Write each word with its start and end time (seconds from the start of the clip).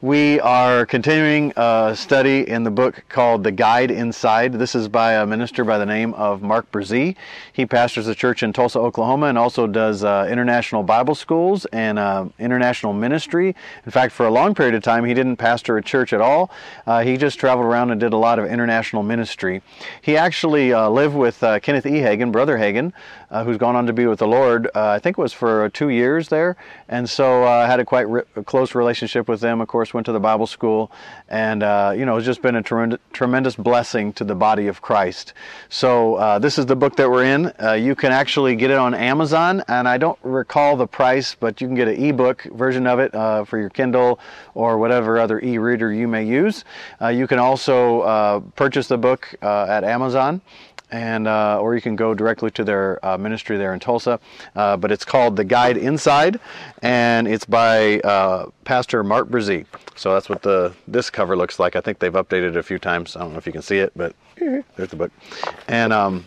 We 0.00 0.38
are 0.38 0.86
continuing 0.86 1.52
a 1.56 1.92
study 1.96 2.48
in 2.48 2.62
the 2.62 2.70
book 2.70 3.02
called 3.08 3.42
The 3.42 3.50
Guide 3.50 3.90
Inside. 3.90 4.52
This 4.52 4.76
is 4.76 4.86
by 4.86 5.14
a 5.14 5.26
minister 5.26 5.64
by 5.64 5.76
the 5.76 5.86
name 5.86 6.14
of 6.14 6.40
Mark 6.40 6.70
Brazee. 6.70 7.16
He 7.52 7.66
pastors 7.66 8.06
a 8.06 8.14
church 8.14 8.44
in 8.44 8.52
Tulsa, 8.52 8.78
Oklahoma, 8.78 9.26
and 9.26 9.36
also 9.36 9.66
does 9.66 10.04
uh, 10.04 10.28
international 10.30 10.84
Bible 10.84 11.16
schools 11.16 11.64
and 11.72 11.98
uh, 11.98 12.26
international 12.38 12.92
ministry. 12.92 13.56
In 13.84 13.90
fact, 13.90 14.12
for 14.12 14.24
a 14.24 14.30
long 14.30 14.54
period 14.54 14.76
of 14.76 14.84
time, 14.84 15.04
he 15.04 15.14
didn't 15.14 15.34
pastor 15.34 15.76
a 15.78 15.82
church 15.82 16.12
at 16.12 16.20
all. 16.20 16.52
Uh, 16.86 17.02
he 17.02 17.16
just 17.16 17.40
traveled 17.40 17.66
around 17.66 17.90
and 17.90 17.98
did 17.98 18.12
a 18.12 18.16
lot 18.16 18.38
of 18.38 18.44
international 18.44 19.02
ministry. 19.02 19.62
He 20.00 20.16
actually 20.16 20.72
uh, 20.72 20.88
lived 20.88 21.16
with 21.16 21.42
uh, 21.42 21.58
Kenneth 21.58 21.86
E. 21.86 21.98
Hagin, 21.98 22.30
Brother 22.30 22.56
Hagin, 22.56 22.92
uh, 23.32 23.42
who's 23.42 23.56
gone 23.56 23.74
on 23.74 23.86
to 23.86 23.92
be 23.92 24.06
with 24.06 24.20
the 24.20 24.28
Lord. 24.28 24.70
I 24.76 25.00
think 25.00 25.18
it 25.18 25.20
was 25.20 25.32
for 25.32 25.68
two 25.70 25.88
years 25.88 26.28
there, 26.28 26.56
and 26.88 27.10
so 27.10 27.42
had 27.42 27.80
a 27.80 27.84
quite 27.84 28.08
re- 28.08 28.22
close 28.44 28.76
relationship 28.76 29.28
with 29.28 29.40
them. 29.40 29.60
Of 29.60 29.66
course 29.66 29.87
course, 29.88 29.94
went 29.94 30.06
to 30.06 30.12
the 30.12 30.20
Bible 30.20 30.46
school, 30.46 30.90
and 31.28 31.62
uh, 31.62 31.94
you 31.96 32.04
know, 32.04 32.16
it's 32.16 32.26
just 32.26 32.42
been 32.42 32.56
a 32.56 32.62
tremendous, 32.62 32.98
tremendous 33.12 33.56
blessing 33.56 34.12
to 34.14 34.24
the 34.24 34.34
body 34.34 34.68
of 34.68 34.82
Christ. 34.82 35.32
So 35.68 36.16
uh, 36.16 36.38
this 36.38 36.58
is 36.58 36.66
the 36.66 36.76
book 36.76 36.96
that 36.96 37.10
we're 37.10 37.24
in. 37.24 37.52
Uh, 37.62 37.72
you 37.72 37.94
can 37.94 38.12
actually 38.12 38.54
get 38.56 38.70
it 38.70 38.78
on 38.78 38.94
Amazon, 38.94 39.62
and 39.68 39.88
I 39.88 39.96
don't 39.98 40.18
recall 40.22 40.76
the 40.76 40.86
price, 40.86 41.34
but 41.34 41.60
you 41.60 41.66
can 41.66 41.76
get 41.76 41.88
an 41.88 42.02
ebook 42.02 42.42
version 42.54 42.86
of 42.86 42.98
it 42.98 43.14
uh, 43.14 43.44
for 43.44 43.58
your 43.58 43.70
Kindle 43.70 44.20
or 44.54 44.78
whatever 44.78 45.18
other 45.18 45.40
e-reader 45.40 45.92
you 45.92 46.06
may 46.06 46.24
use. 46.24 46.64
Uh, 47.00 47.08
you 47.08 47.26
can 47.26 47.38
also 47.38 48.00
uh, 48.00 48.40
purchase 48.56 48.88
the 48.88 48.98
book 48.98 49.34
at 49.42 49.84
Amazon 49.84 50.40
and 50.90 51.28
uh, 51.28 51.60
or 51.60 51.74
you 51.74 51.80
can 51.80 51.96
go 51.96 52.14
directly 52.14 52.50
to 52.52 52.64
their 52.64 53.04
uh, 53.04 53.18
ministry 53.18 53.56
there 53.56 53.74
in 53.74 53.80
Tulsa. 53.80 54.20
Uh, 54.54 54.76
but 54.76 54.90
it's 54.90 55.04
called 55.04 55.36
The 55.36 55.44
Guide 55.44 55.76
Inside, 55.76 56.40
and 56.82 57.28
it's 57.28 57.44
by 57.44 58.00
uh, 58.00 58.46
Pastor 58.64 59.04
Mark 59.04 59.28
Brazee. 59.28 59.66
So 59.96 60.14
that's 60.14 60.28
what 60.28 60.42
the 60.42 60.74
this 60.86 61.10
cover 61.10 61.36
looks 61.36 61.58
like. 61.58 61.76
I 61.76 61.80
think 61.80 61.98
they've 61.98 62.12
updated 62.12 62.50
it 62.50 62.56
a 62.56 62.62
few 62.62 62.78
times. 62.78 63.16
I 63.16 63.20
don't 63.20 63.32
know 63.32 63.38
if 63.38 63.46
you 63.46 63.52
can 63.52 63.62
see 63.62 63.78
it, 63.78 63.92
but 63.96 64.14
there's 64.76 64.90
the 64.90 64.96
book. 64.96 65.12
And 65.66 65.92
um, 65.92 66.24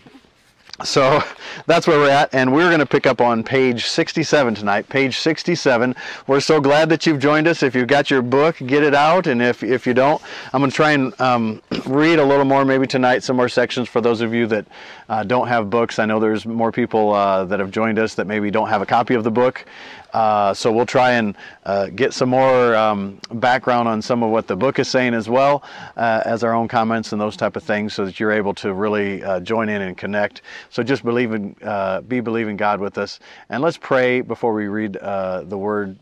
so 0.84 1.24
that's 1.66 1.88
where 1.88 1.98
we're 1.98 2.10
at, 2.10 2.34
and 2.34 2.54
we're 2.54 2.70
going 2.70 2.80
to 2.80 2.86
pick 2.86 3.06
up 3.06 3.22
on 3.22 3.44
page 3.44 3.86
67 3.86 4.56
tonight. 4.56 4.88
Page 4.90 5.18
67. 5.18 5.96
We're 6.28 6.40
so 6.40 6.60
glad 6.60 6.90
that 6.90 7.06
you've 7.06 7.20
joined 7.20 7.48
us. 7.48 7.64
If 7.64 7.76
you've 7.76 7.88
got 7.88 8.10
your 8.10 8.22
book, 8.22 8.58
get 8.58 8.84
it 8.84 8.94
out, 8.94 9.28
and 9.28 9.42
if, 9.42 9.64
if 9.64 9.86
you 9.86 9.94
don't, 9.94 10.22
I'm 10.54 10.62
going 10.62 10.72
to 10.72 10.76
try 10.76 10.92
and 10.92 11.20
um, 11.22 11.62
read 11.86 12.20
a 12.20 12.26
little 12.26 12.46
more 12.46 12.66
maybe 12.66 12.88
tonight, 12.88 13.24
some 13.24 13.36
more 13.36 13.50
sections 13.50 13.88
for 13.88 14.02
those 14.02 14.22
of 14.22 14.34
you 14.34 14.48
that 14.48 14.66
uh, 15.10 15.24
don't 15.24 15.48
have 15.48 15.70
books. 15.70 16.00
I 16.00 16.06
know 16.06 16.20
there's 16.20 16.46
more 16.46 16.72
people 16.72 17.14
uh, 17.14 17.46
that 17.46 17.60
have 17.60 17.72
joined 17.72 18.00
us 18.00 18.16
that 18.16 18.28
maybe 18.28 18.52
don't 18.52 18.70
have 18.70 18.82
a 18.82 18.86
copy 18.86 19.14
of 19.14 19.24
the 19.24 19.32
book. 19.32 19.66
Uh, 20.14 20.54
so 20.54 20.72
we'll 20.72 20.86
try 20.86 21.12
and 21.12 21.36
uh, 21.66 21.88
get 21.88 22.14
some 22.14 22.30
more 22.30 22.76
um, 22.76 23.20
background 23.34 23.88
on 23.88 24.02
some 24.02 24.24
of 24.24 24.30
what 24.30 24.48
the 24.48 24.56
book 24.56 24.80
is 24.80 24.88
saying 24.88 25.14
as 25.14 25.30
well 25.30 25.64
uh, 25.98 26.22
as 26.26 26.44
our 26.44 26.54
own 26.54 26.68
comments 26.68 27.12
and 27.12 27.22
those 27.22 27.38
type 27.38 27.56
of 27.56 27.64
things, 27.64 27.94
so 27.94 28.06
that 28.06 28.20
you're 28.20 28.32
able 28.32 28.54
to 28.54 28.74
really 28.74 29.24
uh, 29.24 29.40
join 29.40 29.70
in 29.70 29.82
and 29.82 29.98
connect. 29.98 30.42
So 30.70 30.84
just 30.84 31.04
believe 31.04 31.34
in, 31.34 31.56
uh, 31.64 32.02
be 32.02 32.20
believing 32.20 32.58
God 32.58 32.80
with 32.80 32.98
us, 32.98 33.20
and 33.50 33.62
let's 33.62 33.78
pray 33.78 34.22
before 34.22 34.54
we 34.54 34.68
read 34.68 34.94
the 34.94 35.58
word, 35.58 35.98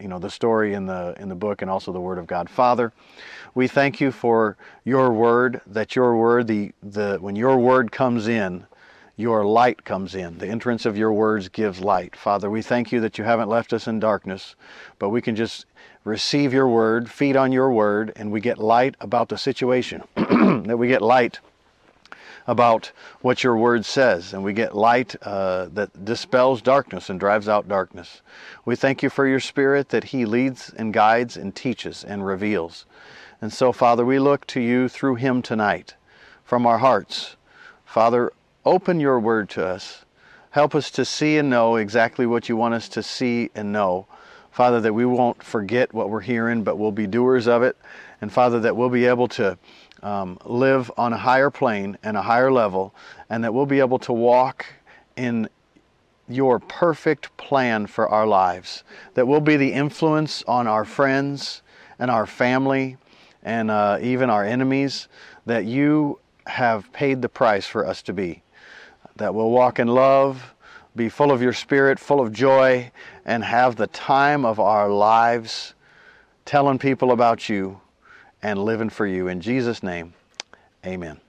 you 0.00 0.08
know, 0.08 0.18
the 0.18 0.30
story 0.30 0.74
in 0.74 0.86
the 0.86 1.14
in 1.18 1.28
the 1.28 1.34
book, 1.34 1.62
and 1.62 1.70
also 1.70 1.92
the 1.92 2.00
Word 2.00 2.18
of 2.18 2.26
God. 2.26 2.48
Father, 2.48 2.92
we 3.54 3.66
thank 3.68 4.00
you 4.00 4.12
for 4.12 4.56
your 4.84 5.12
word. 5.12 5.60
That 5.66 5.96
your 5.96 6.16
word, 6.16 6.46
the 6.46 6.72
the 6.82 7.18
when 7.20 7.36
your 7.36 7.58
word 7.58 7.90
comes 7.92 8.28
in 8.28 8.66
your 9.20 9.44
light 9.44 9.84
comes 9.84 10.14
in. 10.14 10.38
The 10.38 10.48
entrance 10.48 10.86
of 10.86 10.96
your 10.96 11.12
words 11.12 11.48
gives 11.48 11.80
light. 11.80 12.16
Father, 12.16 12.48
we 12.48 12.62
thank 12.62 12.90
you 12.90 13.00
that 13.00 13.18
you 13.18 13.24
haven't 13.24 13.48
left 13.48 13.72
us 13.72 13.86
in 13.86 14.00
darkness, 14.00 14.56
but 14.98 15.10
we 15.10 15.20
can 15.20 15.36
just 15.36 15.66
receive 16.04 16.52
your 16.52 16.68
word, 16.68 17.10
feed 17.10 17.36
on 17.36 17.52
your 17.52 17.70
word, 17.70 18.12
and 18.16 18.32
we 18.32 18.40
get 18.40 18.58
light 18.58 18.94
about 19.00 19.28
the 19.28 19.36
situation. 19.36 20.02
that 20.16 20.78
we 20.78 20.88
get 20.88 21.02
light 21.02 21.38
about 22.46 22.90
what 23.20 23.44
your 23.44 23.56
word 23.56 23.84
says, 23.84 24.32
and 24.32 24.42
we 24.42 24.52
get 24.52 24.74
light 24.74 25.14
uh, 25.22 25.66
that 25.72 26.04
dispels 26.04 26.62
darkness 26.62 27.10
and 27.10 27.20
drives 27.20 27.48
out 27.48 27.68
darkness. 27.68 28.22
We 28.64 28.74
thank 28.74 29.02
you 29.02 29.10
for 29.10 29.26
your 29.26 29.40
spirit 29.40 29.90
that 29.90 30.04
he 30.04 30.24
leads 30.24 30.72
and 30.76 30.92
guides 30.92 31.36
and 31.36 31.54
teaches 31.54 32.02
and 32.02 32.26
reveals. 32.26 32.86
And 33.42 33.52
so, 33.52 33.72
Father, 33.72 34.04
we 34.04 34.18
look 34.18 34.46
to 34.48 34.60
you 34.60 34.88
through 34.88 35.16
him 35.16 35.42
tonight 35.42 35.94
from 36.44 36.66
our 36.66 36.78
hearts. 36.78 37.36
Father, 37.84 38.32
Open 38.66 39.00
your 39.00 39.18
word 39.18 39.48
to 39.50 39.66
us. 39.66 40.04
Help 40.50 40.74
us 40.74 40.90
to 40.90 41.02
see 41.02 41.38
and 41.38 41.48
know 41.48 41.76
exactly 41.76 42.26
what 42.26 42.46
you 42.50 42.56
want 42.56 42.74
us 42.74 42.90
to 42.90 43.02
see 43.02 43.48
and 43.54 43.72
know. 43.72 44.06
Father, 44.50 44.82
that 44.82 44.92
we 44.92 45.06
won't 45.06 45.42
forget 45.42 45.94
what 45.94 46.10
we're 46.10 46.20
hearing, 46.20 46.62
but 46.62 46.76
we'll 46.76 46.92
be 46.92 47.06
doers 47.06 47.48
of 47.48 47.62
it. 47.62 47.74
And 48.20 48.30
Father, 48.30 48.60
that 48.60 48.76
we'll 48.76 48.90
be 48.90 49.06
able 49.06 49.28
to 49.28 49.56
um, 50.02 50.38
live 50.44 50.90
on 50.98 51.14
a 51.14 51.16
higher 51.16 51.48
plane 51.48 51.96
and 52.02 52.18
a 52.18 52.22
higher 52.22 52.52
level, 52.52 52.94
and 53.30 53.42
that 53.44 53.54
we'll 53.54 53.64
be 53.64 53.80
able 53.80 53.98
to 54.00 54.12
walk 54.12 54.66
in 55.16 55.48
your 56.28 56.58
perfect 56.58 57.34
plan 57.38 57.86
for 57.86 58.10
our 58.10 58.26
lives. 58.26 58.84
That 59.14 59.26
we'll 59.26 59.40
be 59.40 59.56
the 59.56 59.72
influence 59.72 60.42
on 60.46 60.66
our 60.66 60.84
friends 60.84 61.62
and 61.98 62.10
our 62.10 62.26
family 62.26 62.98
and 63.42 63.70
uh, 63.70 63.98
even 64.02 64.28
our 64.28 64.44
enemies 64.44 65.08
that 65.46 65.64
you 65.64 66.18
have 66.46 66.92
paid 66.92 67.22
the 67.22 67.28
price 67.30 67.64
for 67.64 67.86
us 67.86 68.02
to 68.02 68.12
be 68.12 68.42
that 69.16 69.34
will 69.34 69.50
walk 69.50 69.78
in 69.78 69.88
love, 69.88 70.54
be 70.96 71.08
full 71.08 71.30
of 71.30 71.42
your 71.42 71.52
spirit, 71.52 71.98
full 71.98 72.20
of 72.20 72.32
joy, 72.32 72.90
and 73.24 73.44
have 73.44 73.76
the 73.76 73.86
time 73.88 74.44
of 74.44 74.58
our 74.58 74.90
lives 74.90 75.74
telling 76.44 76.78
people 76.78 77.12
about 77.12 77.48
you 77.48 77.80
and 78.42 78.58
living 78.64 78.90
for 78.90 79.06
you. 79.06 79.28
In 79.28 79.40
Jesus' 79.40 79.82
name, 79.82 80.14
amen. 80.84 81.20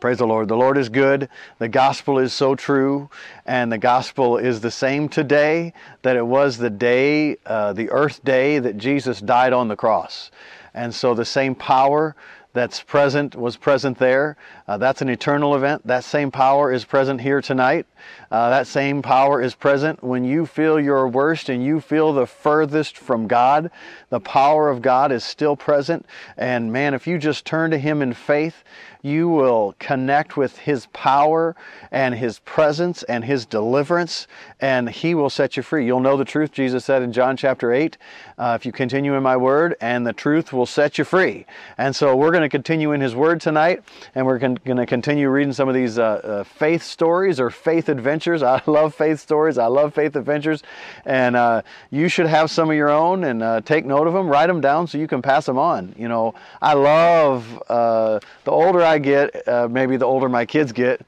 Praise 0.00 0.18
the 0.18 0.26
Lord. 0.26 0.46
The 0.46 0.56
Lord 0.56 0.78
is 0.78 0.88
good. 0.88 1.28
The 1.58 1.68
gospel 1.68 2.20
is 2.20 2.32
so 2.32 2.54
true. 2.54 3.10
And 3.46 3.72
the 3.72 3.78
gospel 3.78 4.38
is 4.38 4.60
the 4.60 4.70
same 4.70 5.08
today 5.08 5.72
that 6.02 6.14
it 6.14 6.24
was 6.24 6.56
the 6.56 6.70
day, 6.70 7.36
uh, 7.44 7.72
the 7.72 7.90
earth 7.90 8.24
day 8.24 8.60
that 8.60 8.78
Jesus 8.78 9.20
died 9.20 9.52
on 9.52 9.66
the 9.66 9.74
cross. 9.74 10.30
And 10.72 10.94
so 10.94 11.14
the 11.14 11.24
same 11.24 11.56
power 11.56 12.14
that's 12.52 12.80
present 12.80 13.34
was 13.34 13.56
present 13.56 13.98
there. 13.98 14.36
Uh, 14.68 14.76
that's 14.76 15.00
an 15.00 15.08
eternal 15.08 15.56
event. 15.56 15.86
That 15.86 16.04
same 16.04 16.30
power 16.30 16.70
is 16.70 16.84
present 16.84 17.22
here 17.22 17.40
tonight. 17.40 17.86
Uh, 18.30 18.50
that 18.50 18.66
same 18.66 19.00
power 19.00 19.40
is 19.40 19.54
present 19.54 20.04
when 20.04 20.24
you 20.24 20.44
feel 20.44 20.78
your 20.78 21.08
worst 21.08 21.48
and 21.48 21.64
you 21.64 21.80
feel 21.80 22.12
the 22.12 22.26
furthest 22.26 22.98
from 22.98 23.26
God. 23.26 23.70
The 24.10 24.20
power 24.20 24.68
of 24.68 24.82
God 24.82 25.10
is 25.10 25.24
still 25.24 25.56
present. 25.56 26.04
And 26.36 26.70
man, 26.70 26.92
if 26.92 27.06
you 27.06 27.16
just 27.18 27.46
turn 27.46 27.70
to 27.70 27.78
Him 27.78 28.02
in 28.02 28.12
faith, 28.12 28.62
you 29.00 29.28
will 29.28 29.74
connect 29.78 30.36
with 30.36 30.58
His 30.58 30.86
power 30.86 31.54
and 31.90 32.14
His 32.14 32.40
presence 32.40 33.02
and 33.04 33.24
His 33.24 33.46
deliverance, 33.46 34.26
and 34.60 34.90
He 34.90 35.14
will 35.14 35.30
set 35.30 35.56
you 35.56 35.62
free. 35.62 35.86
You'll 35.86 36.00
know 36.00 36.16
the 36.16 36.24
truth, 36.24 36.52
Jesus 36.52 36.84
said 36.84 37.02
in 37.02 37.12
John 37.12 37.36
chapter 37.36 37.72
8, 37.72 37.96
uh, 38.38 38.56
if 38.58 38.66
you 38.66 38.72
continue 38.72 39.14
in 39.14 39.22
my 39.22 39.36
word, 39.36 39.76
and 39.80 40.06
the 40.06 40.12
truth 40.12 40.52
will 40.52 40.66
set 40.66 40.98
you 40.98 41.04
free. 41.04 41.46
And 41.78 41.94
so 41.94 42.16
we're 42.16 42.30
going 42.30 42.42
to 42.42 42.48
continue 42.48 42.92
in 42.92 43.00
His 43.00 43.14
word 43.14 43.40
tonight, 43.40 43.82
and 44.14 44.26
we're 44.26 44.38
going 44.38 44.57
to 44.64 44.86
continue 44.86 45.28
reading 45.28 45.52
some 45.52 45.68
of 45.68 45.74
these 45.74 45.98
uh, 45.98 46.02
uh, 46.02 46.44
faith 46.44 46.82
stories 46.82 47.40
or 47.40 47.50
faith 47.50 47.88
adventures. 47.88 48.42
I 48.44 48.62
love 48.66 48.94
faith 48.94 49.20
stories, 49.20 49.58
I 49.58 49.66
love 49.66 49.94
faith 49.94 50.16
adventures, 50.16 50.62
and 51.04 51.36
uh, 51.36 51.62
you 51.90 52.08
should 52.08 52.26
have 52.26 52.50
some 52.50 52.70
of 52.70 52.76
your 52.76 52.90
own 52.90 53.24
and 53.24 53.42
uh, 53.42 53.60
take 53.62 53.84
note 53.84 54.06
of 54.06 54.14
them, 54.14 54.28
write 54.28 54.46
them 54.46 54.60
down 54.60 54.86
so 54.86 54.98
you 54.98 55.08
can 55.08 55.22
pass 55.22 55.46
them 55.46 55.58
on. 55.58 55.94
You 55.98 56.08
know, 56.08 56.34
I 56.60 56.74
love 56.74 57.62
uh, 57.68 58.20
the 58.44 58.50
older 58.50 58.82
I 58.82 58.98
get, 58.98 59.46
uh, 59.48 59.68
maybe 59.70 59.96
the 59.96 60.06
older 60.06 60.28
my 60.28 60.46
kids 60.46 60.72
get, 60.72 61.00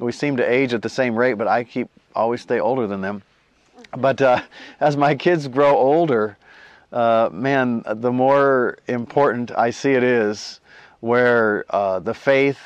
we 0.00 0.12
seem 0.12 0.36
to 0.36 0.48
age 0.48 0.72
at 0.74 0.82
the 0.82 0.88
same 0.88 1.16
rate, 1.16 1.34
but 1.34 1.48
I 1.48 1.64
keep 1.64 1.88
always 2.14 2.40
stay 2.40 2.60
older 2.60 2.86
than 2.86 3.00
them. 3.00 3.22
But 3.96 4.20
as 4.80 4.96
my 4.96 5.14
kids 5.14 5.48
grow 5.48 5.76
older, 5.76 6.36
man, 6.92 7.82
the 7.86 8.12
more 8.12 8.78
important 8.86 9.50
I 9.52 9.70
see 9.70 9.92
it 9.92 10.02
is 10.02 10.60
where 11.00 11.64
uh, 11.70 11.98
the 11.98 12.14
faith 12.14 12.58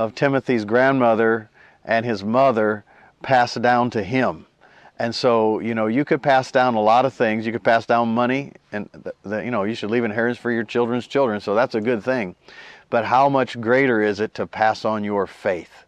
of 0.00 0.14
Timothy's 0.14 0.64
grandmother 0.64 1.50
and 1.84 2.06
his 2.06 2.24
mother 2.24 2.84
passed 3.20 3.60
down 3.60 3.90
to 3.90 4.02
him. 4.02 4.46
And 4.98 5.14
so, 5.14 5.60
you 5.60 5.74
know, 5.74 5.88
you 5.88 6.06
could 6.06 6.22
pass 6.22 6.50
down 6.50 6.74
a 6.74 6.80
lot 6.80 7.04
of 7.04 7.12
things. 7.12 7.44
You 7.44 7.52
could 7.52 7.62
pass 7.62 7.84
down 7.84 8.14
money, 8.14 8.52
and 8.72 8.88
the, 8.92 9.12
the, 9.22 9.44
you 9.44 9.50
know, 9.50 9.64
you 9.64 9.74
should 9.74 9.90
leave 9.90 10.04
inheritance 10.04 10.38
for 10.38 10.50
your 10.50 10.64
children's 10.64 11.06
children. 11.06 11.38
So 11.40 11.54
that's 11.54 11.74
a 11.74 11.82
good 11.82 12.02
thing. 12.02 12.34
But 12.88 13.04
how 13.04 13.28
much 13.28 13.60
greater 13.60 14.00
is 14.00 14.20
it 14.20 14.32
to 14.34 14.46
pass 14.46 14.86
on 14.86 15.04
your 15.04 15.26
faith? 15.26 15.84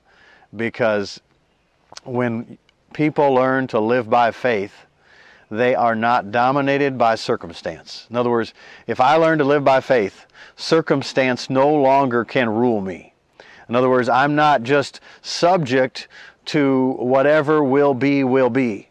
Because 0.54 1.18
when 2.04 2.58
people 2.92 3.32
learn 3.32 3.66
to 3.68 3.80
live 3.80 4.10
by 4.10 4.30
faith, 4.30 4.74
they 5.50 5.74
are 5.74 5.94
not 5.94 6.30
dominated 6.30 6.98
by 6.98 7.14
circumstance. 7.14 8.06
In 8.10 8.16
other 8.16 8.30
words, 8.30 8.52
if 8.86 9.00
I 9.00 9.16
learn 9.16 9.38
to 9.38 9.44
live 9.44 9.64
by 9.64 9.80
faith, 9.80 10.26
circumstance 10.56 11.48
no 11.48 11.72
longer 11.74 12.26
can 12.26 12.50
rule 12.50 12.82
me. 12.82 13.11
In 13.72 13.76
other 13.76 13.88
words, 13.88 14.10
I'm 14.10 14.34
not 14.34 14.64
just 14.64 15.00
subject 15.22 16.06
to 16.44 16.90
whatever 16.98 17.64
will 17.64 17.94
be, 17.94 18.22
will 18.22 18.50
be. 18.50 18.90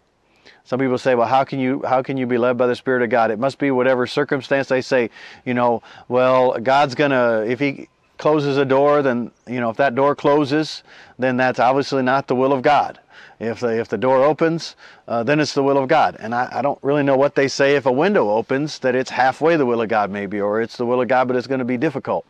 Some 0.64 0.80
people 0.80 0.98
say, 0.98 1.14
well, 1.14 1.28
how 1.28 1.44
can 1.44 1.60
you 1.60 1.84
how 1.86 2.02
can 2.02 2.18
you 2.18 2.26
be 2.26 2.40
led 2.40 2.58
by 2.58 2.66
the 2.66 2.76
Spirit 2.76 3.04
of 3.04 3.12
God? 3.12 3.30
It 3.30 3.38
must 3.38 3.60
be 3.60 3.70
whatever 3.70 4.08
circumstance 4.08 4.70
they 4.70 4.82
say. 4.82 5.12
You 5.46 5.54
know, 5.54 5.84
well, 6.08 6.58
God's 6.58 6.96
gonna 6.96 7.46
if 7.48 7.60
He 7.60 7.90
closes 8.18 8.58
a 8.58 8.66
door, 8.66 9.04
then 9.04 9.30
you 9.46 9.60
know 9.60 9.70
if 9.70 9.78
that 9.78 9.94
door 9.94 10.16
closes, 10.16 10.82
then 11.20 11.38
that's 11.38 11.60
obviously 11.60 12.02
not 12.02 12.28
the 12.28 12.36
will 12.36 12.52
of 12.52 12.64
God. 12.64 13.00
If 13.40 13.60
the, 13.60 13.80
if 13.80 13.88
the 13.88 14.00
door 14.00 14.24
opens, 14.24 14.76
uh, 15.08 15.22
then 15.22 15.40
it's 15.40 15.54
the 15.54 15.62
will 15.62 15.78
of 15.78 15.90
God. 15.90 16.18
And 16.20 16.34
I, 16.34 16.50
I 16.52 16.62
don't 16.64 16.80
really 16.82 17.04
know 17.04 17.18
what 17.18 17.36
they 17.36 17.48
say 17.48 17.76
if 17.76 17.86
a 17.86 17.92
window 17.92 18.32
opens, 18.32 18.80
that 18.80 18.96
it's 18.96 19.12
halfway 19.12 19.58
the 19.58 19.66
will 19.66 19.82
of 19.82 19.90
God, 19.90 20.10
maybe, 20.10 20.42
or 20.42 20.60
it's 20.60 20.78
the 20.78 20.88
will 20.88 21.02
of 21.02 21.08
God, 21.08 21.28
but 21.28 21.38
it's 21.38 21.48
going 21.48 21.60
to 21.60 21.66
be 21.66 21.78
difficult. 21.78 22.26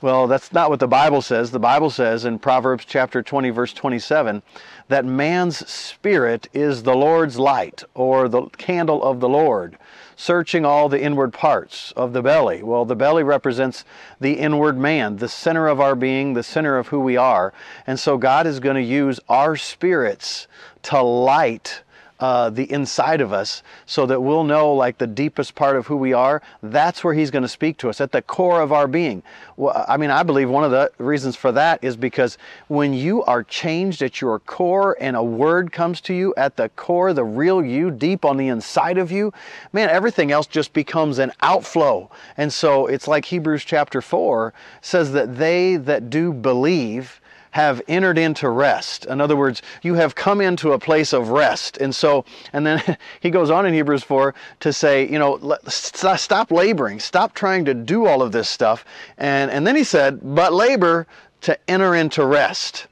Well, 0.00 0.28
that's 0.28 0.52
not 0.52 0.70
what 0.70 0.78
the 0.78 0.86
Bible 0.86 1.22
says. 1.22 1.50
The 1.50 1.58
Bible 1.58 1.90
says 1.90 2.24
in 2.24 2.38
Proverbs 2.38 2.84
chapter 2.84 3.20
20, 3.20 3.50
verse 3.50 3.72
27, 3.72 4.42
that 4.86 5.04
man's 5.04 5.68
spirit 5.68 6.46
is 6.52 6.84
the 6.84 6.94
Lord's 6.94 7.36
light, 7.36 7.82
or 7.94 8.28
the 8.28 8.42
candle 8.58 9.02
of 9.02 9.18
the 9.18 9.28
Lord 9.28 9.76
searching 10.14 10.64
all 10.64 10.88
the 10.88 11.00
inward 11.00 11.32
parts 11.32 11.92
of 11.92 12.12
the 12.12 12.20
belly. 12.20 12.60
Well, 12.62 12.84
the 12.84 12.96
belly 12.96 13.22
represents 13.22 13.84
the 14.20 14.32
inward 14.34 14.76
man, 14.76 15.16
the 15.16 15.28
center 15.28 15.68
of 15.68 15.80
our 15.80 15.94
being, 15.94 16.34
the 16.34 16.42
center 16.42 16.76
of 16.76 16.88
who 16.88 16.98
we 16.98 17.16
are. 17.16 17.52
And 17.86 18.00
so 18.00 18.18
God 18.18 18.46
is 18.46 18.58
going 18.58 18.74
to 18.74 18.82
use 18.82 19.20
our 19.28 19.56
spirits 19.56 20.48
to 20.82 21.00
light 21.00 21.82
uh, 22.20 22.50
the 22.50 22.70
inside 22.72 23.20
of 23.20 23.32
us 23.32 23.62
so 23.86 24.06
that 24.06 24.20
we'll 24.20 24.44
know 24.44 24.74
like 24.74 24.98
the 24.98 25.06
deepest 25.06 25.54
part 25.54 25.76
of 25.76 25.86
who 25.86 25.96
we 25.96 26.12
are. 26.12 26.42
That's 26.62 27.04
where 27.04 27.14
he's 27.14 27.30
going 27.30 27.42
to 27.42 27.48
speak 27.48 27.78
to 27.78 27.88
us 27.88 28.00
at 28.00 28.12
the 28.12 28.22
core 28.22 28.60
of 28.60 28.72
our 28.72 28.86
being. 28.86 29.22
Well, 29.56 29.84
i 29.88 29.96
mean 29.96 30.10
i 30.10 30.22
believe 30.22 30.48
one 30.48 30.64
of 30.64 30.70
the 30.70 30.90
reasons 30.98 31.34
for 31.34 31.50
that 31.52 31.82
is 31.82 31.96
because 31.96 32.38
when 32.68 32.94
you 32.94 33.24
are 33.24 33.42
changed 33.42 34.02
at 34.02 34.20
your 34.20 34.38
core 34.38 34.96
and 35.00 35.16
a 35.16 35.22
word 35.22 35.72
comes 35.72 36.00
to 36.02 36.14
you 36.14 36.34
at 36.36 36.56
the 36.56 36.68
core 36.70 37.12
the 37.12 37.24
real 37.24 37.64
you 37.64 37.90
deep 37.90 38.24
on 38.24 38.36
the 38.36 38.48
inside 38.48 38.98
of 38.98 39.10
you 39.10 39.32
man 39.72 39.88
everything 39.90 40.30
else 40.30 40.46
just 40.46 40.72
becomes 40.72 41.18
an 41.18 41.32
outflow. 41.42 42.10
And 42.36 42.52
so 42.52 42.86
it's 42.86 43.08
like 43.08 43.24
hebrews 43.24 43.64
chapter 43.64 44.00
4 44.00 44.52
says 44.80 45.12
that 45.12 45.36
they 45.36 45.76
that 45.76 46.10
do 46.10 46.32
believe 46.32 47.17
have 47.50 47.80
entered 47.88 48.18
into 48.18 48.48
rest. 48.48 49.06
In 49.06 49.20
other 49.20 49.36
words, 49.36 49.62
you 49.82 49.94
have 49.94 50.14
come 50.14 50.40
into 50.40 50.72
a 50.72 50.78
place 50.78 51.12
of 51.12 51.30
rest. 51.30 51.78
And 51.78 51.94
so, 51.94 52.24
and 52.52 52.66
then 52.66 52.96
he 53.20 53.30
goes 53.30 53.50
on 53.50 53.66
in 53.66 53.74
Hebrews 53.74 54.02
4 54.02 54.34
to 54.60 54.72
say, 54.72 55.08
you 55.08 55.18
know, 55.18 55.58
stop 55.68 56.50
laboring, 56.50 57.00
stop 57.00 57.34
trying 57.34 57.64
to 57.66 57.74
do 57.74 58.06
all 58.06 58.22
of 58.22 58.32
this 58.32 58.48
stuff. 58.48 58.84
And, 59.16 59.50
and 59.50 59.66
then 59.66 59.76
he 59.76 59.84
said, 59.84 60.20
but 60.22 60.52
labor 60.52 61.06
to 61.42 61.58
enter 61.70 61.94
into 61.94 62.24
rest. 62.24 62.86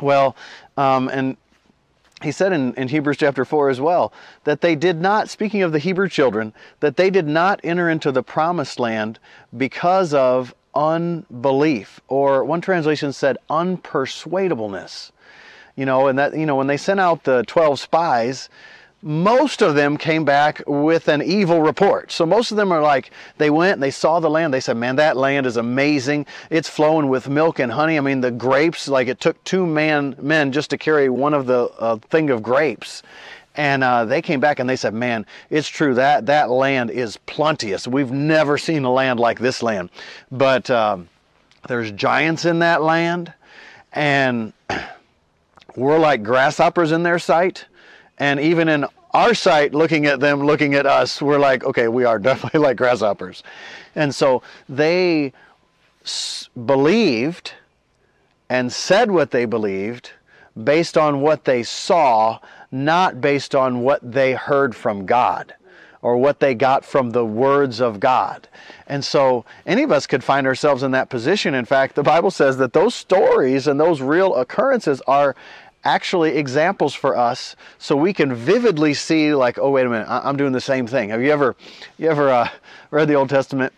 Well, 0.00 0.36
um, 0.76 1.08
and 1.08 1.36
he 2.22 2.32
said 2.32 2.52
in, 2.52 2.74
in 2.74 2.88
Hebrews 2.88 3.18
chapter 3.18 3.44
4 3.44 3.68
as 3.68 3.80
well 3.80 4.12
that 4.44 4.60
they 4.60 4.74
did 4.74 5.00
not, 5.00 5.28
speaking 5.28 5.62
of 5.62 5.72
the 5.72 5.78
Hebrew 5.78 6.08
children, 6.08 6.54
that 6.80 6.96
they 6.96 7.10
did 7.10 7.26
not 7.26 7.60
enter 7.62 7.90
into 7.90 8.10
the 8.10 8.22
promised 8.22 8.78
land 8.78 9.18
because 9.56 10.14
of 10.14 10.54
unbelief, 10.76 12.00
or 12.06 12.44
one 12.44 12.60
translation 12.60 13.12
said 13.12 13.38
unpersuadableness. 13.50 15.10
You 15.74 15.86
know, 15.86 16.06
and 16.06 16.18
that, 16.18 16.36
you 16.36 16.46
know, 16.46 16.56
when 16.56 16.68
they 16.68 16.76
sent 16.76 17.00
out 17.00 17.24
the 17.24 17.42
12 17.44 17.80
spies, 17.80 18.48
most 19.02 19.62
of 19.62 19.74
them 19.74 19.96
came 19.96 20.24
back 20.24 20.62
with 20.66 21.08
an 21.08 21.22
evil 21.22 21.60
report. 21.60 22.10
So 22.10 22.24
most 22.24 22.50
of 22.50 22.56
them 22.56 22.72
are 22.72 22.80
like, 22.80 23.10
they 23.38 23.50
went 23.50 23.74
and 23.74 23.82
they 23.82 23.90
saw 23.90 24.20
the 24.20 24.30
land. 24.30 24.54
They 24.54 24.60
said, 24.60 24.76
man, 24.76 24.96
that 24.96 25.16
land 25.16 25.46
is 25.46 25.56
amazing. 25.56 26.26
It's 26.50 26.68
flowing 26.68 27.08
with 27.08 27.28
milk 27.28 27.58
and 27.58 27.70
honey. 27.70 27.98
I 27.98 28.00
mean, 28.00 28.20
the 28.20 28.30
grapes, 28.30 28.88
like 28.88 29.08
it 29.08 29.20
took 29.20 29.42
two 29.44 29.66
man, 29.66 30.16
men 30.20 30.50
just 30.50 30.70
to 30.70 30.78
carry 30.78 31.08
one 31.08 31.34
of 31.34 31.46
the 31.46 31.70
uh, 31.78 31.96
thing 32.10 32.30
of 32.30 32.42
grapes. 32.42 33.02
And 33.56 33.82
uh, 33.82 34.04
they 34.04 34.20
came 34.20 34.38
back 34.38 34.58
and 34.58 34.68
they 34.68 34.76
said, 34.76 34.92
"Man, 34.92 35.24
it's 35.48 35.68
true 35.68 35.94
that 35.94 36.26
that 36.26 36.50
land 36.50 36.90
is 36.90 37.16
plenteous. 37.16 37.88
We've 37.88 38.12
never 38.12 38.58
seen 38.58 38.84
a 38.84 38.92
land 38.92 39.18
like 39.18 39.38
this 39.38 39.62
land, 39.62 39.88
but 40.30 40.70
um, 40.70 41.08
there's 41.66 41.90
giants 41.92 42.44
in 42.44 42.58
that 42.58 42.82
land, 42.82 43.32
and 43.94 44.52
we're 45.76 45.98
like 45.98 46.22
grasshoppers 46.22 46.92
in 46.92 47.02
their 47.02 47.18
sight, 47.18 47.64
and 48.18 48.38
even 48.38 48.68
in 48.68 48.84
our 49.14 49.32
sight, 49.32 49.74
looking 49.74 50.04
at 50.04 50.20
them, 50.20 50.44
looking 50.44 50.74
at 50.74 50.84
us, 50.84 51.22
we're 51.22 51.38
like, 51.38 51.64
okay, 51.64 51.88
we 51.88 52.04
are 52.04 52.18
definitely 52.28 52.60
like 52.60 52.76
grasshoppers, 52.76 53.42
and 53.94 54.14
so 54.14 54.42
they 54.68 55.32
s- 56.04 56.50
believed 56.66 57.52
and 58.50 58.70
said 58.70 59.10
what 59.10 59.30
they 59.30 59.46
believed 59.46 60.10
based 60.62 60.96
on 60.96 61.20
what 61.20 61.44
they 61.44 61.62
saw 61.62 62.38
not 62.70 63.20
based 63.20 63.54
on 63.54 63.80
what 63.80 64.00
they 64.02 64.32
heard 64.32 64.74
from 64.74 65.06
God 65.06 65.54
or 66.02 66.16
what 66.16 66.40
they 66.40 66.54
got 66.54 66.84
from 66.84 67.10
the 67.10 67.24
words 67.24 67.80
of 67.80 67.98
God. 68.00 68.48
And 68.86 69.04
so 69.04 69.44
any 69.66 69.82
of 69.82 69.90
us 69.90 70.06
could 70.06 70.22
find 70.22 70.46
ourselves 70.46 70.82
in 70.82 70.92
that 70.92 71.10
position. 71.10 71.54
In 71.54 71.64
fact, 71.64 71.94
the 71.94 72.02
Bible 72.02 72.30
says 72.30 72.58
that 72.58 72.72
those 72.72 72.94
stories 72.94 73.66
and 73.66 73.80
those 73.80 74.00
real 74.00 74.34
occurrences 74.36 75.00
are 75.06 75.34
actually 75.84 76.36
examples 76.36 76.94
for 76.94 77.16
us 77.16 77.54
so 77.78 77.96
we 77.96 78.12
can 78.12 78.34
vividly 78.34 78.92
see 78.92 79.32
like 79.34 79.56
oh 79.56 79.70
wait 79.70 79.86
a 79.86 79.88
minute 79.88 80.08
i'm 80.08 80.36
doing 80.36 80.50
the 80.50 80.60
same 80.60 80.84
thing 80.84 81.10
have 81.10 81.22
you 81.22 81.30
ever 81.30 81.54
you 81.96 82.10
ever 82.10 82.28
uh, 82.28 82.48
read 82.90 83.06
the 83.06 83.14
old 83.14 83.28
testament 83.28 83.72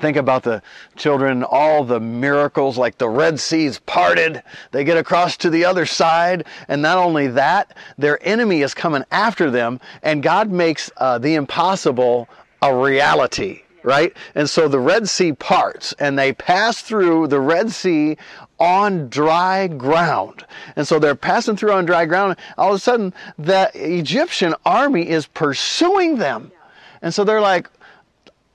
think 0.00 0.16
about 0.16 0.42
the 0.42 0.62
children, 0.96 1.42
all 1.42 1.84
the 1.84 2.00
miracles, 2.00 2.78
like 2.78 2.98
the 2.98 3.08
Red 3.08 3.38
Sea's 3.40 3.78
parted, 3.80 4.42
they 4.70 4.84
get 4.84 4.96
across 4.96 5.36
to 5.38 5.50
the 5.50 5.64
other 5.64 5.86
side, 5.86 6.46
and 6.68 6.82
not 6.82 6.98
only 6.98 7.28
that, 7.28 7.76
their 7.98 8.18
enemy 8.26 8.62
is 8.62 8.74
coming 8.74 9.04
after 9.10 9.50
them, 9.50 9.80
and 10.02 10.22
God 10.22 10.50
makes 10.50 10.90
uh, 10.96 11.18
the 11.18 11.34
impossible 11.34 12.28
a 12.62 12.74
reality, 12.74 13.62
right? 13.82 14.16
And 14.34 14.48
so 14.48 14.68
the 14.68 14.80
Red 14.80 15.08
Sea 15.08 15.32
parts, 15.32 15.92
and 15.98 16.18
they 16.18 16.32
pass 16.32 16.80
through 16.80 17.28
the 17.28 17.40
Red 17.40 17.70
Sea 17.70 18.16
on 18.58 19.08
dry 19.08 19.66
ground. 19.66 20.44
And 20.76 20.86
so 20.86 20.98
they're 20.98 21.14
passing 21.14 21.56
through 21.56 21.72
on 21.72 21.84
dry 21.84 22.06
ground. 22.06 22.36
All 22.56 22.70
of 22.70 22.76
a 22.76 22.78
sudden, 22.78 23.12
the 23.38 23.70
Egyptian 23.74 24.54
army 24.64 25.08
is 25.08 25.26
pursuing 25.26 26.16
them. 26.16 26.52
And 27.02 27.12
so 27.12 27.24
they're 27.24 27.40
like, 27.40 27.68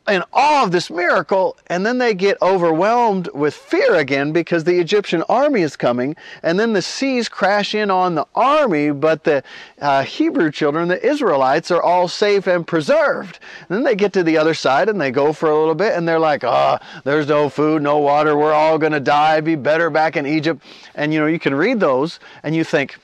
in 0.09 0.23
awe 0.33 0.63
of 0.63 0.71
this 0.71 0.89
miracle, 0.89 1.57
and 1.67 1.85
then 1.85 1.97
they 1.97 2.13
get 2.13 2.37
overwhelmed 2.41 3.29
with 3.33 3.53
fear 3.53 3.95
again 3.95 4.31
because 4.31 4.63
the 4.63 4.79
Egyptian 4.79 5.23
army 5.29 5.61
is 5.61 5.75
coming, 5.75 6.15
and 6.43 6.59
then 6.59 6.73
the 6.73 6.81
seas 6.81 7.29
crash 7.29 7.73
in 7.73 7.89
on 7.89 8.15
the 8.15 8.25
army, 8.35 8.91
but 8.91 9.23
the 9.23 9.43
uh, 9.79 10.03
Hebrew 10.03 10.51
children, 10.51 10.87
the 10.87 11.05
Israelites, 11.05 11.71
are 11.71 11.81
all 11.81 12.07
safe 12.07 12.47
and 12.47 12.65
preserved. 12.67 13.39
And 13.67 13.77
then 13.77 13.83
they 13.83 13.95
get 13.95 14.13
to 14.13 14.23
the 14.23 14.37
other 14.37 14.53
side 14.53 14.89
and 14.89 14.99
they 14.99 15.11
go 15.11 15.31
for 15.33 15.49
a 15.49 15.57
little 15.57 15.75
bit, 15.75 15.93
and 15.93 16.07
they're 16.07 16.19
like, 16.19 16.43
oh, 16.43 16.79
there's 17.03 17.27
no 17.27 17.49
food, 17.49 17.81
no 17.81 17.97
water, 17.97 18.35
we're 18.35 18.53
all 18.53 18.79
to 18.79 18.99
die, 18.99 19.41
be 19.41 19.55
better 19.55 19.89
back 19.89 20.15
in 20.15 20.25
Egypt. 20.25 20.63
And 20.95 21.13
you 21.13 21.19
know, 21.19 21.27
you 21.27 21.39
can 21.39 21.53
read 21.53 21.79
those 21.79 22.19
and 22.43 22.55
you 22.55 22.63
think, 22.63 22.97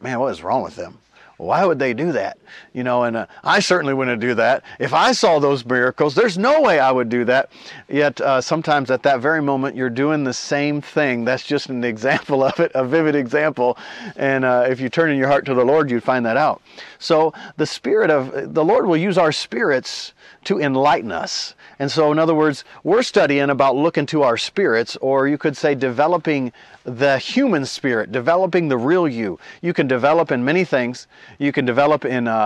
man, 0.00 0.20
what 0.20 0.32
is 0.32 0.42
wrong 0.42 0.62
with 0.62 0.76
them? 0.76 0.98
why 1.36 1.64
would 1.64 1.78
they 1.78 1.94
do 1.94 2.12
that? 2.12 2.38
You 2.72 2.84
know, 2.84 3.04
and 3.04 3.16
uh, 3.16 3.26
I 3.42 3.60
certainly 3.60 3.94
wouldn't 3.94 4.20
do 4.20 4.34
that. 4.34 4.64
If 4.78 4.92
I 4.92 5.12
saw 5.12 5.38
those 5.38 5.64
miracles, 5.64 6.14
there's 6.14 6.38
no 6.38 6.60
way 6.60 6.78
I 6.78 6.90
would 6.90 7.08
do 7.08 7.24
that. 7.26 7.50
Yet 7.88 8.20
uh, 8.20 8.40
sometimes 8.40 8.90
at 8.90 9.02
that 9.04 9.20
very 9.20 9.42
moment, 9.42 9.76
you're 9.76 9.90
doing 9.90 10.24
the 10.24 10.32
same 10.32 10.80
thing. 10.80 11.24
That's 11.24 11.44
just 11.44 11.68
an 11.68 11.84
example 11.84 12.42
of 12.42 12.58
it, 12.60 12.72
a 12.74 12.84
vivid 12.84 13.14
example. 13.14 13.78
And 14.16 14.44
uh, 14.44 14.66
if 14.68 14.80
you 14.80 14.88
turn 14.88 15.10
in 15.10 15.18
your 15.18 15.28
heart 15.28 15.46
to 15.46 15.54
the 15.54 15.64
Lord, 15.64 15.90
you'd 15.90 16.02
find 16.02 16.26
that 16.26 16.36
out. 16.36 16.62
So 16.98 17.32
the 17.56 17.66
Spirit 17.66 18.10
of 18.10 18.54
the 18.54 18.64
Lord 18.64 18.86
will 18.86 18.96
use 18.96 19.18
our 19.18 19.32
spirits 19.32 20.12
to 20.44 20.60
enlighten 20.60 21.10
us. 21.12 21.54
And 21.78 21.90
so, 21.90 22.12
in 22.12 22.18
other 22.18 22.34
words, 22.34 22.64
we're 22.84 23.02
studying 23.02 23.50
about 23.50 23.76
looking 23.76 24.06
to 24.06 24.22
our 24.22 24.36
spirits, 24.36 24.96
or 24.96 25.26
you 25.26 25.38
could 25.38 25.56
say 25.56 25.74
developing 25.74 26.52
the 26.84 27.18
human 27.18 27.64
spirit, 27.64 28.12
developing 28.12 28.68
the 28.68 28.76
real 28.76 29.08
you. 29.08 29.38
You 29.62 29.72
can 29.72 29.88
develop 29.88 30.30
in 30.30 30.44
many 30.44 30.64
things. 30.64 31.06
You 31.38 31.50
can 31.50 31.64
develop 31.64 32.04
in 32.04 32.28
uh, 32.28 32.43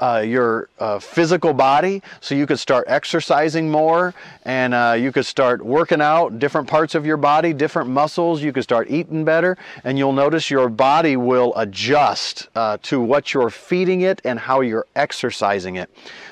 uh, 0.00 0.24
your 0.26 0.68
uh, 0.78 0.98
physical 0.98 1.52
body, 1.52 2.02
so 2.20 2.34
you 2.34 2.46
could 2.46 2.58
start 2.58 2.84
exercising 2.88 3.70
more, 3.70 4.14
and 4.44 4.74
uh, 4.74 4.96
you 4.98 5.12
could 5.12 5.26
start 5.26 5.64
working 5.64 6.00
out 6.00 6.38
different 6.38 6.68
parts 6.68 6.94
of 6.94 7.06
your 7.06 7.16
body, 7.16 7.52
different 7.52 7.88
muscles. 7.88 8.42
You 8.42 8.52
could 8.52 8.64
start 8.64 8.90
eating 8.90 9.24
better, 9.24 9.56
and 9.84 9.98
you'll 9.98 10.12
notice 10.12 10.50
your 10.50 10.68
body 10.68 11.16
will 11.16 11.52
adjust 11.56 12.48
uh, 12.54 12.78
to 12.82 13.00
what 13.00 13.32
you're 13.32 13.50
feeding 13.50 14.02
it 14.02 14.20
and 14.24 14.38
how 14.38 14.60
you're 14.60 14.86
exercising 14.94 15.76
it. 15.76 15.88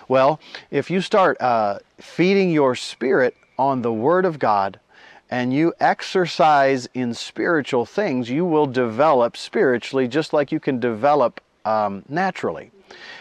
Well, 0.08 0.40
if 0.70 0.90
you 0.90 1.00
start 1.00 1.40
uh, 1.40 1.78
feeding 1.98 2.50
your 2.50 2.74
spirit 2.74 3.36
on 3.58 3.82
the 3.82 3.92
Word 3.92 4.24
of 4.24 4.38
God, 4.38 4.78
and 5.30 5.52
you 5.52 5.74
exercise 5.80 6.88
in 6.94 7.12
spiritual 7.12 7.84
things, 7.84 8.30
you 8.30 8.44
will 8.44 8.66
develop 8.66 9.36
spiritually 9.36 10.06
just 10.06 10.32
like 10.32 10.52
you 10.52 10.60
can 10.60 10.78
develop 10.78 11.40
um, 11.64 12.04
naturally. 12.08 12.70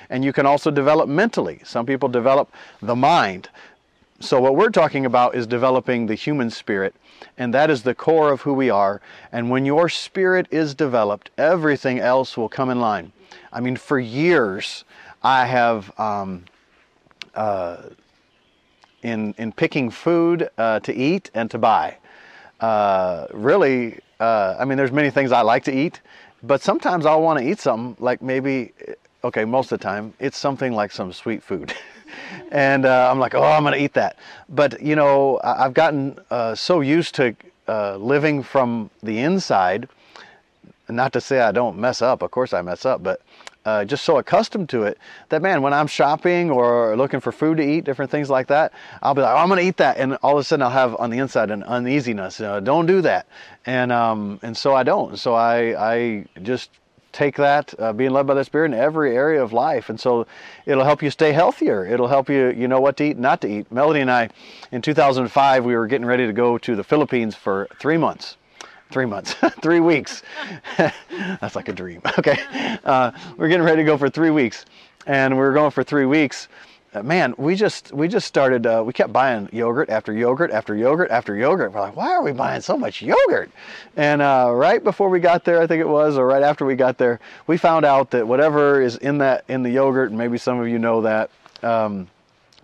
And 0.09 0.23
you 0.23 0.33
can 0.33 0.45
also 0.45 0.71
develop 0.71 1.09
mentally. 1.09 1.61
Some 1.63 1.85
people 1.85 2.09
develop 2.09 2.51
the 2.81 2.95
mind. 2.95 3.49
So, 4.19 4.39
what 4.39 4.55
we're 4.55 4.69
talking 4.69 5.05
about 5.05 5.35
is 5.35 5.45
developing 5.45 6.05
the 6.05 6.15
human 6.15 6.49
spirit, 6.49 6.95
and 7.37 7.53
that 7.53 7.69
is 7.69 7.83
the 7.83 7.93
core 7.93 8.31
of 8.31 8.41
who 8.41 8.53
we 8.53 8.69
are. 8.69 9.01
And 9.31 9.49
when 9.49 9.65
your 9.65 9.89
spirit 9.89 10.47
is 10.51 10.73
developed, 10.73 11.31
everything 11.37 11.99
else 11.99 12.37
will 12.37 12.47
come 12.47 12.69
in 12.69 12.79
line. 12.79 13.11
I 13.51 13.59
mean, 13.59 13.75
for 13.75 13.99
years, 13.99 14.85
I 15.21 15.45
have 15.45 15.97
um, 15.99 16.45
uh, 17.33 17.89
in 19.03 19.35
in 19.37 19.51
picking 19.51 19.89
food 19.89 20.49
uh, 20.57 20.79
to 20.81 20.93
eat 20.93 21.29
and 21.33 21.51
to 21.51 21.57
buy. 21.57 21.97
Uh, 22.61 23.27
really, 23.33 23.99
uh, 24.19 24.55
I 24.57 24.65
mean, 24.65 24.77
there's 24.77 24.91
many 24.91 25.09
things 25.09 25.31
I 25.31 25.41
like 25.41 25.63
to 25.65 25.73
eat, 25.73 26.01
but 26.41 26.61
sometimes 26.61 27.05
I'll 27.05 27.21
want 27.21 27.39
to 27.39 27.45
eat 27.45 27.59
something 27.59 27.95
like 28.03 28.21
maybe, 28.21 28.71
okay, 29.25 29.43
most 29.43 29.71
of 29.71 29.79
the 29.79 29.83
time 29.83 30.13
it's 30.19 30.37
something 30.37 30.71
like 30.71 30.91
some 30.91 31.11
sweet 31.11 31.41
food. 31.41 31.73
and 32.51 32.85
uh, 32.85 33.09
I'm 33.11 33.19
like, 33.19 33.33
oh, 33.33 33.43
I'm 33.43 33.63
going 33.63 33.73
to 33.73 33.83
eat 33.83 33.93
that. 33.93 34.17
But 34.49 34.81
you 34.81 34.95
know, 34.95 35.39
I've 35.43 35.73
gotten 35.73 36.19
uh, 36.29 36.55
so 36.55 36.81
used 36.81 37.15
to 37.15 37.35
uh, 37.67 37.97
living 37.97 38.43
from 38.43 38.89
the 39.01 39.19
inside. 39.19 39.89
Not 40.87 41.13
to 41.13 41.21
say 41.21 41.39
I 41.39 41.51
don't 41.51 41.79
mess 41.79 42.03
up. 42.03 42.21
Of 42.21 42.29
course 42.29 42.53
I 42.53 42.61
mess 42.61 42.85
up, 42.85 43.01
but 43.01 43.21
uh, 43.65 43.83
just 43.83 44.05
so 44.05 44.19
accustomed 44.19 44.69
to 44.69 44.83
it 44.83 44.99
that 45.29 45.41
man, 45.41 45.63
when 45.63 45.73
I'm 45.73 45.87
shopping 45.87 46.51
or 46.51 46.95
looking 46.95 47.19
for 47.19 47.31
food 47.31 47.57
to 47.57 47.63
eat, 47.63 47.83
different 47.83 48.11
things 48.11 48.29
like 48.29 48.45
that, 48.47 48.71
I'll 49.01 49.15
be 49.15 49.21
like, 49.21 49.33
oh, 49.33 49.37
I'm 49.37 49.47
going 49.47 49.59
to 49.59 49.67
eat 49.67 49.77
that, 49.77 49.97
and 49.97 50.13
all 50.21 50.33
of 50.33 50.41
a 50.41 50.43
sudden 50.43 50.61
I'll 50.61 50.69
have 50.69 50.95
on 50.99 51.09
the 51.09 51.17
inside 51.17 51.49
an 51.49 51.63
uneasiness. 51.63 52.37
Don't 52.37 52.85
do 52.85 53.01
that, 53.01 53.25
and 53.65 53.91
um, 53.91 54.39
and 54.43 54.55
so 54.55 54.75
I 54.75 54.83
don't. 54.83 55.17
So 55.17 55.33
I 55.33 55.93
I 55.93 56.25
just 56.43 56.69
take 57.15 57.37
that 57.37 57.73
uh, 57.79 57.93
being 57.93 58.11
led 58.11 58.27
by 58.27 58.33
the 58.33 58.43
spirit 58.43 58.65
in 58.65 58.73
every 58.73 59.15
area 59.15 59.41
of 59.41 59.53
life 59.53 59.89
and 59.89 59.99
so 59.99 60.27
it'll 60.65 60.83
help 60.83 61.01
you 61.01 61.09
stay 61.09 61.31
healthier 61.31 61.85
it'll 61.85 62.09
help 62.09 62.29
you 62.29 62.51
you 62.51 62.67
know 62.67 62.81
what 62.81 62.97
to 62.97 63.05
eat 63.05 63.17
not 63.17 63.39
to 63.39 63.47
eat 63.47 63.71
melody 63.71 64.01
and 64.01 64.11
i 64.11 64.29
in 64.73 64.81
2005 64.81 65.63
we 65.63 65.75
were 65.75 65.87
getting 65.87 66.05
ready 66.05 66.27
to 66.27 66.33
go 66.33 66.57
to 66.57 66.75
the 66.75 66.83
philippines 66.83 67.33
for 67.33 67.67
three 67.79 67.97
months 67.97 68.35
three 68.91 69.05
months, 69.05 69.33
three 69.61 69.79
weeks. 69.79 70.21
That's 70.77 71.55
like 71.55 71.67
a 71.69 71.73
dream. 71.73 72.01
Okay. 72.19 72.37
Uh, 72.85 73.11
we're 73.35 73.49
getting 73.49 73.65
ready 73.65 73.81
to 73.81 73.83
go 73.83 73.97
for 73.97 74.09
three 74.09 74.29
weeks. 74.29 74.65
And 75.05 75.33
we 75.33 75.41
were 75.41 75.53
going 75.53 75.71
for 75.71 75.83
three 75.83 76.05
weeks. 76.05 76.47
Uh, 76.95 77.03
man, 77.03 77.35
we 77.37 77.55
just 77.55 77.91
we 77.91 78.07
just 78.07 78.25
started. 78.25 78.65
Uh, 78.65 78.81
we 78.85 78.93
kept 78.93 79.11
buying 79.11 79.49
yogurt 79.51 79.89
after 79.89 80.13
yogurt 80.13 80.49
after 80.49 80.77
yogurt 80.77 81.11
after 81.11 81.35
yogurt. 81.35 81.73
We're 81.73 81.81
like, 81.81 81.95
why 81.97 82.11
are 82.11 82.23
we 82.23 82.31
buying 82.31 82.61
so 82.61 82.77
much 82.77 83.01
yogurt? 83.01 83.51
And 83.97 84.21
uh, 84.21 84.51
right 84.53 84.81
before 84.81 85.09
we 85.09 85.19
got 85.19 85.43
there, 85.43 85.61
I 85.61 85.67
think 85.67 85.81
it 85.81 85.89
was, 85.89 86.17
or 86.17 86.25
right 86.25 86.41
after 86.41 86.65
we 86.65 86.75
got 86.75 86.97
there, 86.97 87.19
we 87.47 87.57
found 87.57 87.83
out 87.83 88.11
that 88.11 88.25
whatever 88.25 88.81
is 88.81 88.95
in 88.95 89.17
that 89.17 89.43
in 89.49 89.61
the 89.61 89.71
yogurt, 89.71 90.09
and 90.09 90.17
maybe 90.17 90.37
some 90.37 90.59
of 90.59 90.69
you 90.69 90.79
know 90.79 91.01
that. 91.01 91.29
Um, 91.61 92.07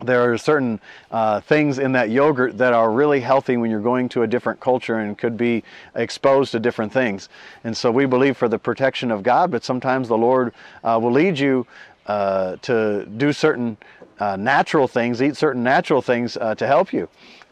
there 0.04 0.34
are 0.34 0.36
certain 0.36 0.80
uh, 1.12 1.42
things 1.42 1.78
in 1.78 1.92
that 1.92 2.10
yogurt 2.10 2.58
that 2.58 2.74
are 2.74 2.92
really 2.92 3.20
healthy 3.20 3.56
when 3.58 3.70
you're 3.70 3.80
going 3.80 4.10
to 4.10 4.24
a 4.24 4.28
different 4.28 4.60
culture 4.60 4.96
and 4.96 5.16
could 5.16 5.38
be 5.38 5.64
exposed 5.94 6.54
to 6.54 6.60
different 6.60 6.92
things. 6.92 7.30
And 7.64 7.78
so 7.78 7.92
we 7.92 8.08
believe 8.08 8.36
for 8.36 8.48
the 8.48 8.58
protection 8.58 9.12
of 9.12 9.22
God, 9.22 9.52
but 9.52 9.64
sometimes 9.64 10.08
the 10.08 10.18
Lord 10.18 10.54
uh, 10.84 10.98
will 11.00 11.12
lead 11.12 11.38
you 11.38 11.68
uh, 12.08 12.56
to 12.64 13.06
do 13.06 13.32
certain 13.32 13.78
uh, 14.22 14.36
natural 14.36 14.88
things, 14.88 15.22
eat 15.22 15.36
certain 15.36 15.64
natural 15.64 16.02
things 16.02 16.38
uh, 16.38 16.54
to 16.56 16.68
help 16.68 16.94
you. 16.94 17.10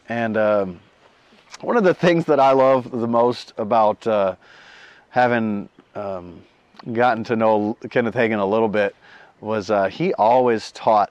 And 0.08 0.36
um, 0.36 0.80
one 1.60 1.76
of 1.76 1.82
the 1.82 1.94
things 1.94 2.26
that 2.26 2.38
I 2.38 2.52
love 2.52 2.90
the 2.90 3.08
most 3.08 3.52
about 3.58 4.06
uh, 4.06 4.36
having 5.08 5.68
um, 5.96 6.42
gotten 6.92 7.24
to 7.24 7.36
know 7.36 7.76
Kenneth 7.90 8.14
Hagin 8.14 8.38
a 8.38 8.44
little 8.44 8.68
bit 8.68 8.94
was 9.40 9.70
he 9.90 10.14
always 10.14 10.70
taught 10.72 11.10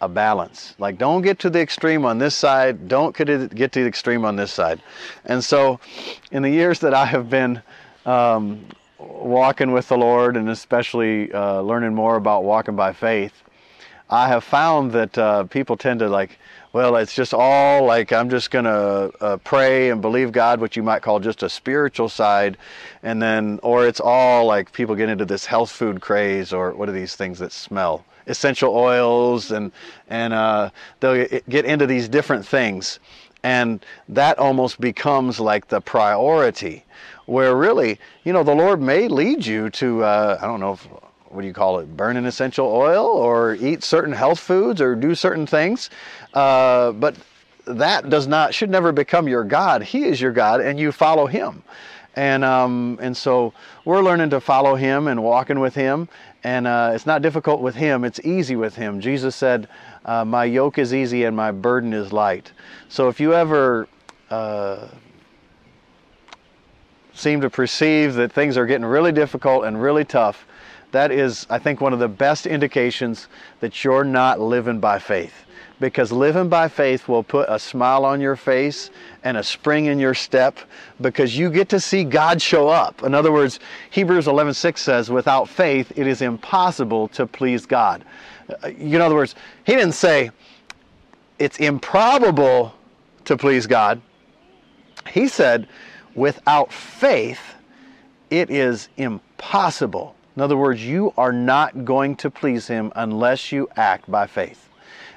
a 0.00 0.08
balance. 0.08 0.74
Like, 0.78 0.98
don't 0.98 1.22
get 1.22 1.38
to 1.40 1.50
the 1.50 1.60
extreme 1.60 2.04
on 2.04 2.18
this 2.18 2.34
side, 2.34 2.88
don't 2.88 3.16
get 3.16 3.24
to, 3.24 3.48
get 3.48 3.72
to 3.72 3.82
the 3.82 3.88
extreme 3.88 4.24
on 4.24 4.36
this 4.36 4.52
side. 4.52 4.80
And 5.24 5.42
so, 5.42 5.80
in 6.30 6.42
the 6.42 6.50
years 6.50 6.80
that 6.80 6.94
I 6.94 7.04
have 7.06 7.28
been 7.30 7.62
um, 8.06 8.66
walking 8.98 9.72
with 9.72 9.88
the 9.88 9.96
Lord, 9.96 10.36
and 10.36 10.48
especially 10.50 11.32
uh, 11.32 11.60
learning 11.62 11.94
more 11.94 12.16
about 12.16 12.44
walking 12.44 12.76
by 12.76 12.92
faith, 12.92 13.32
I 14.10 14.28
have 14.28 14.44
found 14.44 14.92
that 14.92 15.18
uh, 15.18 15.44
people 15.44 15.76
tend 15.76 16.00
to 16.00 16.08
like, 16.08 16.38
well, 16.72 16.96
it's 16.96 17.14
just 17.14 17.34
all 17.34 17.84
like 17.84 18.12
I'm 18.12 18.30
just 18.30 18.50
going 18.50 18.64
to 18.64 19.12
uh, 19.20 19.36
pray 19.38 19.90
and 19.90 20.00
believe 20.00 20.32
God, 20.32 20.60
what 20.60 20.76
you 20.76 20.82
might 20.82 21.02
call 21.02 21.20
just 21.20 21.42
a 21.42 21.48
spiritual 21.48 22.08
side. 22.08 22.56
And 23.02 23.20
then, 23.20 23.60
or 23.62 23.86
it's 23.86 24.00
all 24.00 24.46
like 24.46 24.72
people 24.72 24.94
get 24.94 25.08
into 25.08 25.24
this 25.24 25.44
health 25.44 25.70
food 25.70 26.00
craze, 26.00 26.52
or 26.52 26.72
what 26.72 26.88
are 26.88 26.92
these 26.92 27.16
things 27.16 27.38
that 27.40 27.52
smell? 27.52 28.04
essential 28.28 28.76
oils 28.76 29.50
and 29.50 29.72
and 30.08 30.32
uh, 30.32 30.70
they'll 31.00 31.26
get 31.48 31.64
into 31.64 31.86
these 31.86 32.08
different 32.08 32.46
things 32.46 33.00
and 33.42 33.84
that 34.08 34.38
almost 34.38 34.80
becomes 34.80 35.40
like 35.40 35.68
the 35.68 35.80
priority 35.80 36.84
where 37.26 37.56
really 37.56 37.98
you 38.24 38.32
know 38.32 38.42
the 38.42 38.54
lord 38.54 38.80
may 38.80 39.08
lead 39.08 39.44
you 39.44 39.70
to 39.70 40.04
uh, 40.04 40.38
i 40.42 40.46
don't 40.46 40.60
know 40.60 40.72
if, 40.72 40.86
what 41.30 41.42
do 41.42 41.46
you 41.46 41.52
call 41.52 41.78
it 41.78 41.96
burn 41.96 42.16
an 42.16 42.26
essential 42.26 42.66
oil 42.66 43.06
or 43.06 43.54
eat 43.54 43.82
certain 43.82 44.12
health 44.12 44.40
foods 44.40 44.80
or 44.80 44.94
do 44.94 45.14
certain 45.14 45.46
things. 45.46 45.90
Uh, 46.34 46.92
but 46.92 47.16
that 47.66 48.08
does 48.08 48.26
not 48.26 48.54
should 48.54 48.70
never 48.70 48.92
become 48.92 49.28
your 49.28 49.44
god. 49.44 49.82
He 49.82 50.04
is 50.04 50.20
your 50.20 50.32
god 50.32 50.60
and 50.60 50.78
you 50.78 50.92
follow 50.92 51.26
him. 51.26 51.62
And 52.16 52.44
um, 52.44 52.98
and 53.00 53.16
so 53.16 53.52
we're 53.84 54.02
learning 54.02 54.30
to 54.30 54.40
follow 54.40 54.74
him 54.74 55.06
and 55.06 55.22
walking 55.22 55.60
with 55.60 55.74
him. 55.74 56.08
And 56.44 56.66
uh, 56.66 56.92
it's 56.94 57.06
not 57.06 57.22
difficult 57.22 57.60
with 57.60 57.74
him 57.74 58.04
it's 58.04 58.20
easy 58.20 58.56
with 58.56 58.74
him. 58.74 59.00
Jesus 59.00 59.36
said 59.36 59.68
uh, 60.04 60.24
my 60.24 60.44
yoke 60.44 60.78
is 60.78 60.94
easy 60.94 61.24
and 61.24 61.36
my 61.36 61.50
burden 61.50 61.92
is 61.92 62.12
light. 62.12 62.52
So 62.88 63.08
if 63.08 63.20
you 63.20 63.34
ever 63.34 63.86
uh, 64.30 64.88
seem 67.12 67.40
to 67.40 67.50
perceive 67.50 68.14
that 68.14 68.32
things 68.32 68.56
are 68.56 68.64
getting 68.64 68.86
really 68.86 69.12
difficult 69.12 69.64
and 69.64 69.80
really 69.80 70.04
tough 70.04 70.46
that 70.92 71.10
is 71.10 71.46
i 71.50 71.58
think 71.58 71.80
one 71.80 71.92
of 71.92 71.98
the 71.98 72.08
best 72.08 72.46
indications 72.46 73.28
that 73.60 73.84
you're 73.84 74.04
not 74.04 74.40
living 74.40 74.80
by 74.80 74.98
faith 74.98 75.46
because 75.80 76.10
living 76.10 76.48
by 76.48 76.68
faith 76.68 77.08
will 77.08 77.22
put 77.22 77.48
a 77.48 77.58
smile 77.58 78.04
on 78.04 78.20
your 78.20 78.36
face 78.36 78.90
and 79.22 79.36
a 79.36 79.42
spring 79.42 79.86
in 79.86 79.98
your 79.98 80.14
step 80.14 80.58
because 81.00 81.36
you 81.36 81.50
get 81.50 81.68
to 81.68 81.80
see 81.80 82.04
God 82.04 82.42
show 82.42 82.68
up. 82.68 83.02
In 83.02 83.14
other 83.14 83.32
words, 83.32 83.60
Hebrews 83.90 84.26
11:6 84.26 84.82
says, 84.82 85.10
"Without 85.10 85.48
faith 85.48 85.92
it 85.96 86.06
is 86.06 86.20
impossible 86.20 87.08
to 87.08 87.26
please 87.26 87.66
God." 87.66 88.04
In 88.64 89.00
other 89.00 89.14
words, 89.14 89.34
he 89.64 89.74
didn't 89.74 89.92
say 89.92 90.30
it's 91.38 91.58
improbable 91.58 92.74
to 93.26 93.36
please 93.36 93.66
God. 93.66 94.00
He 95.06 95.28
said, 95.28 95.68
"Without 96.14 96.72
faith 96.72 97.54
it 98.30 98.50
is 98.50 98.88
impossible." 98.96 100.14
In 100.38 100.42
other 100.42 100.56
words, 100.56 100.86
you 100.86 101.12
are 101.18 101.32
not 101.32 101.84
going 101.84 102.14
to 102.18 102.30
please 102.30 102.68
him 102.68 102.92
unless 102.94 103.50
you 103.50 103.68
act 103.74 104.08
by 104.08 104.28
faith. 104.28 104.68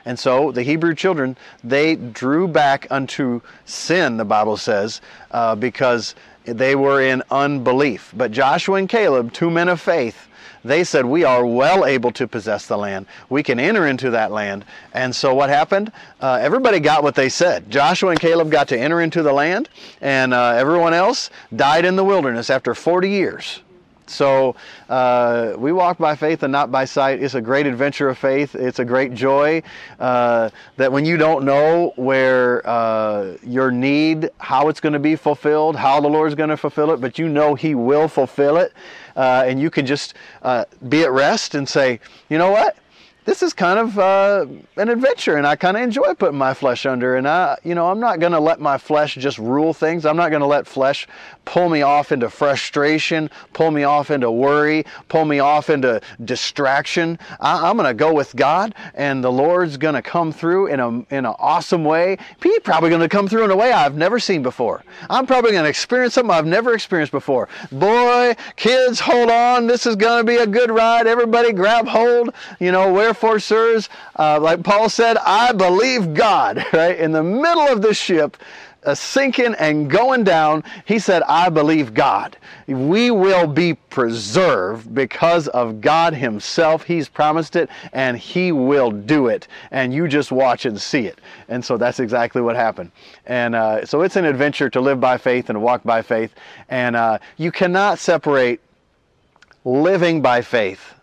And 0.03 0.17
so 0.17 0.51
the 0.51 0.63
Hebrew 0.63 0.95
children, 0.95 1.37
they 1.63 1.95
drew 1.95 2.47
back 2.47 2.87
unto 2.89 3.41
sin, 3.63 4.17
the 4.17 4.25
Bible 4.25 4.57
says, 4.57 4.99
uh, 5.29 5.53
because 5.53 6.15
they 6.45 6.75
were 6.75 7.03
in 7.03 7.21
unbelief. 7.29 8.11
But 8.17 8.31
Joshua 8.31 8.77
and 8.77 8.89
Caleb, 8.89 9.31
two 9.31 9.51
men 9.51 9.69
of 9.69 9.79
faith, 9.79 10.27
they 10.65 10.83
said, 10.83 11.05
We 11.05 11.23
are 11.23 11.45
well 11.45 11.85
able 11.85 12.11
to 12.13 12.27
possess 12.27 12.65
the 12.65 12.79
land. 12.79 13.05
We 13.29 13.43
can 13.43 13.59
enter 13.59 13.85
into 13.85 14.09
that 14.09 14.31
land. 14.31 14.65
And 14.91 15.15
so 15.15 15.35
what 15.35 15.49
happened? 15.49 15.91
Uh, 16.19 16.39
everybody 16.41 16.79
got 16.79 17.03
what 17.03 17.13
they 17.13 17.29
said. 17.29 17.69
Joshua 17.69 18.09
and 18.09 18.19
Caleb 18.19 18.49
got 18.49 18.69
to 18.69 18.79
enter 18.79 19.01
into 19.01 19.21
the 19.21 19.33
land, 19.33 19.69
and 20.01 20.33
uh, 20.33 20.53
everyone 20.55 20.95
else 20.95 21.29
died 21.55 21.85
in 21.85 21.95
the 21.95 22.03
wilderness 22.03 22.49
after 22.49 22.73
40 22.73 23.07
years. 23.07 23.61
So 24.11 24.55
uh, 24.89 25.53
we 25.57 25.71
walk 25.71 25.97
by 25.97 26.15
faith 26.15 26.43
and 26.43 26.51
not 26.51 26.71
by 26.71 26.85
sight. 26.85 27.21
It's 27.21 27.35
a 27.35 27.41
great 27.41 27.65
adventure 27.65 28.09
of 28.09 28.17
faith. 28.17 28.55
It's 28.55 28.79
a 28.79 28.85
great 28.85 29.13
joy 29.13 29.63
uh, 29.99 30.49
that 30.77 30.91
when 30.91 31.05
you 31.05 31.17
don't 31.17 31.45
know 31.45 31.93
where 31.95 32.67
uh, 32.67 33.37
your 33.43 33.71
need, 33.71 34.29
how 34.37 34.67
it's 34.67 34.79
going 34.79 34.93
to 34.93 34.99
be 34.99 35.15
fulfilled, 35.15 35.75
how 35.75 35.99
the 35.99 36.07
Lord's 36.07 36.35
going 36.35 36.49
to 36.49 36.57
fulfill 36.57 36.91
it, 36.91 37.01
but 37.01 37.17
you 37.17 37.29
know 37.29 37.55
He 37.55 37.75
will 37.75 38.07
fulfill 38.07 38.57
it, 38.57 38.73
uh, 39.15 39.43
and 39.45 39.59
you 39.59 39.69
can 39.69 39.85
just 39.85 40.13
uh, 40.41 40.65
be 40.89 41.03
at 41.03 41.11
rest 41.11 41.55
and 41.55 41.67
say, 41.67 41.99
you 42.29 42.37
know 42.37 42.51
what? 42.51 42.77
This 43.23 43.43
is 43.43 43.53
kind 43.53 43.77
of 43.77 43.99
uh, 43.99 44.45
an 44.77 44.89
adventure 44.89 45.37
and 45.37 45.45
I 45.45 45.55
kind 45.55 45.77
of 45.77 45.83
enjoy 45.83 46.15
putting 46.15 46.37
my 46.37 46.53
flesh 46.53 46.85
under 46.85 47.15
and 47.15 47.27
I 47.27 47.57
you 47.63 47.75
know 47.75 47.89
I'm 47.89 47.99
not 47.99 48.19
going 48.19 48.31
to 48.31 48.39
let 48.39 48.59
my 48.59 48.77
flesh 48.77 49.15
just 49.15 49.37
rule 49.37 49.73
things. 49.73 50.05
I'm 50.05 50.17
not 50.17 50.29
going 50.29 50.41
to 50.41 50.47
let 50.47 50.65
flesh 50.65 51.07
pull 51.45 51.69
me 51.69 51.81
off 51.81 52.11
into 52.11 52.29
frustration 52.29 53.29
pull 53.53 53.71
me 53.71 53.83
off 53.83 54.09
into 54.09 54.31
worry 54.31 54.85
pull 55.07 55.25
me 55.25 55.39
off 55.39 55.69
into 55.69 56.01
distraction. 56.25 57.19
I, 57.39 57.69
am 57.69 57.77
going 57.77 57.87
to 57.87 57.93
go 57.93 58.13
with 58.13 58.35
God 58.35 58.73
and 58.95 59.23
the 59.23 59.31
Lord's 59.31 59.77
going 59.77 59.95
to 59.95 60.01
come 60.01 60.31
through 60.31 60.67
in 60.67 60.79
a 60.79 60.87
in 60.87 61.25
an 61.25 61.35
awesome 61.37 61.85
way. 61.85 62.17
He's 62.41 62.59
probably 62.59 62.89
going 62.89 63.01
to 63.01 63.09
come 63.09 63.27
through 63.27 63.43
in 63.43 63.51
a 63.51 63.55
way 63.55 63.71
I've 63.71 63.95
never 63.95 64.19
seen 64.19 64.41
before. 64.41 64.83
I'm 65.09 65.27
probably 65.27 65.51
going 65.51 65.63
to 65.63 65.69
experience 65.69 66.15
something 66.15 66.31
I've 66.31 66.47
never 66.47 66.73
experienced 66.73 67.11
before. 67.11 67.49
Boy 67.71 68.35
kids 68.55 68.99
hold 68.99 69.29
on. 69.29 69.67
This 69.67 69.85
is 69.85 69.95
going 69.95 70.19
to 70.19 70.23
be 70.23 70.37
a 70.37 70.47
good 70.47 70.71
ride. 70.71 71.05
Everybody 71.05 71.53
grab 71.53 71.87
hold. 71.87 72.33
You 72.59 72.71
know 72.71 72.91
where 72.91 73.10
therefore, 73.11 73.39
sirs, 73.39 73.89
uh, 74.17 74.39
like 74.39 74.63
Paul 74.63 74.87
said, 74.87 75.17
I 75.17 75.51
believe 75.51 76.13
God, 76.13 76.65
right? 76.73 76.97
In 76.97 77.11
the 77.11 77.21
middle 77.21 77.67
of 77.67 77.81
the 77.81 77.93
ship, 77.93 78.37
uh, 78.85 78.95
sinking 78.95 79.53
and 79.55 79.89
going 79.89 80.23
down, 80.23 80.63
he 80.85 80.97
said, 80.97 81.23
I 81.23 81.49
believe 81.49 81.93
God. 81.93 82.37
We 82.67 83.11
will 83.11 83.47
be 83.47 83.73
preserved 83.73 84.95
because 84.95 85.49
of 85.49 85.81
God 85.81 86.13
Himself. 86.13 86.83
He's 86.83 87.09
promised 87.09 87.57
it 87.57 87.69
and 87.91 88.17
He 88.17 88.53
will 88.53 88.91
do 88.91 89.27
it. 89.27 89.49
And 89.71 89.93
you 89.93 90.07
just 90.07 90.31
watch 90.31 90.65
and 90.65 90.79
see 90.79 91.05
it. 91.05 91.19
And 91.49 91.63
so 91.63 91.75
that's 91.75 91.99
exactly 91.99 92.41
what 92.41 92.55
happened. 92.55 92.91
And 93.25 93.55
uh, 93.55 93.85
so 93.85 94.03
it's 94.03 94.15
an 94.15 94.23
adventure 94.23 94.69
to 94.69 94.79
live 94.79 95.01
by 95.01 95.17
faith 95.17 95.49
and 95.49 95.61
walk 95.61 95.83
by 95.83 96.01
faith. 96.01 96.33
And 96.69 96.95
uh, 96.95 97.17
you 97.35 97.51
cannot 97.51 97.99
separate 97.99 98.61
living 99.65 100.21
by 100.21 100.41
faith 100.41 100.95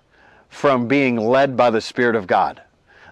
from 0.48 0.88
being 0.88 1.16
led 1.16 1.56
by 1.56 1.70
the 1.70 1.80
Spirit 1.80 2.16
of 2.16 2.26
God. 2.26 2.62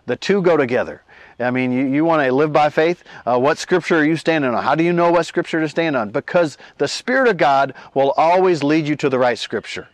The 0.06 0.16
two 0.16 0.42
go 0.42 0.56
together. 0.56 1.02
I 1.38 1.50
mean, 1.50 1.70
you, 1.70 1.86
you 1.86 2.04
want 2.04 2.26
to 2.26 2.32
live 2.32 2.52
by 2.52 2.70
faith? 2.70 3.04
Uh, 3.26 3.38
what 3.38 3.58
scripture 3.58 3.98
are 3.98 4.04
you 4.04 4.16
standing 4.16 4.54
on? 4.54 4.62
How 4.62 4.74
do 4.74 4.82
you 4.82 4.92
know 4.92 5.10
what 5.10 5.26
scripture 5.26 5.60
to 5.60 5.68
stand 5.68 5.94
on? 5.94 6.10
Because 6.10 6.56
the 6.78 6.88
Spirit 6.88 7.28
of 7.28 7.36
God 7.36 7.74
will 7.94 8.12
always 8.12 8.62
lead 8.62 8.88
you 8.88 8.96
to 8.96 9.10
the 9.10 9.18
right 9.18 9.38
scripture. 9.38 9.88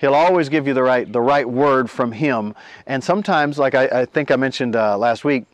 He'll 0.00 0.14
always 0.14 0.48
give 0.48 0.66
you 0.66 0.74
the 0.74 0.82
right 0.82 1.10
the 1.10 1.20
right 1.20 1.48
word 1.48 1.90
from 1.90 2.12
Him. 2.12 2.54
And 2.86 3.02
sometimes, 3.02 3.58
like 3.58 3.74
I, 3.74 3.86
I 3.86 4.04
think 4.06 4.30
I 4.30 4.36
mentioned 4.36 4.76
uh, 4.76 4.96
last 4.96 5.24
week 5.24 5.44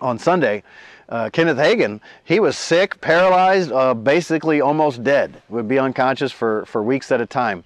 on 0.00 0.18
Sunday, 0.18 0.62
uh, 1.08 1.30
Kenneth 1.32 1.58
Hagin, 1.58 2.00
he 2.24 2.40
was 2.40 2.58
sick, 2.58 3.00
paralyzed, 3.00 3.72
uh, 3.72 3.94
basically 3.94 4.60
almost 4.60 5.02
dead. 5.04 5.42
Would 5.48 5.68
be 5.68 5.78
unconscious 5.78 6.32
for, 6.32 6.66
for 6.66 6.82
weeks 6.82 7.12
at 7.12 7.20
a 7.20 7.26
time. 7.26 7.64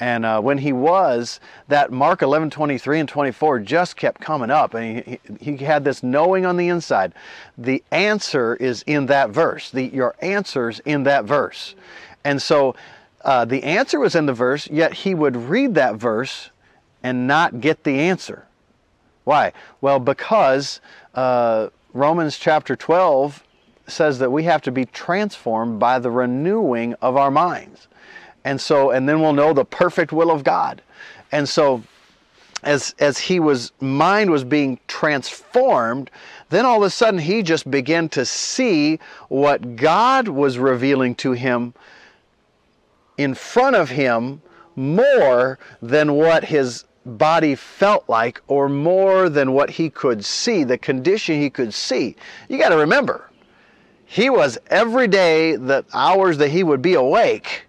And 0.00 0.24
uh, 0.24 0.40
when 0.40 0.56
he 0.58 0.72
was, 0.72 1.40
that 1.68 1.92
Mark 1.92 2.22
11, 2.22 2.50
23 2.50 3.00
and 3.00 3.08
24 3.08 3.60
just 3.60 3.96
kept 3.96 4.20
coming 4.20 4.50
up. 4.50 4.72
And 4.72 5.04
he, 5.04 5.20
he, 5.38 5.56
had 5.58 5.84
this 5.84 6.02
knowing 6.02 6.46
on 6.46 6.56
the 6.56 6.68
inside. 6.68 7.12
The 7.58 7.84
answer 7.90 8.56
is 8.56 8.82
in 8.86 9.06
that 9.06 9.28
verse. 9.28 9.70
The, 9.70 9.84
your 9.84 10.14
answer's 10.20 10.80
in 10.80 11.02
that 11.02 11.26
verse. 11.26 11.74
And 12.24 12.40
so 12.40 12.74
uh, 13.22 13.44
the 13.44 13.62
answer 13.62 14.00
was 14.00 14.14
in 14.14 14.24
the 14.24 14.32
verse, 14.32 14.68
yet 14.70 14.94
he 14.94 15.14
would 15.14 15.36
read 15.36 15.74
that 15.74 15.96
verse 15.96 16.50
and 17.02 17.26
not 17.26 17.60
get 17.60 17.84
the 17.84 18.00
answer. 18.00 18.46
Why? 19.24 19.52
Well, 19.82 19.98
because 19.98 20.80
uh, 21.14 21.68
Romans 21.92 22.38
chapter 22.38 22.74
12 22.74 23.44
says 23.86 24.18
that 24.20 24.30
we 24.30 24.44
have 24.44 24.62
to 24.62 24.72
be 24.72 24.86
transformed 24.86 25.78
by 25.78 25.98
the 25.98 26.10
renewing 26.10 26.94
of 27.02 27.16
our 27.16 27.30
minds. 27.30 27.88
And 28.44 28.60
so, 28.60 28.90
and 28.90 29.08
then 29.08 29.20
we'll 29.20 29.32
know 29.32 29.52
the 29.52 29.64
perfect 29.64 30.12
will 30.12 30.30
of 30.30 30.44
God. 30.44 30.82
And 31.32 31.48
so, 31.48 31.82
as 32.62 32.94
as 32.98 33.18
he 33.18 33.40
was 33.40 33.72
mind 33.80 34.30
was 34.30 34.44
being 34.44 34.78
transformed, 34.86 36.10
then 36.50 36.66
all 36.66 36.78
of 36.78 36.82
a 36.82 36.90
sudden 36.90 37.20
he 37.20 37.42
just 37.42 37.70
began 37.70 38.08
to 38.10 38.24
see 38.24 38.98
what 39.28 39.76
God 39.76 40.28
was 40.28 40.58
revealing 40.58 41.14
to 41.16 41.32
him 41.32 41.74
in 43.16 43.34
front 43.34 43.76
of 43.76 43.90
him 43.90 44.42
more 44.76 45.58
than 45.82 46.14
what 46.14 46.44
his 46.44 46.84
body 47.04 47.54
felt 47.54 48.08
like 48.08 48.42
or 48.46 48.68
more 48.68 49.28
than 49.28 49.52
what 49.52 49.70
he 49.70 49.90
could 49.90 50.24
see, 50.24 50.64
the 50.64 50.78
condition 50.78 51.40
he 51.40 51.50
could 51.50 51.72
see. 51.72 52.16
You 52.48 52.58
got 52.58 52.70
to 52.70 52.76
remember, 52.76 53.30
he 54.04 54.28
was 54.28 54.58
every 54.68 55.08
day 55.08 55.56
the 55.56 55.84
hours 55.94 56.38
that 56.38 56.48
he 56.48 56.62
would 56.62 56.82
be 56.82 56.94
awake 56.94 57.66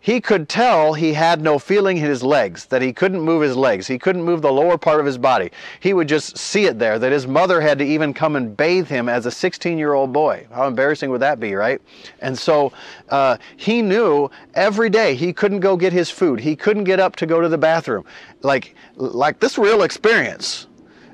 he 0.00 0.20
could 0.20 0.48
tell 0.48 0.94
he 0.94 1.12
had 1.12 1.42
no 1.42 1.58
feeling 1.58 1.96
in 1.96 2.04
his 2.04 2.22
legs, 2.22 2.66
that 2.66 2.82
he 2.82 2.92
couldn't 2.92 3.20
move 3.20 3.42
his 3.42 3.56
legs. 3.56 3.86
He 3.86 3.98
couldn't 3.98 4.22
move 4.22 4.42
the 4.42 4.52
lower 4.52 4.78
part 4.78 5.00
of 5.00 5.06
his 5.06 5.18
body. 5.18 5.50
He 5.80 5.92
would 5.92 6.08
just 6.08 6.38
see 6.38 6.66
it 6.66 6.78
there, 6.78 6.98
that 6.98 7.10
his 7.10 7.26
mother 7.26 7.60
had 7.60 7.78
to 7.80 7.84
even 7.84 8.14
come 8.14 8.36
and 8.36 8.56
bathe 8.56 8.88
him 8.88 9.08
as 9.08 9.26
a 9.26 9.30
16 9.30 9.76
year 9.76 9.94
old 9.94 10.12
boy. 10.12 10.46
How 10.52 10.66
embarrassing 10.66 11.10
would 11.10 11.20
that 11.20 11.40
be, 11.40 11.54
right? 11.54 11.80
And 12.20 12.38
so 12.38 12.72
uh, 13.08 13.38
he 13.56 13.82
knew 13.82 14.30
every 14.54 14.88
day 14.88 15.14
he 15.14 15.32
couldn't 15.32 15.60
go 15.60 15.76
get 15.76 15.92
his 15.92 16.10
food. 16.10 16.38
He 16.40 16.54
couldn't 16.54 16.84
get 16.84 17.00
up 17.00 17.16
to 17.16 17.26
go 17.26 17.40
to 17.40 17.48
the 17.48 17.58
bathroom. 17.58 18.04
Like, 18.42 18.76
like 18.96 19.40
this 19.40 19.58
real 19.58 19.82
experience. 19.82 20.68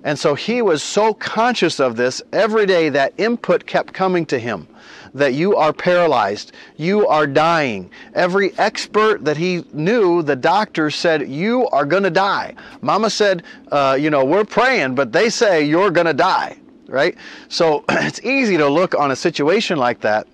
And 0.04 0.18
so 0.18 0.34
he 0.34 0.60
was 0.60 0.82
so 0.82 1.14
conscious 1.14 1.80
of 1.80 1.96
this 1.96 2.20
every 2.34 2.66
day 2.66 2.90
that 2.90 3.14
input 3.16 3.64
kept 3.64 3.94
coming 3.94 4.26
to 4.26 4.38
him 4.38 4.68
that 5.14 5.34
you 5.34 5.56
are 5.56 5.72
paralyzed, 5.72 6.52
you 6.76 7.06
are 7.06 7.26
dying. 7.26 7.90
Every 8.14 8.56
expert 8.58 9.24
that 9.24 9.36
he 9.36 9.64
knew, 9.72 10.22
the 10.22 10.36
doctor 10.36 10.90
said, 10.90 11.28
You 11.28 11.68
are 11.68 11.86
going 11.86 12.02
to 12.02 12.10
die. 12.10 12.54
Mama 12.82 13.08
said, 13.08 13.44
uh, 13.70 13.96
You 13.98 14.10
know, 14.10 14.24
we're 14.24 14.44
praying, 14.44 14.94
but 14.94 15.12
they 15.12 15.30
say 15.30 15.64
you're 15.64 15.90
going 15.90 16.06
to 16.06 16.14
die, 16.14 16.58
right? 16.88 17.16
So 17.48 17.84
it's 17.90 18.20
easy 18.22 18.56
to 18.56 18.68
look 18.68 18.94
on 18.94 19.12
a 19.12 19.16
situation 19.16 19.78
like 19.78 20.00
that 20.00 20.26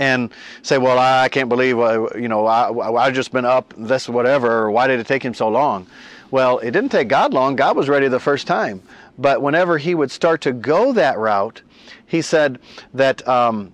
and 0.00 0.32
say, 0.62 0.78
well, 0.78 0.98
I 0.98 1.28
can't 1.28 1.50
believe, 1.50 1.78
uh, 1.78 2.08
you 2.16 2.26
know, 2.26 2.46
I, 2.46 3.04
have 3.04 3.14
just 3.14 3.32
been 3.32 3.44
up 3.44 3.74
this 3.76 4.08
whatever, 4.08 4.70
why 4.70 4.86
did 4.86 4.98
it 4.98 5.06
take 5.06 5.22
him 5.22 5.34
so 5.34 5.48
long? 5.48 5.86
Well, 6.30 6.58
it 6.60 6.70
didn't 6.70 6.90
take 6.90 7.08
God 7.08 7.34
long. 7.34 7.54
God 7.54 7.76
was 7.76 7.88
ready 7.88 8.08
the 8.08 8.18
first 8.18 8.46
time. 8.46 8.82
But 9.18 9.42
whenever 9.42 9.76
he 9.76 9.94
would 9.94 10.10
start 10.10 10.40
to 10.42 10.52
go 10.52 10.92
that 10.94 11.18
route, 11.18 11.60
he 12.06 12.22
said 12.22 12.58
that 12.94 13.26
um, 13.28 13.72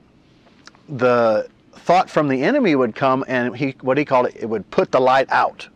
the 0.88 1.48
thought 1.72 2.10
from 2.10 2.28
the 2.28 2.42
enemy 2.42 2.74
would 2.74 2.94
come 2.94 3.24
and 3.28 3.56
he 3.56 3.74
what 3.80 3.96
he 3.96 4.04
called 4.04 4.26
it 4.26 4.36
it 4.36 4.46
would 4.46 4.68
put 4.70 4.92
the 4.92 5.00
light 5.00 5.30
out. 5.30 5.68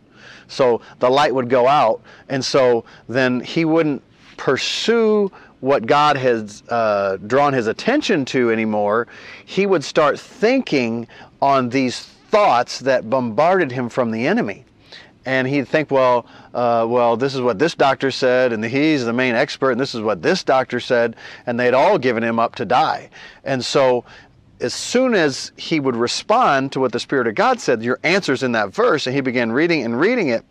So 0.47 0.81
the 0.99 1.09
light 1.09 1.33
would 1.33 1.49
go 1.49 1.67
out 1.67 2.01
and 2.29 2.43
so 2.43 2.83
then 3.07 3.39
he 3.39 3.63
wouldn't 3.65 4.03
pursue 4.37 5.31
what 5.61 5.85
god 5.85 6.17
has 6.17 6.63
uh, 6.69 7.17
drawn 7.27 7.53
his 7.53 7.67
attention 7.67 8.25
to 8.25 8.51
anymore. 8.51 9.07
He 9.45 9.65
would 9.65 9.83
start 9.83 10.19
thinking 10.19 11.07
on 11.41 11.69
these 11.69 12.11
thoughts 12.31 12.79
that 12.79 13.09
bombarded 13.09 13.71
him 13.71 13.89
from 13.89 14.11
the 14.11 14.25
enemy. 14.25 14.65
And 15.23 15.47
he'd 15.47 15.67
think, 15.67 15.91
well, 15.91 16.25
uh, 16.55 16.87
well, 16.89 17.15
this 17.15 17.35
is 17.35 17.41
what 17.41 17.59
this 17.59 17.75
doctor 17.75 18.09
said, 18.09 18.53
and 18.53 18.65
he's 18.65 19.05
the 19.05 19.13
main 19.13 19.35
expert, 19.35 19.69
and 19.71 19.79
this 19.79 19.93
is 19.93 20.01
what 20.01 20.23
this 20.23 20.43
doctor 20.43 20.79
said, 20.79 21.15
and 21.45 21.59
they'd 21.59 21.75
all 21.75 21.99
given 21.99 22.23
him 22.23 22.39
up 22.39 22.55
to 22.55 22.65
die. 22.65 23.11
And 23.43 23.63
so 23.63 24.03
as 24.61 24.73
soon 24.73 25.15
as 25.15 25.51
he 25.57 25.79
would 25.79 25.95
respond 25.95 26.71
to 26.71 26.79
what 26.79 26.91
the 26.91 26.99
Spirit 26.99 27.27
of 27.27 27.35
God 27.35 27.59
said, 27.59 27.83
your 27.83 27.99
answer's 28.03 28.43
in 28.43 28.51
that 28.53 28.69
verse, 28.69 29.07
and 29.07 29.15
he 29.15 29.21
began 29.21 29.51
reading 29.51 29.83
and 29.83 29.99
reading 29.99 30.29
it, 30.29 30.45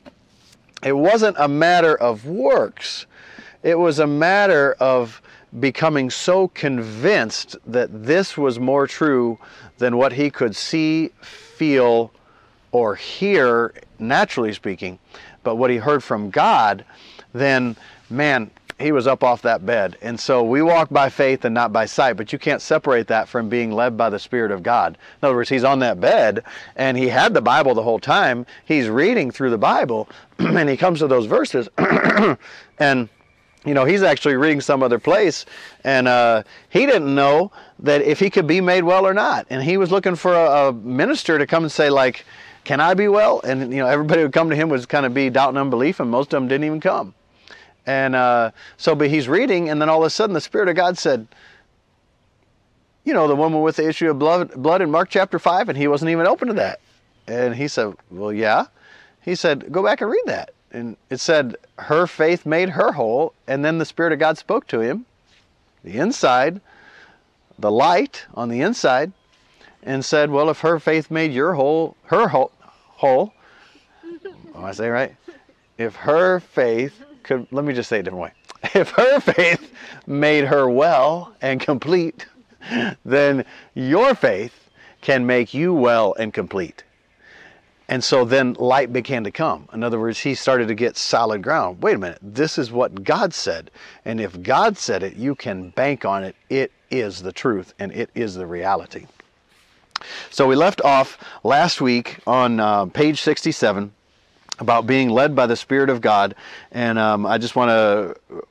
it 0.83 0.96
wasn't 0.96 1.37
a 1.38 1.49
matter 1.49 1.94
of 1.94 2.27
works. 2.27 3.07
It 3.62 3.79
was 3.79 3.99
a 3.99 4.07
matter 4.07 4.75
of 4.81 5.23
becoming 5.59 6.11
so 6.11 6.49
convinced 6.49 7.57
that 7.66 8.05
this 8.05 8.37
was 8.37 8.59
more 8.59 8.87
true 8.87 9.38
than 9.79 9.96
what 9.96 10.12
he 10.12 10.31
could 10.31 10.57
see, 10.57 11.11
feel, 11.20 12.12
or 12.73 12.94
hear, 12.94 13.75
naturally 13.99 14.53
speaking. 14.53 14.99
But 15.42 15.57
what 15.57 15.70
he 15.70 15.77
heard 15.77 16.03
from 16.03 16.31
God, 16.31 16.85
then, 17.33 17.77
man, 18.09 18.51
he 18.80 18.92
was 18.92 19.06
up 19.06 19.22
off 19.22 19.42
that 19.42 19.64
bed. 19.66 19.96
And 20.00 20.18
so 20.18 20.42
we 20.42 20.62
walk 20.62 20.88
by 20.90 21.08
faith 21.08 21.44
and 21.44 21.54
not 21.54 21.72
by 21.72 21.84
sight, 21.86 22.16
but 22.16 22.32
you 22.32 22.38
can't 22.38 22.62
separate 22.62 23.06
that 23.08 23.28
from 23.28 23.48
being 23.48 23.72
led 23.72 23.96
by 23.96 24.10
the 24.10 24.18
Spirit 24.18 24.50
of 24.50 24.62
God. 24.62 24.96
In 25.20 25.26
other 25.26 25.34
words, 25.34 25.50
he's 25.50 25.64
on 25.64 25.80
that 25.80 26.00
bed 26.00 26.42
and 26.76 26.96
he 26.96 27.08
had 27.08 27.34
the 27.34 27.42
Bible 27.42 27.74
the 27.74 27.82
whole 27.82 27.98
time. 27.98 28.46
He's 28.64 28.88
reading 28.88 29.30
through 29.30 29.50
the 29.50 29.58
Bible 29.58 30.08
and 30.38 30.68
he 30.68 30.76
comes 30.76 31.00
to 31.00 31.06
those 31.06 31.26
verses 31.26 31.68
and 32.78 33.08
you 33.66 33.74
know, 33.74 33.84
he's 33.84 34.02
actually 34.02 34.36
reading 34.36 34.62
some 34.62 34.82
other 34.82 34.98
place, 34.98 35.44
and 35.84 36.08
uh, 36.08 36.44
he 36.70 36.86
didn't 36.86 37.14
know 37.14 37.52
that 37.80 38.00
if 38.00 38.18
he 38.18 38.30
could 38.30 38.46
be 38.46 38.58
made 38.62 38.84
well 38.84 39.06
or 39.06 39.12
not. 39.12 39.46
And 39.50 39.62
he 39.62 39.76
was 39.76 39.90
looking 39.92 40.14
for 40.14 40.32
a, 40.32 40.68
a 40.68 40.72
minister 40.72 41.36
to 41.36 41.46
come 41.46 41.64
and 41.64 41.70
say, 41.70 41.90
like, 41.90 42.24
"Can 42.64 42.80
I 42.80 42.94
be 42.94 43.06
well?" 43.06 43.42
And 43.44 43.70
you 43.70 43.80
know, 43.80 43.86
everybody 43.86 44.22
would 44.22 44.32
come 44.32 44.48
to 44.48 44.56
him 44.56 44.70
would 44.70 44.88
kind 44.88 45.04
of 45.04 45.12
be 45.12 45.28
doubt 45.28 45.50
and 45.50 45.58
unbelief, 45.58 46.00
and 46.00 46.10
most 46.10 46.32
of 46.32 46.40
them 46.40 46.48
didn't 46.48 46.64
even 46.64 46.80
come. 46.80 47.14
And 47.90 48.14
uh, 48.14 48.53
so, 48.76 48.94
but 48.94 49.11
he's 49.11 49.29
reading, 49.29 49.68
and 49.68 49.83
then 49.83 49.88
all 49.88 50.03
of 50.03 50.07
a 50.07 50.11
sudden, 50.11 50.33
the 50.33 50.40
Spirit 50.40 50.68
of 50.68 50.76
God 50.76 50.96
said, 50.96 51.26
You 53.05 53.12
know, 53.12 53.26
the 53.26 53.35
woman 53.35 53.62
with 53.62 53.76
the 53.76 53.88
issue 53.88 54.09
of 54.09 54.16
blood, 54.16 54.53
blood 54.55 54.81
in 54.81 54.92
Mark 54.92 55.09
chapter 55.11 55.40
5, 55.40 55.68
and 55.68 55.76
he 55.76 55.88
wasn't 55.88 56.12
even 56.12 56.24
open 56.24 56.46
to 56.46 56.55
that. 56.55 56.79
And 57.26 57.57
he 57.57 57.66
said, 57.66 57.94
Well, 58.09 58.33
yeah. 58.33 58.66
He 59.22 59.35
said, 59.35 59.72
Go 59.72 59.83
back 59.83 60.00
and 60.00 60.09
read 60.09 60.22
that. 60.26 60.55
And 60.70 60.96
it 61.11 61.18
said, 61.18 61.57
Her 61.81 62.07
faith 62.07 62.46
made 62.46 62.70
her 62.70 62.92
whole. 62.92 63.35
And 63.48 63.64
then 63.64 63.79
the 63.79 63.85
Spirit 63.85 64.12
of 64.12 64.20
God 64.20 64.38
spoke 64.38 64.68
to 64.68 64.79
him, 64.79 65.05
the 65.83 65.96
inside, 65.96 66.61
the 67.59 67.72
light 67.72 68.24
on 68.35 68.50
the 68.50 68.61
inside, 68.61 69.11
and 69.83 70.05
said, 70.05 70.31
Well, 70.31 70.48
if 70.48 70.61
her 70.61 70.79
faith 70.79 71.11
made 71.11 71.33
your 71.33 71.55
whole, 71.55 71.96
her 72.05 72.29
whole, 72.29 72.53
whole, 72.98 73.33
am 74.55 74.64
I 74.64 74.70
saying 74.70 74.92
right? 74.92 75.16
If 75.76 75.96
her 75.96 76.38
faith 76.38 77.03
could 77.30 77.46
let 77.52 77.64
me 77.64 77.72
just 77.72 77.88
say 77.88 77.98
it 77.98 78.00
a 78.00 78.02
different 78.02 78.24
way. 78.24 78.32
If 78.74 78.90
her 78.90 79.20
faith 79.20 79.72
made 80.06 80.46
her 80.46 80.68
well 80.68 81.32
and 81.40 81.60
complete, 81.60 82.26
then 83.04 83.44
your 83.74 84.16
faith 84.16 84.68
can 85.00 85.24
make 85.26 85.54
you 85.54 85.72
well 85.72 86.12
and 86.18 86.34
complete. 86.34 86.82
And 87.88 88.02
so 88.02 88.24
then 88.24 88.54
light 88.54 88.92
began 88.92 89.22
to 89.24 89.30
come. 89.30 89.68
In 89.72 89.84
other 89.84 89.98
words, 89.98 90.18
he 90.18 90.34
started 90.34 90.66
to 90.68 90.74
get 90.74 90.96
solid 90.96 91.40
ground. 91.42 91.80
Wait 91.82 91.94
a 91.94 91.98
minute, 91.98 92.18
this 92.20 92.58
is 92.58 92.72
what 92.72 93.04
God 93.04 93.32
said. 93.32 93.70
And 94.04 94.20
if 94.20 94.42
God 94.42 94.76
said 94.76 95.04
it, 95.04 95.14
you 95.14 95.36
can 95.36 95.70
bank 95.70 96.04
on 96.04 96.24
it. 96.24 96.34
It 96.48 96.72
is 96.90 97.22
the 97.22 97.32
truth 97.32 97.74
and 97.78 97.92
it 97.92 98.10
is 98.16 98.34
the 98.34 98.46
reality. 98.46 99.06
So 100.30 100.48
we 100.48 100.56
left 100.56 100.80
off 100.82 101.16
last 101.44 101.80
week 101.80 102.18
on 102.26 102.58
uh, 102.58 102.86
page 102.86 103.20
67 103.20 103.92
about 104.61 104.87
being 104.87 105.11
led 105.11 105.35
by 105.35 105.46
the 105.46 105.57
Spirit 105.57 105.90
of 105.90 106.01
God, 106.01 106.35
and 106.70 106.99
um, 106.99 107.27
I 107.27 107.38
just 107.38 107.57
want 107.57 107.70
to 107.70 108.44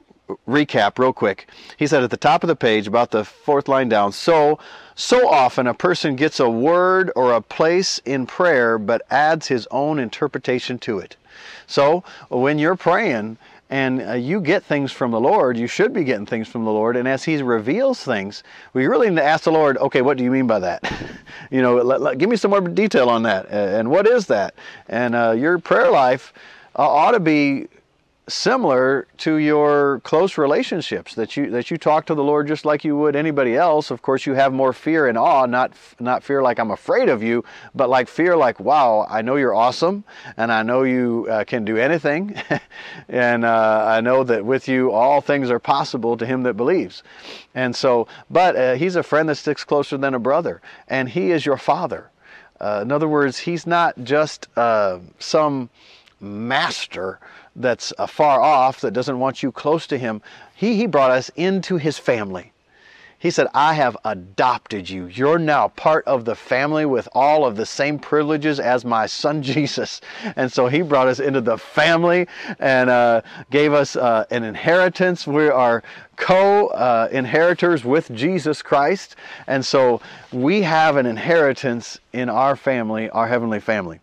recap 0.47 0.99
real 0.99 1.13
quick. 1.13 1.47
He 1.77 1.87
said 1.87 2.03
at 2.03 2.11
the 2.11 2.17
top 2.17 2.43
of 2.43 2.47
the 2.47 2.55
page, 2.55 2.87
about 2.87 3.11
the 3.11 3.23
fourth 3.23 3.67
line 3.67 3.89
down, 3.89 4.11
so 4.11 4.59
so 4.95 5.29
often 5.29 5.65
a 5.65 5.73
person 5.73 6.15
gets 6.15 6.39
a 6.39 6.49
word 6.49 7.11
or 7.15 7.33
a 7.33 7.41
place 7.41 7.99
in 7.99 8.25
prayer 8.25 8.77
but 8.77 9.01
adds 9.09 9.47
his 9.47 9.67
own 9.71 9.97
interpretation 9.97 10.77
to 10.79 10.99
it. 10.99 11.15
So 11.67 12.03
when 12.29 12.59
you're 12.59 12.75
praying 12.75 13.37
and 13.69 14.01
uh, 14.01 14.13
you 14.13 14.41
get 14.41 14.63
things 14.63 14.91
from 14.91 15.11
the 15.11 15.19
Lord, 15.19 15.57
you 15.57 15.67
should 15.67 15.93
be 15.93 16.03
getting 16.03 16.25
things 16.25 16.47
from 16.47 16.65
the 16.65 16.71
Lord. 16.71 16.95
And 16.95 17.07
as 17.07 17.23
He 17.23 17.41
reveals 17.41 18.03
things, 18.03 18.43
we 18.73 18.87
really 18.87 19.09
need 19.09 19.17
to 19.17 19.23
ask 19.23 19.43
the 19.43 19.51
Lord, 19.51 19.77
okay, 19.77 20.01
what 20.01 20.17
do 20.17 20.23
you 20.23 20.31
mean 20.31 20.47
by 20.47 20.59
that? 20.59 20.91
you 21.51 21.61
know, 21.61 21.75
let, 21.77 22.01
let, 22.01 22.17
give 22.17 22.29
me 22.29 22.35
some 22.35 22.51
more 22.51 22.61
detail 22.61 23.09
on 23.09 23.23
that. 23.23 23.47
and 23.49 23.91
what 23.91 24.07
is 24.07 24.25
that? 24.27 24.55
And 24.87 25.15
uh, 25.15 25.31
your 25.31 25.59
prayer 25.59 25.91
life 25.91 26.33
uh, 26.77 26.89
ought 26.89 27.11
to 27.11 27.19
be 27.19 27.67
similar 28.29 29.07
to 29.17 29.35
your 29.35 29.99
close 30.01 30.37
relationships 30.37 31.15
that 31.15 31.35
you 31.35 31.49
that 31.49 31.69
you 31.69 31.77
talk 31.77 32.05
to 32.05 32.15
the 32.15 32.23
Lord 32.23 32.47
just 32.47 32.63
like 32.63 32.83
you 32.83 32.95
would 32.97 33.15
anybody 33.15 33.55
else. 33.55 33.91
Of 33.91 34.01
course, 34.01 34.25
you 34.25 34.33
have 34.35 34.53
more 34.53 34.71
fear 34.71 35.07
and 35.07 35.17
awe, 35.17 35.45
not 35.45 35.73
not 35.99 36.23
fear 36.23 36.41
like 36.41 36.59
I'm 36.59 36.71
afraid 36.71 37.09
of 37.09 37.21
you, 37.23 37.43
but 37.75 37.89
like 37.89 38.07
fear 38.07 38.37
like 38.37 38.59
wow, 38.59 39.05
I 39.09 39.21
know 39.21 39.35
you're 39.35 39.55
awesome, 39.55 40.03
and 40.37 40.51
I 40.51 40.63
know 40.63 40.83
you 40.83 41.27
uh, 41.29 41.43
can 41.43 41.65
do 41.65 41.77
anything, 41.77 42.35
and 43.09 43.43
uh, 43.43 43.85
I 43.87 44.01
know 44.01 44.23
that 44.23 44.45
with 44.45 44.67
you 44.67 44.91
all 44.91 45.21
things 45.21 45.49
are 45.49 45.59
possible 45.59 46.15
to 46.17 46.25
him 46.25 46.43
that 46.43 46.53
believes. 46.53 47.03
And 47.55 47.75
so, 47.75 48.07
but 48.29 48.55
uh, 48.55 48.75
he's 48.75 48.95
a 48.95 49.03
friend 49.03 49.27
that 49.29 49.35
sticks 49.35 49.63
closer 49.63 49.97
than 49.97 50.13
a 50.13 50.19
brother, 50.19 50.61
and 50.87 51.09
he 51.09 51.31
is 51.31 51.45
your 51.45 51.57
father. 51.57 52.09
Uh, 52.61 52.79
in 52.83 52.91
other 52.91 53.07
words, 53.07 53.39
he's 53.39 53.65
not 53.65 53.97
just 54.03 54.47
uh, 54.57 54.99
some 55.17 55.69
master 56.19 57.19
that's 57.59 57.93
far 58.07 58.41
off, 58.41 58.81
that 58.81 58.91
doesn't 58.91 59.19
want 59.19 59.43
you 59.43 59.51
close 59.51 59.85
to 59.87 59.97
him. 59.97 60.21
He, 60.55 60.75
he 60.75 60.87
brought 60.87 61.11
us 61.11 61.29
into 61.35 61.77
his 61.77 61.99
family. 61.99 62.53
He 63.19 63.31
said, 63.31 63.47
I 63.53 63.73
have 63.73 63.97
adopted 64.05 64.89
you. 64.89 65.07
You're 65.07 65.39
now 65.39 65.67
part 65.67 66.05
of 66.05 66.23
the 66.23 66.35
family 66.35 66.85
with 66.85 67.09
all 67.11 67.45
of 67.45 67.57
the 67.57 67.65
same 67.65 67.99
privileges 67.99 68.61
as 68.61 68.85
my 68.85 69.07
son 69.07 69.43
Jesus. 69.43 69.99
And 70.37 70.49
so 70.49 70.67
he 70.67 70.81
brought 70.81 71.09
us 71.09 71.19
into 71.19 71.41
the 71.41 71.57
family 71.57 72.27
and 72.59 72.89
uh, 72.89 73.21
gave 73.51 73.73
us 73.73 73.97
uh, 73.97 74.23
an 74.31 74.43
inheritance. 74.43 75.27
We 75.27 75.49
are 75.49 75.83
co 76.15 76.67
uh, 76.67 77.09
inheritors 77.11 77.83
with 77.83 78.09
Jesus 78.15 78.61
Christ. 78.61 79.17
And 79.47 79.65
so 79.65 79.99
we 80.31 80.61
have 80.61 80.95
an 80.95 81.05
inheritance 81.05 81.99
in 82.13 82.29
our 82.29 82.55
family, 82.55 83.09
our 83.09 83.27
heavenly 83.27 83.59
family. 83.59 83.99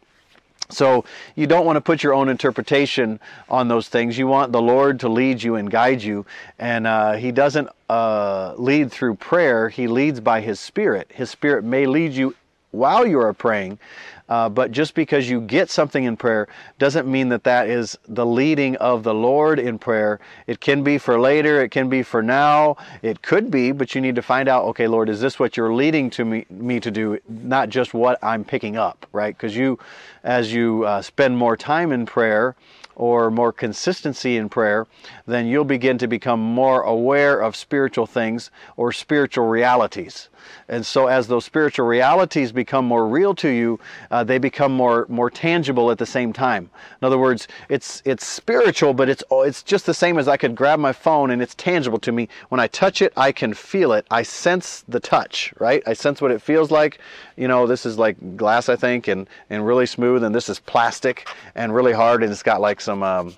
So 0.68 1.04
you 1.34 1.46
don't 1.46 1.64
want 1.64 1.76
to 1.76 1.80
put 1.80 2.02
your 2.02 2.14
own 2.14 2.28
interpretation 2.28 3.20
on 3.48 3.68
those 3.68 3.88
things. 3.88 4.18
You 4.18 4.26
want 4.26 4.52
the 4.52 4.62
Lord 4.62 5.00
to 5.00 5.08
lead 5.08 5.42
you 5.42 5.56
and 5.56 5.70
guide 5.70 6.02
you. 6.02 6.26
And 6.58 6.86
uh, 6.86 7.12
He 7.14 7.32
doesn't 7.32 7.68
uh, 7.88 8.54
lead 8.56 8.90
through 8.90 9.16
prayer, 9.16 9.68
He 9.68 9.86
leads 9.86 10.20
by 10.20 10.40
His 10.40 10.58
Spirit. 10.58 11.10
His 11.14 11.30
Spirit 11.30 11.64
may 11.64 11.86
lead 11.86 12.12
you 12.12 12.34
while 12.72 13.06
you 13.06 13.18
are 13.20 13.32
praying, 13.32 13.78
uh, 14.28 14.48
but 14.48 14.72
just 14.72 14.94
because 14.94 15.28
you 15.28 15.40
get 15.40 15.70
something 15.70 16.04
in 16.04 16.16
prayer 16.16 16.48
doesn't 16.78 17.06
mean 17.06 17.28
that 17.28 17.44
that 17.44 17.68
is 17.68 17.96
the 18.08 18.26
leading 18.26 18.76
of 18.76 19.02
the 19.02 19.14
Lord 19.14 19.58
in 19.58 19.78
prayer. 19.78 20.20
It 20.46 20.60
can 20.60 20.82
be 20.82 20.98
for 20.98 21.18
later, 21.20 21.62
it 21.62 21.70
can 21.70 21.88
be 21.88 22.02
for 22.02 22.22
now, 22.22 22.76
it 23.02 23.22
could 23.22 23.50
be, 23.50 23.72
but 23.72 23.94
you 23.94 24.00
need 24.00 24.16
to 24.16 24.22
find 24.22 24.48
out, 24.48 24.64
okay, 24.64 24.88
Lord, 24.88 25.08
is 25.08 25.20
this 25.20 25.38
what 25.38 25.56
you're 25.56 25.74
leading 25.74 26.10
to 26.10 26.24
me, 26.24 26.46
me 26.50 26.80
to 26.80 26.90
do, 26.90 27.18
not 27.28 27.68
just 27.68 27.94
what 27.94 28.22
I'm 28.22 28.44
picking 28.44 28.76
up, 28.76 29.06
right? 29.12 29.36
Because 29.36 29.56
you, 29.56 29.78
as 30.24 30.52
you 30.52 30.84
uh, 30.84 31.02
spend 31.02 31.36
more 31.36 31.56
time 31.56 31.92
in 31.92 32.06
prayer, 32.06 32.56
or 32.96 33.30
more 33.30 33.52
consistency 33.52 34.36
in 34.36 34.48
prayer, 34.48 34.86
then 35.26 35.46
you'll 35.46 35.64
begin 35.64 35.98
to 35.98 36.08
become 36.08 36.40
more 36.40 36.82
aware 36.82 37.40
of 37.40 37.54
spiritual 37.54 38.06
things 38.06 38.50
or 38.76 38.90
spiritual 38.90 39.46
realities. 39.46 40.28
And 40.68 40.84
so, 40.84 41.06
as 41.06 41.28
those 41.28 41.44
spiritual 41.44 41.86
realities 41.86 42.52
become 42.52 42.84
more 42.84 43.06
real 43.06 43.34
to 43.36 43.48
you, 43.48 43.78
uh, 44.10 44.24
they 44.24 44.38
become 44.38 44.72
more 44.72 45.06
more 45.08 45.30
tangible 45.30 45.90
at 45.90 45.98
the 45.98 46.06
same 46.06 46.32
time. 46.32 46.70
In 47.00 47.06
other 47.06 47.18
words, 47.18 47.48
it's 47.68 48.02
it's 48.04 48.26
spiritual, 48.26 48.94
but 48.94 49.08
it's 49.08 49.22
it's 49.30 49.62
just 49.62 49.86
the 49.86 49.94
same 49.94 50.18
as 50.18 50.28
I 50.28 50.36
could 50.36 50.54
grab 50.54 50.78
my 50.78 50.92
phone 50.92 51.30
and 51.30 51.40
it's 51.40 51.54
tangible 51.54 51.98
to 52.00 52.12
me. 52.12 52.28
When 52.48 52.60
I 52.60 52.66
touch 52.68 53.02
it, 53.02 53.12
I 53.16 53.32
can 53.32 53.54
feel 53.54 53.92
it. 53.92 54.06
I 54.10 54.22
sense 54.22 54.84
the 54.88 55.00
touch, 55.00 55.52
right? 55.58 55.82
I 55.86 55.92
sense 55.92 56.20
what 56.20 56.30
it 56.30 56.42
feels 56.42 56.70
like. 56.70 56.98
You 57.36 57.48
know, 57.48 57.66
this 57.66 57.86
is 57.86 57.98
like 57.98 58.36
glass, 58.36 58.68
I 58.68 58.76
think, 58.76 59.08
and 59.08 59.28
and 59.50 59.66
really 59.66 59.86
smooth, 59.86 60.24
and 60.24 60.34
this 60.34 60.48
is 60.48 60.58
plastic 60.58 61.28
and 61.54 61.74
really 61.74 61.92
hard, 61.92 62.22
and 62.22 62.32
it's 62.32 62.42
got 62.42 62.60
like 62.60 62.80
some. 62.86 63.02
Um, 63.02 63.34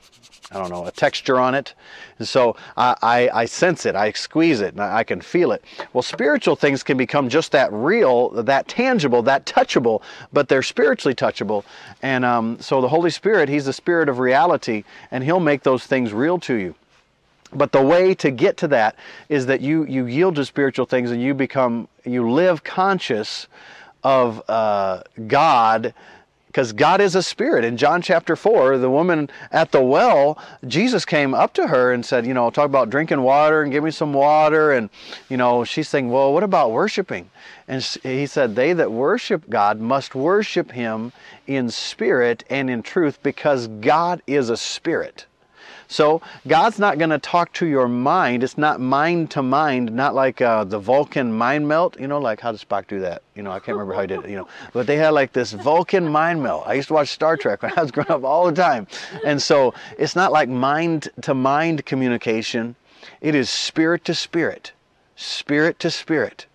I 0.50 0.54
don't 0.54 0.70
know, 0.70 0.86
a 0.86 0.90
texture 0.90 1.38
on 1.38 1.54
it. 1.54 1.74
And 2.18 2.26
so 2.26 2.56
I, 2.74 2.96
I, 3.02 3.40
I, 3.42 3.44
sense 3.44 3.84
it, 3.84 3.94
I 3.94 4.12
squeeze 4.12 4.62
it, 4.62 4.72
and 4.72 4.80
I, 4.82 5.04
can 5.04 5.20
feel 5.20 5.52
it. 5.52 5.62
Well, 5.92 6.00
spiritual 6.00 6.56
things 6.56 6.82
can 6.82 6.96
become 6.96 7.28
just 7.28 7.52
that 7.52 7.70
real, 7.70 8.30
that 8.30 8.66
tangible, 8.66 9.20
that 9.24 9.44
touchable, 9.44 10.00
but 10.32 10.48
they're 10.48 10.62
spiritually 10.62 11.14
touchable. 11.14 11.64
And 12.00 12.24
um, 12.24 12.58
so 12.60 12.80
the 12.80 12.88
Holy 12.88 13.10
Spirit, 13.10 13.50
He's 13.50 13.66
the 13.66 13.74
Spirit 13.74 14.08
of 14.08 14.20
reality, 14.20 14.84
and 15.10 15.22
He'll 15.22 15.38
make 15.38 15.64
those 15.64 15.84
things 15.84 16.14
real 16.14 16.38
to 16.40 16.54
you. 16.54 16.74
But 17.52 17.72
the 17.72 17.82
way 17.82 18.14
to 18.14 18.30
get 18.30 18.56
to 18.58 18.68
that 18.68 18.96
is 19.28 19.44
that 19.46 19.60
you, 19.60 19.84
you 19.84 20.06
yield 20.06 20.36
to 20.36 20.46
spiritual 20.46 20.86
things 20.86 21.10
and 21.10 21.20
you 21.20 21.34
become, 21.34 21.88
you 22.04 22.30
live 22.30 22.64
conscious 22.64 23.48
of 24.02 24.42
uh, 24.48 25.02
God 25.26 25.92
because 26.48 26.72
God 26.72 27.00
is 27.00 27.14
a 27.14 27.22
spirit. 27.22 27.64
In 27.64 27.76
John 27.76 28.02
chapter 28.02 28.34
4, 28.34 28.78
the 28.78 28.90
woman 28.90 29.30
at 29.52 29.70
the 29.70 29.82
well, 29.82 30.42
Jesus 30.66 31.04
came 31.04 31.34
up 31.34 31.52
to 31.54 31.68
her 31.68 31.92
and 31.92 32.04
said, 32.04 32.26
You 32.26 32.34
know, 32.34 32.50
talk 32.50 32.64
about 32.66 32.90
drinking 32.90 33.20
water 33.20 33.62
and 33.62 33.70
give 33.70 33.84
me 33.84 33.90
some 33.90 34.12
water. 34.12 34.72
And, 34.72 34.90
you 35.28 35.36
know, 35.36 35.62
she's 35.64 35.88
saying, 35.88 36.10
Well, 36.10 36.32
what 36.32 36.42
about 36.42 36.72
worshiping? 36.72 37.30
And 37.68 37.82
he 38.02 38.26
said, 38.26 38.56
They 38.56 38.72
that 38.72 38.90
worship 38.90 39.48
God 39.48 39.78
must 39.78 40.14
worship 40.14 40.72
him 40.72 41.12
in 41.46 41.70
spirit 41.70 42.44
and 42.48 42.70
in 42.70 42.82
truth 42.82 43.22
because 43.22 43.68
God 43.68 44.22
is 44.26 44.48
a 44.48 44.56
spirit. 44.56 45.26
So 45.90 46.20
God's 46.46 46.78
not 46.78 46.98
going 46.98 47.10
to 47.10 47.18
talk 47.18 47.50
to 47.54 47.66
your 47.66 47.88
mind. 47.88 48.44
It's 48.44 48.58
not 48.58 48.78
mind 48.78 49.30
to 49.32 49.42
mind, 49.42 49.90
not 49.90 50.14
like 50.14 50.42
uh, 50.42 50.64
the 50.64 50.78
Vulcan 50.78 51.32
mind 51.32 51.66
meld. 51.66 51.96
You 51.98 52.06
know, 52.06 52.18
like 52.18 52.40
how 52.40 52.52
does 52.52 52.62
Spock 52.62 52.86
do 52.86 53.00
that? 53.00 53.22
You 53.34 53.42
know, 53.42 53.50
I 53.50 53.58
can't 53.58 53.76
remember 53.76 53.94
how 53.94 54.02
he 54.02 54.06
did 54.06 54.24
it. 54.24 54.30
You 54.30 54.36
know, 54.36 54.48
but 54.74 54.86
they 54.86 54.96
had 54.96 55.10
like 55.10 55.32
this 55.32 55.52
Vulcan 55.52 56.06
mind 56.06 56.42
meld. 56.42 56.64
I 56.66 56.74
used 56.74 56.88
to 56.88 56.94
watch 56.94 57.08
Star 57.08 57.38
Trek 57.38 57.62
when 57.62 57.72
I 57.76 57.82
was 57.82 57.90
growing 57.90 58.10
up 58.10 58.22
all 58.22 58.44
the 58.46 58.52
time, 58.52 58.86
and 59.24 59.40
so 59.40 59.72
it's 59.98 60.14
not 60.14 60.30
like 60.30 60.50
mind 60.50 61.08
to 61.22 61.32
mind 61.32 61.86
communication. 61.86 62.76
It 63.22 63.34
is 63.34 63.48
spirit 63.48 64.04
to 64.04 64.14
spirit, 64.14 64.72
spirit 65.16 65.78
to 65.78 65.90
spirit. 65.90 66.46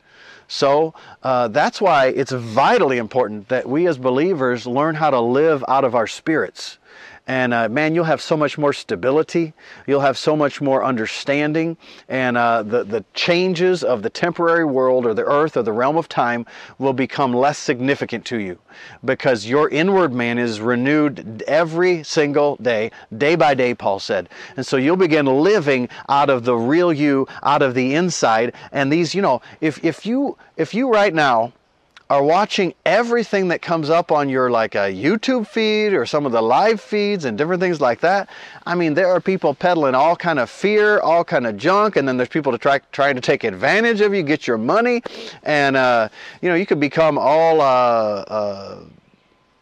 So 0.47 0.93
uh, 1.23 1.47
that's 1.47 1.81
why 1.81 2.07
it's 2.07 2.31
vitally 2.31 2.99
important 2.99 3.49
that 3.49 3.67
we 3.67 3.87
as 3.87 3.97
believers 3.97 4.67
learn 4.67 4.93
how 4.93 5.09
to 5.09 5.19
live 5.19 5.65
out 5.67 5.83
of 5.83 5.95
our 5.95 6.05
spirits. 6.05 6.77
And 7.25 7.53
uh, 7.53 7.69
man, 7.69 7.95
you'll 7.95 8.03
have 8.03 8.21
so 8.21 8.35
much 8.35 8.57
more 8.57 8.73
stability. 8.73 9.53
You'll 9.87 10.01
have 10.01 10.17
so 10.17 10.35
much 10.35 10.59
more 10.59 10.83
understanding. 10.83 11.77
And 12.09 12.35
uh, 12.37 12.63
the, 12.63 12.83
the 12.83 13.05
changes 13.13 13.81
of 13.83 14.03
the 14.03 14.09
temporary 14.09 14.65
world 14.65 15.05
or 15.05 15.13
the 15.13 15.23
earth 15.23 15.55
or 15.55 15.63
the 15.63 15.71
realm 15.71 15.95
of 15.95 16.09
time 16.09 16.45
will 16.79 16.91
become 16.91 17.33
less 17.33 17.57
significant 17.57 18.25
to 18.25 18.37
you 18.37 18.59
because 19.05 19.45
your 19.45 19.69
inward 19.69 20.13
man 20.13 20.37
is 20.37 20.59
renewed 20.59 21.43
every 21.47 22.03
single 22.03 22.57
day, 22.57 22.91
day 23.17 23.35
by 23.35 23.53
day, 23.53 23.73
Paul 23.73 23.99
said. 23.99 24.27
And 24.57 24.65
so 24.65 24.75
you'll 24.75 24.97
begin 24.97 25.25
living 25.25 25.87
out 26.09 26.29
of 26.29 26.43
the 26.43 26.55
real 26.55 26.91
you, 26.91 27.27
out 27.43 27.61
of 27.61 27.73
the 27.73 27.95
inside. 27.95 28.53
And 28.73 28.91
these, 28.91 29.15
you 29.15 29.21
know, 29.21 29.41
if, 29.61 29.83
if 29.83 30.05
you 30.05 30.37
if 30.57 30.73
you 30.73 30.91
right 30.91 31.13
now 31.13 31.53
are 32.09 32.23
watching 32.23 32.73
everything 32.85 33.47
that 33.47 33.61
comes 33.61 33.89
up 33.89 34.11
on 34.11 34.29
your 34.29 34.51
like 34.51 34.75
a 34.75 34.93
YouTube 34.93 35.47
feed 35.47 35.93
or 35.93 36.05
some 36.05 36.25
of 36.25 36.31
the 36.31 36.41
live 36.41 36.81
feeds 36.81 37.25
and 37.25 37.37
different 37.37 37.61
things 37.61 37.79
like 37.79 38.01
that. 38.01 38.29
I 38.65 38.75
mean, 38.75 38.93
there 38.93 39.07
are 39.07 39.21
people 39.21 39.53
peddling 39.53 39.95
all 39.95 40.15
kind 40.15 40.37
of 40.39 40.49
fear, 40.49 40.99
all 40.99 41.23
kind 41.23 41.47
of 41.47 41.57
junk, 41.57 41.95
and 41.95 42.07
then 42.07 42.17
there's 42.17 42.29
people 42.29 42.51
to 42.51 42.57
try 42.57 42.79
trying 42.91 43.15
to 43.15 43.21
take 43.21 43.43
advantage 43.43 44.01
of 44.01 44.13
you, 44.13 44.21
get 44.21 44.47
your 44.47 44.57
money, 44.57 45.01
and 45.43 45.75
uh, 45.75 46.09
you 46.41 46.49
know 46.49 46.55
you 46.55 46.65
could 46.65 46.79
become 46.79 47.17
all 47.17 47.61
uh, 47.61 48.23
uh, 48.27 48.79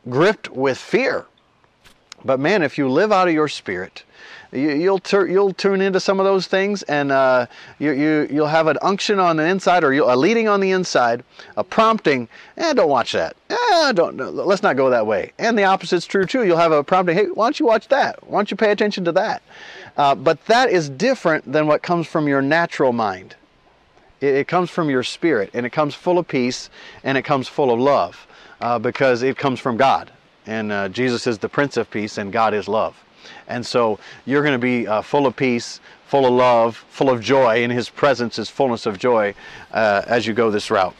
gripped 0.09 0.49
with 0.49 0.77
fear. 0.77 1.25
But 2.25 2.39
man, 2.39 2.63
if 2.63 2.77
you 2.77 2.89
live 2.89 3.11
out 3.11 3.27
of 3.27 3.33
your 3.33 3.47
spirit, 3.47 4.03
you, 4.51 4.91
will 4.91 4.99
tur- 4.99 5.27
you'll 5.27 5.53
tune 5.53 5.81
into 5.81 5.99
some 5.99 6.19
of 6.19 6.25
those 6.25 6.45
things, 6.45 6.83
and 6.83 7.11
uh, 7.11 7.45
you, 7.79 7.91
you 7.91 8.27
you'll 8.29 8.47
have 8.47 8.67
an 8.67 8.77
unction 8.81 9.17
on 9.17 9.37
the 9.37 9.45
inside, 9.45 9.83
or 9.83 9.93
a 9.93 10.15
leading 10.15 10.49
on 10.49 10.59
the 10.59 10.71
inside, 10.71 11.23
a 11.55 11.63
prompting. 11.63 12.27
Eh, 12.57 12.73
don't 12.73 12.89
watch 12.89 13.13
that. 13.13 13.35
Eh, 13.49 13.91
don't. 13.93 14.17
Let's 14.17 14.61
not 14.61 14.75
go 14.75 14.89
that 14.89 15.07
way. 15.07 15.31
And 15.39 15.57
the 15.57 15.63
opposite's 15.63 16.05
true 16.05 16.25
too. 16.25 16.45
You'll 16.45 16.57
have 16.57 16.73
a 16.73 16.83
prompting. 16.83 17.15
Hey, 17.15 17.27
why 17.27 17.45
don't 17.45 17.59
you 17.59 17.65
watch 17.65 17.87
that? 17.87 18.27
Why 18.27 18.39
don't 18.39 18.51
you 18.51 18.57
pay 18.57 18.71
attention 18.71 19.05
to 19.05 19.13
that? 19.13 19.41
Uh, 19.95 20.15
but 20.15 20.45
that 20.47 20.69
is 20.69 20.89
different 20.89 21.49
than 21.49 21.67
what 21.67 21.81
comes 21.81 22.07
from 22.07 22.27
your 22.27 22.41
natural 22.41 22.91
mind. 22.91 23.35
It, 24.19 24.35
it 24.35 24.47
comes 24.49 24.69
from 24.69 24.89
your 24.89 25.03
spirit, 25.03 25.51
and 25.53 25.65
it 25.65 25.71
comes 25.71 25.95
full 25.95 26.17
of 26.19 26.27
peace, 26.27 26.69
and 27.05 27.17
it 27.17 27.23
comes 27.23 27.47
full 27.47 27.71
of 27.71 27.79
love, 27.79 28.27
uh, 28.59 28.79
because 28.79 29.23
it 29.23 29.37
comes 29.37 29.61
from 29.61 29.77
God. 29.77 30.11
And 30.45 30.71
uh, 30.71 30.89
Jesus 30.89 31.25
is 31.25 31.37
the 31.37 31.49
Prince 31.49 31.77
of 31.77 31.89
Peace, 31.89 32.17
and 32.17 32.33
God 32.33 32.53
is 32.53 32.67
love. 32.67 33.01
And 33.47 33.65
so 33.65 33.99
you're 34.25 34.43
going 34.43 34.59
to 34.59 34.59
be 34.59 34.87
uh, 34.87 35.01
full 35.01 35.25
of 35.25 35.35
peace, 35.35 35.79
full 36.07 36.25
of 36.25 36.33
love, 36.33 36.85
full 36.89 37.09
of 37.09 37.21
joy. 37.21 37.63
In 37.63 37.71
His 37.71 37.89
presence 37.89 38.39
is 38.39 38.49
fullness 38.49 38.85
of 38.85 38.97
joy 38.97 39.33
uh, 39.71 40.03
as 40.07 40.27
you 40.27 40.33
go 40.33 40.51
this 40.51 40.71
route. 40.71 40.95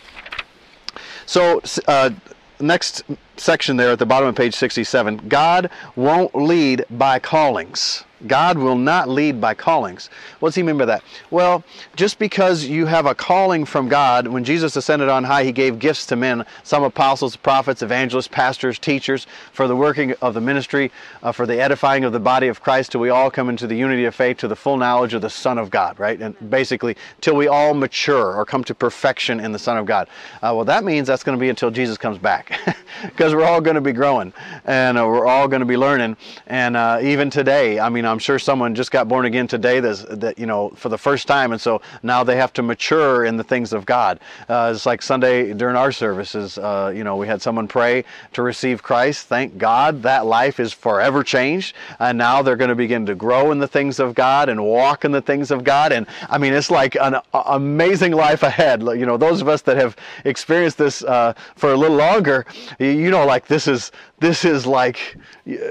So, 1.26 1.62
uh, 1.88 2.12
next 2.60 3.04
section 3.38 3.78
there 3.78 3.92
at 3.92 4.00
the 4.00 4.06
bottom 4.06 4.30
of 4.30 4.36
page 4.36 4.54
67 4.54 5.18
God 5.28 5.70
won't 5.96 6.36
lead 6.36 6.86
by 6.92 7.20
callings. 7.20 8.04
God 8.28 8.58
will 8.58 8.76
not 8.76 9.10
lead 9.10 9.42
by 9.42 9.54
callings. 9.54 10.10
What 10.40 10.50
does 10.50 10.56
he 10.56 10.64
mean 10.64 10.78
by 10.78 10.86
that? 10.86 11.04
Well, 11.30 11.64
just 11.96 12.20
because 12.20 12.66
you 12.66 12.86
have 12.86 13.06
a 13.06 13.16
calling 13.16 13.66
from 13.66 13.88
God, 13.88 14.28
when 14.28 14.44
Jesus 14.44 14.76
ascended 14.76 15.10
on 15.10 15.24
high, 15.24 15.44
he 15.44 15.52
gave 15.52 15.80
gifts 15.80 16.06
to 16.08 16.16
men 16.16 16.46
some 16.64 16.84
apostles, 16.84 17.36
prophets, 17.36 17.82
evangelists, 17.82 18.28
pastors, 18.28 18.80
teachers 18.80 19.28
for 19.52 19.68
the 19.68 19.76
working 19.76 20.14
of 20.22 20.34
the 20.34 20.42
ministry, 20.42 20.92
uh, 21.24 21.32
for 21.32 21.46
the 21.46 21.60
edifying 21.60 22.04
of 22.04 22.14
the 22.14 22.20
body 22.20 22.48
of 22.48 22.62
Christ, 22.62 22.92
till 22.92 23.02
we 23.02 23.10
all 23.10 23.32
come 23.32 23.50
into 23.50 23.68
the 23.68 23.76
unity 23.76 24.06
of 24.06 24.16
faith, 24.16 24.38
to 24.38 24.48
the 24.48 24.56
full 24.56 24.78
knowledge 24.78 25.14
of 25.14 25.22
the 25.22 25.30
Son 25.30 25.58
of 25.58 25.70
God, 25.70 26.00
right? 26.00 26.20
And 26.20 26.36
basically, 26.50 26.96
till 27.20 27.36
we 27.36 27.48
all 27.48 27.74
mature 27.74 28.36
or 28.36 28.46
come 28.46 28.64
to 28.66 28.76
perfection 28.76 29.40
in 29.40 29.52
the 29.52 29.60
Son 29.60 29.78
of 29.78 29.86
God. 29.86 30.08
Uh, 30.36 30.54
well, 30.56 30.66
that 30.66 30.84
means 30.84 31.08
that's 31.08 31.24
going 31.24 31.38
to 31.38 31.42
be 31.42 31.50
until 31.50 31.72
Jesus 31.72 31.98
comes 31.98 32.18
back, 32.18 32.60
because 33.04 33.34
we're 33.34 33.46
all 33.46 33.62
going 33.62 33.76
to 33.76 33.82
be 33.82 33.94
growing 33.94 34.34
and 34.66 34.98
uh, 34.98 35.06
we're 35.06 35.26
all 35.26 35.48
going 35.48 35.60
to 35.60 35.66
be 35.66 35.78
learning. 35.78 36.18
And 36.48 36.78
uh, 36.78 37.00
even 37.02 37.30
today, 37.30 37.80
I 37.80 37.90
mean, 37.90 38.06
I'm 38.12 38.20
sure 38.20 38.38
someone 38.38 38.76
just 38.76 38.92
got 38.92 39.08
born 39.08 39.26
again 39.26 39.48
today 39.48 39.80
that's, 39.80 40.04
that, 40.04 40.38
you 40.38 40.46
know, 40.46 40.70
for 40.76 40.90
the 40.90 40.98
first 40.98 41.28
time. 41.28 41.52
And 41.52 41.62
so 41.62 41.82
now 42.04 42.24
they 42.24 42.36
have 42.36 42.54
to 42.54 42.62
mature 42.62 43.26
in 43.26 43.38
the 43.38 43.44
things 43.44 43.74
of 43.74 43.86
God. 43.86 44.20
Uh, 44.50 44.72
it's 44.76 44.86
like 44.86 45.02
Sunday 45.02 45.54
during 45.54 45.76
our 45.76 45.92
services, 45.92 46.58
uh, 46.58 46.92
you 46.96 47.04
know, 47.04 47.16
we 47.16 47.28
had 47.28 47.42
someone 47.42 47.68
pray 47.68 48.04
to 48.34 48.42
receive 48.42 48.84
Christ. 48.84 49.28
Thank 49.28 49.58
God 49.58 50.04
that 50.04 50.26
life 50.26 50.60
is 50.60 50.74
forever 50.74 51.24
changed. 51.24 51.76
And 52.00 52.18
now 52.18 52.42
they're 52.42 52.58
going 52.58 52.70
to 52.70 52.76
begin 52.76 53.06
to 53.06 53.16
grow 53.16 53.52
in 53.52 53.60
the 53.60 53.68
things 53.68 54.00
of 54.00 54.14
God 54.14 54.50
and 54.50 54.64
walk 54.64 55.06
in 55.06 55.12
the 55.12 55.22
things 55.22 55.50
of 55.50 55.64
God. 55.64 55.92
And 55.92 56.06
I 56.30 56.38
mean, 56.38 56.54
it's 56.54 56.70
like 56.70 56.96
an 56.96 57.16
amazing 57.34 58.12
life 58.12 58.44
ahead. 58.44 58.82
You 58.82 59.06
know, 59.06 59.18
those 59.18 59.42
of 59.42 59.48
us 59.48 59.62
that 59.64 59.78
have 59.78 59.96
experienced 60.26 60.78
this 60.78 61.04
uh, 61.04 61.34
for 61.56 61.72
a 61.72 61.78
little 61.78 61.98
longer, 61.98 62.46
you 62.80 63.10
know, 63.10 63.26
like 63.26 63.48
this 63.48 63.68
is 63.68 63.92
this 64.22 64.46
is 64.46 64.68
like 64.68 65.18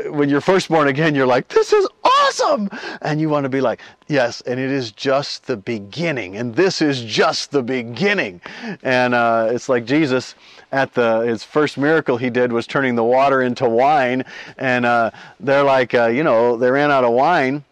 when 0.09 0.29
you're 0.29 0.41
first 0.41 0.69
born 0.69 0.89
again, 0.89 1.15
you're 1.15 1.27
like, 1.27 1.47
this 1.49 1.73
is 1.73 1.87
awesome. 2.03 2.69
And 3.01 3.21
you 3.21 3.29
want 3.29 3.45
to 3.45 3.49
be 3.49 3.61
like, 3.61 3.81
yes, 4.09 4.41
and 4.41 4.59
it 4.59 4.71
is 4.71 4.91
just 4.91 5.47
the 5.47 5.57
beginning. 5.57 6.37
And 6.37 6.55
this 6.57 6.83
is 6.83 7.01
just 7.03 7.53
the 7.53 7.63
beginning. 7.63 8.41
And 8.83 9.15
uh, 9.15 9.51
it's 9.53 9.69
like 9.69 9.85
Jesus 9.85 10.35
at 10.73 10.93
the 10.95 11.21
his 11.21 11.45
first 11.45 11.79
miracle 11.79 12.17
he 12.17 12.29
did 12.29 12.53
was 12.53 12.67
turning 12.67 12.97
the 12.97 13.05
water 13.05 13.41
into 13.41 13.69
wine. 13.69 14.25
And 14.59 14.85
uh, 14.85 15.13
they're 15.39 15.63
like, 15.63 15.95
uh, 15.95 16.07
you 16.09 16.25
know, 16.25 16.57
they 16.57 16.73
ran 16.73 16.91
out 16.91 17.05
of 17.05 17.13
wine. 17.13 17.65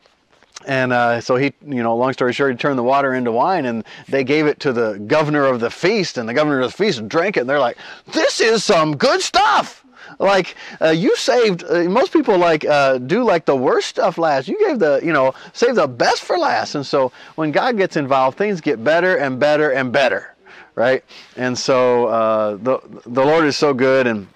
And 0.65 0.93
uh, 0.93 1.21
so 1.21 1.35
he, 1.35 1.53
you 1.67 1.83
know, 1.83 1.97
long 1.97 2.13
story 2.13 2.33
short, 2.33 2.53
he 2.53 2.57
turned 2.57 2.79
the 2.79 2.85
water 2.85 3.15
into 3.15 3.33
wine, 3.33 3.65
and 3.65 3.85
they 4.09 4.23
gave 4.23 4.47
it 4.47 4.61
to 4.61 4.73
the 4.73 4.99
governor 5.07 5.45
of 5.45 5.61
the 5.61 5.71
feast, 5.71 6.19
and 6.19 6.29
the 6.29 6.35
governor 6.35 6.61
of 6.61 6.71
the 6.71 6.77
feast 6.77 7.09
drank 7.09 7.37
it, 7.37 7.41
and 7.41 7.49
they're 7.49 7.61
like, 7.61 7.79
"This 8.13 8.41
is 8.41 8.65
some 8.65 8.97
good 8.97 9.23
stuff." 9.23 9.85
Like 10.19 10.57
uh, 10.81 10.89
you 10.89 11.17
saved 11.17 11.65
uh, 11.65 11.85
most 11.85 12.13
people 12.13 12.39
like 12.39 12.65
uh, 12.65 12.99
do 12.99 13.25
like 13.25 13.45
the 13.45 13.57
worst 13.57 13.89
stuff 13.89 14.19
last. 14.19 14.49
You 14.49 14.59
gave 14.59 14.79
the 14.79 15.01
you 15.03 15.13
know 15.13 15.35
save 15.53 15.75
the 15.77 15.89
best 15.89 16.23
for 16.23 16.39
last. 16.39 16.75
And 16.75 16.85
so 16.87 17.13
when 17.37 17.53
god 17.53 17.77
gets 17.77 17.97
involved 17.97 18.39
things 18.39 18.61
get 18.61 18.83
better 18.83 19.17
and 19.17 19.39
better 19.39 19.71
and 19.71 19.93
better 19.93 20.35
right? 20.75 21.05
And 21.37 21.59
so 21.59 22.07
uh, 22.07 22.57
the 22.57 22.81
the 23.05 23.25
lord 23.25 23.45
is 23.45 23.57
so 23.57 23.75
good 23.75 24.07
and 24.07 24.29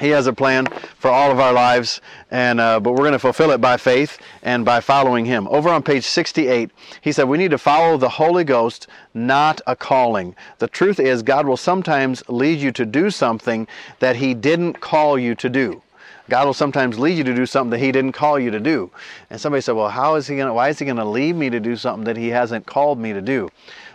he 0.00 0.10
has 0.10 0.26
a 0.26 0.32
plan 0.32 0.66
for 0.98 1.10
all 1.10 1.30
of 1.30 1.40
our 1.40 1.52
lives, 1.52 2.00
and 2.30 2.60
uh, 2.60 2.78
but 2.80 2.92
we're 2.92 2.98
going 2.98 3.12
to 3.12 3.18
fulfill 3.18 3.50
it 3.50 3.60
by 3.60 3.76
faith 3.76 4.18
and 4.42 4.64
by 4.64 4.80
following 4.80 5.24
Him. 5.24 5.48
Over 5.48 5.70
on 5.70 5.82
page 5.82 6.04
68, 6.04 6.70
he 7.00 7.12
said 7.12 7.24
we 7.24 7.38
need 7.38 7.50
to 7.50 7.58
follow 7.58 7.96
the 7.96 8.08
Holy 8.08 8.44
Ghost, 8.44 8.86
not 9.14 9.60
a 9.66 9.74
calling. 9.74 10.36
The 10.58 10.68
truth 10.68 11.00
is, 11.00 11.22
God 11.22 11.46
will 11.46 11.56
sometimes 11.56 12.22
lead 12.28 12.60
you 12.60 12.70
to 12.72 12.86
do 12.86 13.10
something 13.10 13.66
that 13.98 14.16
He 14.16 14.34
didn't 14.34 14.80
call 14.80 15.18
you 15.18 15.34
to 15.36 15.48
do. 15.48 15.82
God 16.28 16.44
will 16.44 16.54
sometimes 16.54 16.98
lead 16.98 17.16
you 17.16 17.24
to 17.24 17.34
do 17.34 17.46
something 17.46 17.70
that 17.70 17.84
He 17.84 17.90
didn't 17.90 18.12
call 18.12 18.38
you 18.38 18.50
to 18.50 18.60
do. 18.60 18.90
And 19.30 19.40
somebody 19.40 19.62
said, 19.62 19.72
"Well, 19.72 19.88
how 19.88 20.14
is 20.14 20.26
He 20.26 20.36
going? 20.36 20.52
Why 20.54 20.68
is 20.68 20.78
He 20.78 20.84
going 20.84 20.96
to 20.98 21.04
lead 21.04 21.34
me 21.34 21.50
to 21.50 21.58
do 21.58 21.74
something 21.76 22.04
that 22.04 22.16
He 22.16 22.28
hasn't 22.28 22.66
called 22.66 22.98
me 22.98 23.12
to 23.12 23.22
do?" 23.22 23.50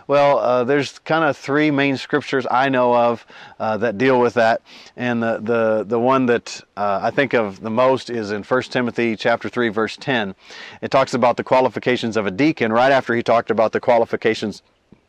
Well, 0.06 0.38
uh, 0.38 0.64
there's 0.64 0.98
kind 0.98 1.24
of 1.24 1.36
three 1.36 1.70
main 1.70 1.96
scriptures 1.96 2.46
I 2.50 2.68
know 2.68 2.94
of 2.94 3.26
uh, 3.58 3.78
that 3.78 3.96
deal 3.96 4.20
with 4.20 4.34
that, 4.34 4.60
and 4.96 5.22
the 5.22 5.40
the 5.40 5.84
the 5.84 5.98
one 5.98 6.26
that 6.26 6.60
uh, 6.76 7.00
I 7.02 7.10
think 7.10 7.32
of 7.32 7.60
the 7.60 7.70
most 7.70 8.10
is 8.10 8.30
in 8.30 8.42
1 8.42 8.62
Timothy 8.64 9.16
chapter 9.16 9.48
three, 9.48 9.70
verse 9.70 9.96
10. 9.96 10.34
It 10.82 10.90
talks 10.90 11.14
about 11.14 11.38
the 11.38 11.44
qualifications 11.44 12.18
of 12.18 12.26
a 12.26 12.30
deacon. 12.30 12.70
Right 12.70 12.92
after 12.92 13.14
he 13.14 13.22
talked 13.22 13.50
about 13.50 13.72
the 13.72 13.80
qualifications 13.80 14.62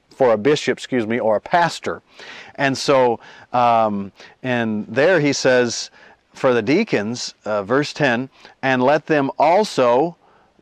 for 0.10 0.32
a 0.32 0.38
bishop, 0.38 0.78
excuse 0.78 1.06
me, 1.06 1.20
or 1.20 1.36
a 1.36 1.42
pastor, 1.42 2.02
and 2.56 2.78
so 2.78 3.20
um, 3.52 4.14
and 4.44 4.88
there 4.88 5.20
he 5.20 5.34
says 5.34 5.92
for 6.34 6.54
the 6.54 6.62
deacons, 6.62 7.34
uh, 7.44 7.64
verse 7.64 7.92
10, 7.94 8.30
and 8.62 8.84
let 8.84 9.08
them 9.08 9.32
also 9.38 10.16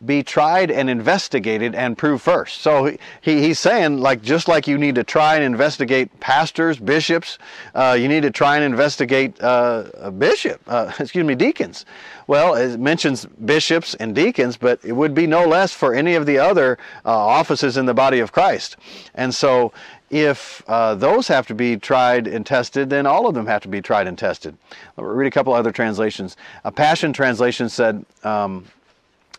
be 0.06 0.24
tried 0.24 0.72
and 0.72 0.90
investigated 0.90 1.76
and 1.76 1.98
proved 1.98 2.24
first. 2.24 2.62
So 2.62 2.86
he, 3.22 3.42
he's 3.42 3.60
saying, 3.60 4.00
like, 4.00 4.22
just 4.22 4.48
like 4.48 4.68
you 4.68 4.78
need 4.78 4.96
to 4.96 5.04
try 5.04 5.36
and 5.36 5.44
investigate 5.44 6.20
pastors, 6.20 6.78
bishops, 6.78 7.38
uh, 7.76 7.98
you 8.00 8.08
need 8.08 8.24
to 8.24 8.32
try 8.32 8.56
and 8.56 8.66
investigate 8.66 9.42
uh, 9.42 9.86
a 9.96 10.12
bishop, 10.12 10.62
uh, 10.68 10.92
excuse 11.00 11.26
me, 11.26 11.36
deacons. 11.36 11.86
Well, 12.28 12.56
it 12.56 12.80
mentions 12.80 13.26
bishops 13.26 13.96
and 13.96 14.16
deacons, 14.16 14.58
but 14.58 14.80
it 14.84 14.94
would 14.94 15.14
be 15.14 15.28
no 15.28 15.46
less 15.46 15.74
for 15.74 15.94
any 15.94 16.16
of 16.16 16.26
the 16.26 16.40
other 16.40 16.78
uh, 17.06 17.10
offices 17.10 17.78
in 17.78 17.86
the 17.86 17.94
body 17.94 18.20
of 18.20 18.32
Christ. 18.32 18.78
And 19.14 19.34
so 19.36 19.74
if 20.10 20.64
uh, 20.68 20.96
those 20.96 21.28
have 21.28 21.48
to 21.48 21.56
be 21.56 21.76
tried 21.76 22.28
and 22.28 22.46
tested, 22.46 22.90
then 22.90 23.06
all 23.06 23.28
of 23.28 23.34
them 23.34 23.48
have 23.48 23.64
to 23.64 23.68
be 23.68 23.82
tried 23.82 24.08
and 24.08 24.18
tested. 24.18 24.56
I'll 24.98 25.06
read 25.06 25.28
a 25.28 25.32
couple 25.32 25.54
other 25.54 25.72
translations. 25.72 26.38
A 26.64 26.72
Passion 26.72 27.14
translation 27.14 27.68
said, 27.68 28.06
um, 28.24 28.66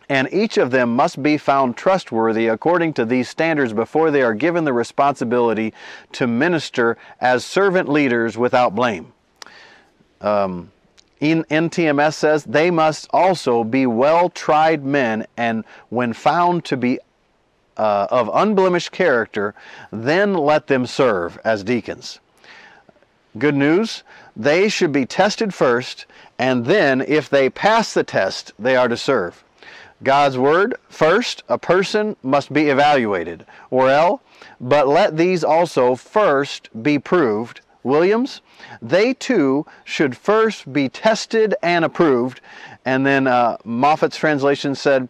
and 0.09 0.27
each 0.31 0.57
of 0.57 0.71
them 0.71 0.95
must 0.95 1.21
be 1.21 1.37
found 1.37 1.75
trustworthy 1.75 2.47
according 2.47 2.93
to 2.93 3.05
these 3.05 3.29
standards 3.29 3.73
before 3.73 4.11
they 4.11 4.21
are 4.21 4.33
given 4.33 4.63
the 4.63 4.73
responsibility 4.73 5.73
to 6.11 6.27
minister 6.27 6.97
as 7.19 7.43
servant 7.43 7.89
leaders 7.89 8.37
without 8.37 8.75
blame. 8.75 9.13
Um, 10.21 10.71
NTMS 11.21 12.13
says 12.13 12.43
they 12.43 12.69
must 12.71 13.07
also 13.11 13.63
be 13.63 13.85
well 13.85 14.29
tried 14.29 14.83
men, 14.83 15.25
and 15.37 15.63
when 15.89 16.13
found 16.13 16.65
to 16.65 16.77
be 16.77 16.99
uh, 17.77 18.07
of 18.09 18.29
unblemished 18.33 18.91
character, 18.91 19.53
then 19.91 20.33
let 20.33 20.67
them 20.67 20.85
serve 20.85 21.39
as 21.43 21.63
deacons. 21.63 22.19
Good 23.37 23.55
news, 23.55 24.03
they 24.35 24.69
should 24.69 24.91
be 24.91 25.05
tested 25.05 25.53
first, 25.53 26.05
and 26.39 26.65
then 26.65 27.01
if 27.01 27.29
they 27.29 27.49
pass 27.49 27.93
the 27.93 28.03
test, 28.03 28.53
they 28.57 28.75
are 28.75 28.87
to 28.87 28.95
serve. 28.95 29.43
God's 30.03 30.37
word, 30.37 30.75
first, 30.89 31.43
a 31.47 31.57
person 31.57 32.15
must 32.21 32.51
be 32.51 32.69
evaluated. 32.69 33.45
Or 33.69 33.89
L, 33.89 34.21
but 34.59 34.87
let 34.87 35.17
these 35.17 35.43
also 35.43 35.95
first 35.95 36.69
be 36.83 36.99
proved. 36.99 37.61
Williams, 37.83 38.41
they 38.81 39.13
too 39.13 39.65
should 39.83 40.17
first 40.17 40.73
be 40.73 40.89
tested 40.89 41.53
and 41.61 41.85
approved. 41.85 42.41
And 42.83 43.05
then 43.05 43.27
uh, 43.27 43.57
Moffatt's 43.65 44.17
translation 44.17 44.75
said, 44.75 45.07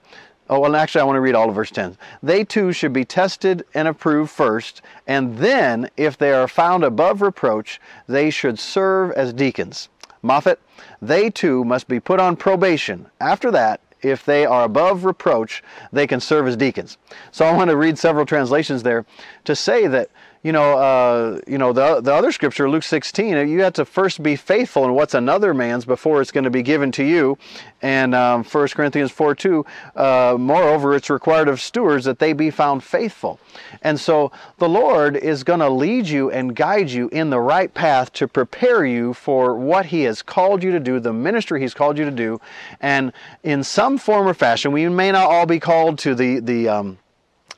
Oh, 0.48 0.60
well, 0.60 0.76
actually, 0.76 1.02
I 1.02 1.06
want 1.06 1.18
to 1.18 1.22
read 1.22 1.34
all 1.34 1.50
of 1.50 1.56
verse 1.56 1.72
10. 1.72 1.98
They 2.22 2.44
too 2.44 2.72
should 2.72 2.94
be 2.94 3.04
tested 3.04 3.66
and 3.74 3.88
approved 3.88 4.30
first, 4.30 4.84
and 5.08 5.40
then, 5.40 5.90
if 5.98 6.20
they 6.20 6.32
are 6.34 6.48
found 6.48 6.84
above 6.84 7.24
reproach, 7.24 7.82
they 8.08 8.30
should 8.30 8.60
serve 8.60 9.12
as 9.14 9.34
deacons. 9.34 9.90
Moffatt, 10.24 10.58
they 11.02 11.32
too 11.32 11.64
must 11.64 11.88
be 11.88 12.00
put 12.00 12.20
on 12.20 12.36
probation. 12.36 13.08
After 13.20 13.50
that, 13.52 13.82
if 14.10 14.26
they 14.26 14.46
are 14.46 14.64
above 14.64 15.06
reproach, 15.06 15.64
they 15.92 16.08
can 16.08 16.20
serve 16.20 16.48
as 16.48 16.56
deacons. 16.56 16.98
So 17.32 17.46
I 17.46 17.56
want 17.56 17.70
to 17.70 17.78
read 17.78 17.98
several 17.98 18.26
translations 18.26 18.84
there 18.84 19.06
to 19.46 19.56
say 19.56 19.88
that 19.88 20.10
you 20.46 20.52
know, 20.52 20.78
uh, 20.78 21.40
you 21.48 21.58
know 21.58 21.74
the, 21.74 22.02
the 22.02 22.14
other 22.14 22.32
scripture, 22.32 22.70
Luke 22.70 22.84
16, 22.84 23.50
you 23.50 23.64
have 23.64 23.74
to 23.74 23.84
first 23.84 24.22
be 24.22 24.36
faithful 24.36 24.86
in 24.86 24.94
what's 24.94 25.16
another 25.16 25.56
man's 25.56 25.86
before 25.86 26.22
it's 26.22 26.32
going 26.32 26.44
to 26.44 26.52
be 26.52 26.62
given 26.62 26.92
to 26.92 27.04
you. 27.04 27.36
And 27.82 28.14
um, 28.14 28.44
1 28.44 28.68
Corinthians 28.68 29.10
4 29.10 29.34
2, 29.34 29.66
uh, 29.96 30.36
moreover, 30.40 30.94
it's 30.96 31.10
required 31.10 31.48
of 31.48 31.60
stewards 31.60 32.06
that 32.06 32.20
they 32.20 32.34
be 32.34 32.52
found 32.52 32.84
faithful. 32.84 33.40
And 33.82 34.00
so 34.00 34.32
the 34.60 34.70
Lord 34.70 35.18
is 35.18 35.44
going 35.44 35.62
to 35.62 35.70
lead 35.70 36.06
you 36.06 36.30
and 36.30 36.56
guide 36.56 36.92
you 36.92 37.10
in 37.10 37.32
the 37.32 37.40
right 37.40 37.74
path 37.74 38.14
to 38.14 38.28
prepare 38.28 38.86
you 38.86 39.16
for 39.16 39.56
what 39.56 39.88
He 39.88 40.04
has 40.04 40.22
called 40.22 40.62
you 40.62 40.72
to 40.74 40.80
do, 40.80 41.00
the 41.00 41.12
ministry 41.12 41.60
He's 41.60 41.74
called 41.74 41.98
you 41.98 42.06
to 42.06 42.12
do. 42.12 42.40
And 42.82 43.14
in 43.42 43.64
some 43.64 43.98
form 43.98 44.28
or 44.28 44.36
fashion, 44.36 44.72
we 44.72 44.88
may 44.90 45.12
not 45.12 45.26
all 45.26 45.48
be 45.48 45.60
called 45.60 45.98
to 46.00 46.14
the, 46.14 46.40
the, 46.40 46.70
um, 46.70 47.00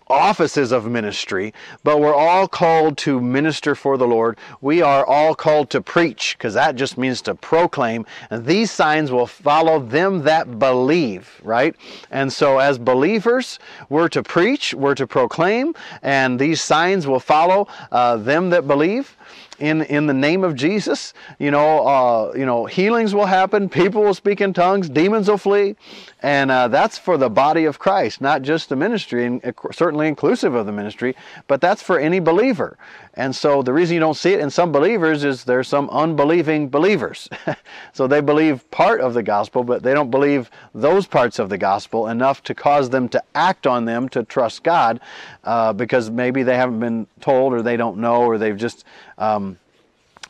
offices 0.09 0.71
of 0.71 0.85
ministry, 0.85 1.53
but 1.83 1.99
we're 1.99 2.13
all 2.13 2.47
called 2.47 2.97
to 2.99 3.19
minister 3.19 3.75
for 3.75 3.97
the 3.97 4.07
Lord. 4.07 4.37
We 4.61 4.81
are 4.81 5.05
all 5.05 5.35
called 5.35 5.69
to 5.71 5.81
preach, 5.81 6.35
because 6.37 6.53
that 6.53 6.75
just 6.75 6.97
means 6.97 7.21
to 7.23 7.35
proclaim. 7.35 8.05
And 8.29 8.45
these 8.45 8.71
signs 8.71 9.11
will 9.11 9.27
follow 9.27 9.79
them 9.79 10.23
that 10.23 10.59
believe, 10.59 11.39
right? 11.43 11.75
And 12.11 12.31
so, 12.31 12.59
as 12.59 12.77
believers, 12.77 13.59
we're 13.89 14.09
to 14.09 14.23
preach, 14.23 14.73
we're 14.73 14.95
to 14.95 15.07
proclaim, 15.07 15.73
and 16.01 16.39
these 16.39 16.61
signs 16.61 17.07
will 17.07 17.19
follow 17.19 17.67
uh, 17.91 18.17
them 18.17 18.49
that 18.51 18.67
believe 18.67 19.15
in 19.59 19.81
in 19.83 20.07
the 20.07 20.13
name 20.13 20.43
of 20.43 20.55
Jesus. 20.55 21.13
You 21.39 21.51
know, 21.51 21.87
uh, 21.87 22.33
you 22.35 22.45
know, 22.45 22.65
healings 22.65 23.13
will 23.13 23.25
happen. 23.25 23.69
People 23.69 24.03
will 24.03 24.13
speak 24.13 24.41
in 24.41 24.53
tongues. 24.53 24.89
Demons 24.89 25.29
will 25.29 25.37
flee, 25.37 25.75
and 26.21 26.51
uh, 26.51 26.67
that's 26.67 26.97
for 26.97 27.17
the 27.17 27.29
body 27.29 27.65
of 27.65 27.79
Christ, 27.79 28.21
not 28.21 28.41
just 28.41 28.69
the 28.69 28.75
ministry, 28.75 29.25
and 29.25 29.53
certainly 29.71 30.07
inclusive 30.07 30.53
of 30.53 30.65
the 30.65 30.71
ministry, 30.71 31.15
but 31.47 31.61
that's 31.61 31.81
for 31.81 31.99
any 31.99 32.19
believer. 32.19 32.77
And 33.17 33.35
so 33.35 33.63
the 33.63 33.73
reason 33.73 33.95
you 33.95 33.99
don't 33.99 34.15
see 34.15 34.33
it 34.33 34.39
in 34.39 34.51
some 34.51 34.71
believers 34.71 35.23
is 35.23 35.43
there's 35.43 35.67
some 35.67 35.89
unbelieving 35.89 36.69
believers. 36.69 37.27
so 37.93 38.05
they 38.05 38.21
believe 38.21 38.69
part 38.69 39.01
of 39.01 39.15
the 39.15 39.23
gospel, 39.23 39.63
but 39.63 39.81
they 39.81 39.95
don't 39.95 40.11
believe 40.11 40.51
those 40.75 41.07
parts 41.07 41.39
of 41.39 41.49
the 41.49 41.57
gospel 41.57 42.07
enough 42.07 42.43
to 42.43 42.53
cause 42.53 42.91
them 42.91 43.09
to 43.09 43.23
act 43.33 43.65
on 43.65 43.85
them 43.85 44.07
to 44.09 44.23
trust 44.23 44.61
God, 44.61 44.99
uh, 45.43 45.73
because 45.73 46.11
maybe 46.11 46.43
they 46.43 46.55
haven't 46.55 46.79
been 46.79 47.07
told, 47.19 47.53
or 47.53 47.63
they 47.63 47.75
don't 47.75 47.97
know, 47.97 48.21
or 48.21 48.37
they've 48.37 48.55
just 48.55 48.85
um, 49.17 49.57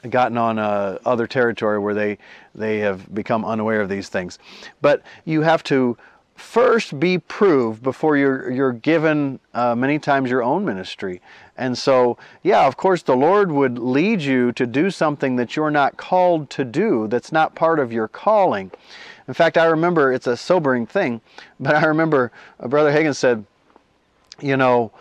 gotten 0.09 0.37
on 0.37 0.57
uh, 0.57 0.97
other 1.05 1.27
territory 1.27 1.79
where 1.79 1.93
they 1.93 2.17
they 2.55 2.79
have 2.79 3.13
become 3.13 3.43
unaware 3.43 3.81
of 3.81 3.89
these 3.89 4.07
things. 4.07 4.39
But 4.81 5.03
you 5.25 5.41
have 5.41 5.61
to 5.65 5.97
first 6.37 6.99
be 6.99 7.17
proved 7.17 7.83
before 7.83 8.15
you're 8.15 8.49
you're 8.51 8.71
given 8.71 9.39
uh, 9.53 9.75
many 9.75 9.99
times 9.99 10.29
your 10.29 10.43
own 10.43 10.63
ministry. 10.63 11.21
And 11.57 11.77
so, 11.77 12.17
yeah, 12.43 12.67
of 12.67 12.77
course, 12.77 13.01
the 13.01 13.15
Lord 13.15 13.51
would 13.51 13.79
lead 13.79 14.21
you 14.21 14.51
to 14.53 14.67
do 14.67 14.91
something 14.91 15.35
that 15.37 15.55
you're 15.55 15.71
not 15.71 15.97
called 15.97 16.49
to 16.51 16.63
do. 16.63 17.07
That's 17.07 17.31
not 17.31 17.55
part 17.55 17.79
of 17.79 17.91
your 17.91 18.07
calling. 18.07 18.71
In 19.27 19.33
fact, 19.33 19.57
I 19.57 19.65
remember 19.65 20.13
it's 20.13 20.27
a 20.27 20.37
sobering 20.37 20.85
thing, 20.85 21.21
but 21.59 21.75
I 21.75 21.85
remember 21.85 22.31
uh, 22.59 22.67
Brother 22.67 22.91
Hagin 22.91 23.15
said, 23.15 23.45
you 24.39 24.55
know, 24.55 24.91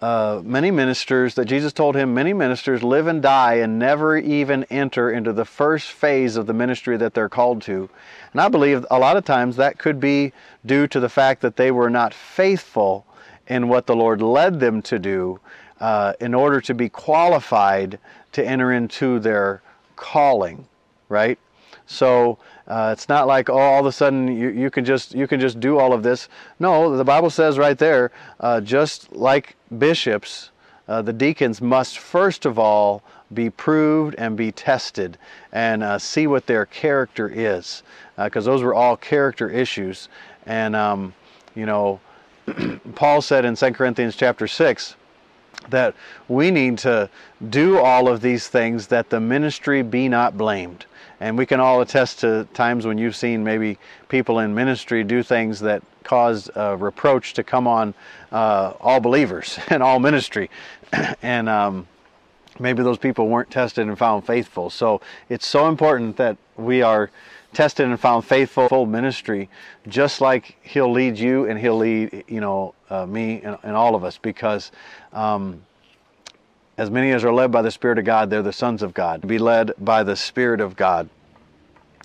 uh, 0.00 0.42
many 0.44 0.70
ministers 0.70 1.34
that 1.34 1.46
Jesus 1.46 1.72
told 1.72 1.96
him 1.96 2.12
many 2.12 2.32
ministers 2.32 2.82
live 2.82 3.06
and 3.06 3.22
die 3.22 3.54
and 3.54 3.78
never 3.78 4.18
even 4.18 4.64
enter 4.64 5.10
into 5.10 5.32
the 5.32 5.44
first 5.44 5.92
phase 5.92 6.36
of 6.36 6.46
the 6.46 6.52
ministry 6.52 6.96
that 6.96 7.14
they're 7.14 7.28
called 7.28 7.62
to. 7.62 7.88
And 8.34 8.40
I 8.40 8.48
believe 8.48 8.84
a 8.90 8.98
lot 8.98 9.16
of 9.16 9.24
times 9.24 9.56
that 9.56 9.78
could 9.78 10.00
be 10.00 10.32
due 10.66 10.88
to 10.88 10.98
the 10.98 11.08
fact 11.08 11.40
that 11.42 11.56
they 11.56 11.70
were 11.70 11.88
not 11.88 12.12
faithful 12.12 13.06
in 13.46 13.68
what 13.68 13.86
the 13.86 13.94
Lord 13.94 14.20
led 14.20 14.58
them 14.58 14.82
to 14.82 14.98
do 14.98 15.38
uh, 15.80 16.14
in 16.20 16.34
order 16.34 16.60
to 16.62 16.74
be 16.74 16.88
qualified 16.88 17.98
to 18.32 18.44
enter 18.44 18.72
into 18.72 19.20
their 19.20 19.62
calling, 19.94 20.66
right? 21.08 21.38
So 21.86 22.38
uh, 22.66 22.90
it's 22.92 23.08
not 23.08 23.28
like 23.28 23.48
oh, 23.48 23.56
all 23.56 23.80
of 23.80 23.86
a 23.86 23.92
sudden 23.92 24.36
you, 24.36 24.48
you 24.48 24.70
can 24.70 24.84
just 24.84 25.14
you 25.14 25.28
can 25.28 25.38
just 25.38 25.60
do 25.60 25.78
all 25.78 25.92
of 25.92 26.02
this. 26.02 26.28
No, 26.58 26.96
the 26.96 27.04
Bible 27.04 27.30
says 27.30 27.56
right 27.56 27.78
there, 27.78 28.10
uh, 28.40 28.60
just 28.60 29.12
like 29.12 29.54
bishops, 29.78 30.50
uh, 30.88 31.02
the 31.02 31.12
deacons 31.12 31.60
must 31.60 31.98
first 31.98 32.46
of 32.46 32.58
all 32.58 33.04
be 33.32 33.50
proved 33.50 34.14
and 34.16 34.36
be 34.36 34.52
tested 34.52 35.18
and 35.52 35.82
uh, 35.82 35.98
see 35.98 36.26
what 36.26 36.46
their 36.46 36.66
character 36.66 37.30
is, 37.32 37.82
because 38.16 38.46
uh, 38.46 38.50
those 38.50 38.62
were 38.62 38.74
all 38.74 38.96
character 38.96 39.48
issues. 39.48 40.08
And 40.46 40.76
um, 40.76 41.14
you 41.54 41.66
know, 41.66 42.00
Paul 42.94 43.22
said 43.22 43.44
in 43.44 43.56
2 43.56 43.72
Corinthians 43.72 44.16
chapter 44.16 44.46
six 44.46 44.96
that 45.70 45.94
we 46.28 46.50
need 46.50 46.78
to 46.78 47.08
do 47.48 47.78
all 47.78 48.08
of 48.08 48.20
these 48.20 48.48
things 48.48 48.86
that 48.88 49.08
the 49.08 49.20
ministry 49.20 49.82
be 49.82 50.08
not 50.08 50.36
blamed. 50.36 50.84
And 51.20 51.38
we 51.38 51.46
can 51.46 51.60
all 51.60 51.80
attest 51.80 52.20
to 52.20 52.46
times 52.52 52.86
when 52.86 52.98
you've 52.98 53.16
seen 53.16 53.42
maybe 53.42 53.78
people 54.08 54.40
in 54.40 54.54
ministry 54.54 55.04
do 55.04 55.22
things 55.22 55.60
that 55.60 55.82
cause 56.02 56.50
uh, 56.54 56.76
reproach 56.76 57.32
to 57.34 57.42
come 57.42 57.66
on 57.66 57.94
uh, 58.30 58.74
all 58.80 59.00
believers 59.00 59.58
and 59.68 59.82
all 59.82 59.98
ministry. 59.98 60.50
and 61.22 61.48
um, 61.48 61.86
maybe 62.58 62.82
those 62.82 62.98
people 62.98 63.28
weren't 63.28 63.50
tested 63.50 63.86
and 63.86 63.98
found 63.98 64.26
faithful. 64.26 64.70
So 64.70 65.00
it's 65.28 65.46
so 65.46 65.68
important 65.68 66.16
that 66.16 66.36
we 66.56 66.82
are 66.82 67.10
tested 67.52 67.86
and 67.86 67.98
found 67.98 68.24
faithful 68.24 68.68
full 68.68 68.86
ministry, 68.86 69.48
just 69.88 70.20
like 70.20 70.56
He'll 70.62 70.90
lead 70.90 71.18
you 71.18 71.46
and 71.46 71.58
He'll 71.58 71.78
lead, 71.78 72.24
you 72.28 72.40
know, 72.40 72.74
uh, 72.90 73.06
me 73.06 73.40
and, 73.42 73.56
and, 73.62 73.74
all 73.76 73.94
of 73.94 74.04
us, 74.04 74.18
because 74.18 74.72
um, 75.12 75.62
as 76.76 76.90
many 76.90 77.12
as 77.12 77.24
are 77.24 77.32
led 77.32 77.50
by 77.50 77.62
the 77.62 77.70
Spirit 77.70 77.98
of 77.98 78.04
God, 78.04 78.28
they're 78.28 78.42
the 78.42 78.52
sons 78.52 78.82
of 78.82 78.92
God. 78.92 79.26
Be 79.26 79.38
led 79.38 79.72
by 79.78 80.02
the 80.02 80.16
Spirit 80.16 80.60
of 80.60 80.76
God, 80.76 81.08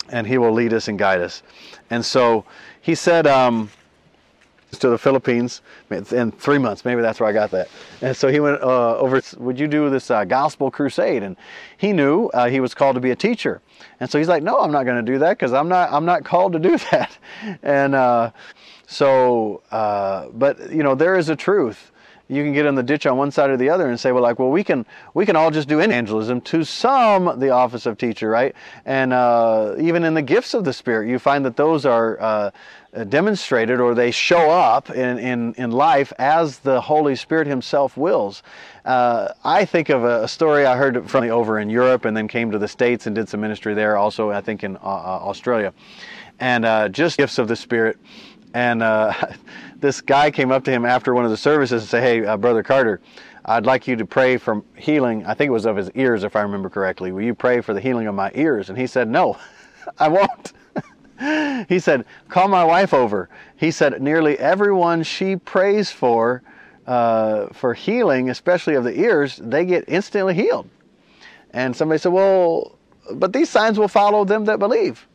and 0.09 0.25
He 0.25 0.37
will 0.37 0.53
lead 0.53 0.73
us 0.73 0.87
and 0.87 0.97
guide 0.97 1.21
us. 1.21 1.43
And 1.89 2.05
so 2.05 2.45
He 2.81 2.95
said 2.95 3.27
um, 3.27 3.69
to 4.77 4.89
the 4.89 4.97
Philippines 4.97 5.61
in 5.89 6.31
three 6.31 6.57
months. 6.57 6.85
Maybe 6.85 7.01
that's 7.01 7.19
where 7.19 7.27
I 7.27 7.33
got 7.33 7.51
that. 7.51 7.69
And 8.01 8.15
so 8.15 8.27
he 8.27 8.39
went 8.39 8.61
uh, 8.61 8.97
over. 8.97 9.21
Would 9.37 9.59
you 9.59 9.67
do 9.67 9.89
this 9.89 10.11
uh, 10.11 10.25
gospel 10.25 10.69
crusade? 10.69 11.23
And 11.23 11.35
he 11.77 11.91
knew 11.91 12.27
uh, 12.27 12.49
he 12.49 12.59
was 12.59 12.73
called 12.73 12.95
to 12.95 13.01
be 13.01 13.11
a 13.11 13.15
teacher. 13.15 13.61
And 13.99 14.09
so 14.09 14.17
he's 14.17 14.27
like, 14.27 14.43
No, 14.43 14.59
I'm 14.59 14.71
not 14.71 14.83
going 14.83 15.03
to 15.03 15.11
do 15.11 15.17
that 15.19 15.37
because 15.37 15.53
I'm 15.53 15.69
not. 15.69 15.91
I'm 15.91 16.05
not 16.05 16.23
called 16.23 16.53
to 16.53 16.59
do 16.59 16.77
that. 16.91 17.17
And 17.63 17.95
uh, 17.95 18.31
so, 18.87 19.63
uh, 19.71 20.27
but 20.33 20.71
you 20.71 20.83
know, 20.83 20.95
there 20.95 21.15
is 21.15 21.29
a 21.29 21.35
truth 21.35 21.91
you 22.29 22.43
can 22.43 22.53
get 22.53 22.65
in 22.65 22.75
the 22.75 22.83
ditch 22.83 23.05
on 23.05 23.17
one 23.17 23.31
side 23.31 23.49
or 23.49 23.57
the 23.57 23.69
other 23.69 23.89
and 23.89 23.99
say, 23.99 24.11
well, 24.11 24.23
like, 24.23 24.39
well, 24.39 24.49
we 24.49 24.63
can 24.63 24.85
we 25.13 25.25
can 25.25 25.35
all 25.35 25.51
just 25.51 25.67
do 25.67 25.79
evangelism 25.79 26.41
to 26.41 26.63
some 26.63 27.39
the 27.39 27.49
office 27.49 27.85
of 27.85 27.97
teacher, 27.97 28.29
right? 28.29 28.55
And 28.85 29.11
uh, 29.11 29.75
even 29.79 30.03
in 30.03 30.13
the 30.13 30.21
gifts 30.21 30.53
of 30.53 30.63
the 30.63 30.73
Spirit, 30.73 31.09
you 31.09 31.19
find 31.19 31.43
that 31.45 31.57
those 31.57 31.85
are 31.85 32.21
uh, 32.21 32.51
demonstrated 33.09 33.79
or 33.79 33.93
they 33.93 34.11
show 34.11 34.49
up 34.49 34.89
in, 34.89 35.19
in, 35.19 35.53
in 35.55 35.71
life 35.71 36.11
as 36.17 36.59
the 36.59 36.81
Holy 36.81 37.15
Spirit 37.15 37.47
Himself 37.47 37.95
wills. 37.97 38.43
Uh, 38.85 39.33
I 39.43 39.65
think 39.65 39.89
of 39.89 40.03
a, 40.03 40.27
story 40.27 40.65
I 40.65 40.75
heard 40.75 41.09
from 41.09 41.25
over 41.29 41.59
in 41.59 41.69
Europe 41.69 42.05
and 42.05 42.15
then 42.15 42.27
came 42.27 42.51
to 42.51 42.57
the 42.57 42.67
States 42.67 43.05
and 43.05 43.15
did 43.15 43.29
some 43.29 43.41
ministry 43.41 43.73
there, 43.73 43.97
also, 43.97 44.31
I 44.31 44.41
think, 44.41 44.63
in 44.63 44.77
uh, 44.77 44.79
uh, 44.79 45.19
Australia. 45.21 45.73
And 46.39 46.65
uh, 46.65 46.89
just 46.89 47.17
gifts 47.17 47.37
of 47.37 47.47
the 47.47 47.55
Spirit. 47.55 47.97
And 48.53 48.81
this 49.77 50.01
guy 50.01 50.31
came 50.31 50.51
up 50.51 50.63
to 50.65 50.71
him 50.71 50.85
after 50.85 51.13
one 51.13 51.25
of 51.25 51.31
the 51.31 51.37
services 51.37 51.83
and 51.83 51.89
said, 51.89 52.03
Hey, 52.03 52.25
uh, 52.25 52.37
Brother 52.37 52.63
Carter, 52.63 53.01
I'd 53.45 53.65
like 53.65 53.87
you 53.87 53.95
to 53.95 54.05
pray 54.05 54.37
for 54.37 54.63
healing. 54.75 55.25
I 55.25 55.33
think 55.33 55.49
it 55.49 55.51
was 55.51 55.65
of 55.65 55.75
his 55.75 55.89
ears, 55.95 56.23
if 56.23 56.35
I 56.35 56.41
remember 56.41 56.69
correctly. 56.69 57.11
Will 57.11 57.23
you 57.23 57.33
pray 57.33 57.61
for 57.61 57.73
the 57.73 57.81
healing 57.81 58.07
of 58.07 58.15
my 58.15 58.31
ears? 58.35 58.69
And 58.69 58.77
he 58.77 58.87
said, 58.87 59.07
No, 59.09 59.37
I 59.99 60.07
won't. 60.07 60.53
he 61.69 61.79
said, 61.79 62.05
Call 62.27 62.47
my 62.47 62.63
wife 62.63 62.93
over. 62.93 63.29
He 63.55 63.71
said, 63.71 64.01
Nearly 64.01 64.37
everyone 64.37 65.03
she 65.03 65.35
prays 65.35 65.91
for, 65.91 66.43
uh, 66.85 67.47
for 67.47 67.73
healing, 67.73 68.29
especially 68.29 68.75
of 68.75 68.83
the 68.83 68.99
ears, 68.99 69.37
they 69.43 69.65
get 69.65 69.85
instantly 69.87 70.33
healed. 70.33 70.69
And 71.51 71.75
somebody 71.75 71.99
said, 71.99 72.13
Well, 72.13 72.77
but 73.13 73.33
these 73.33 73.49
signs 73.49 73.79
will 73.79 73.87
follow 73.87 74.25
them 74.25 74.45
that 74.45 74.59
believe. 74.59 75.07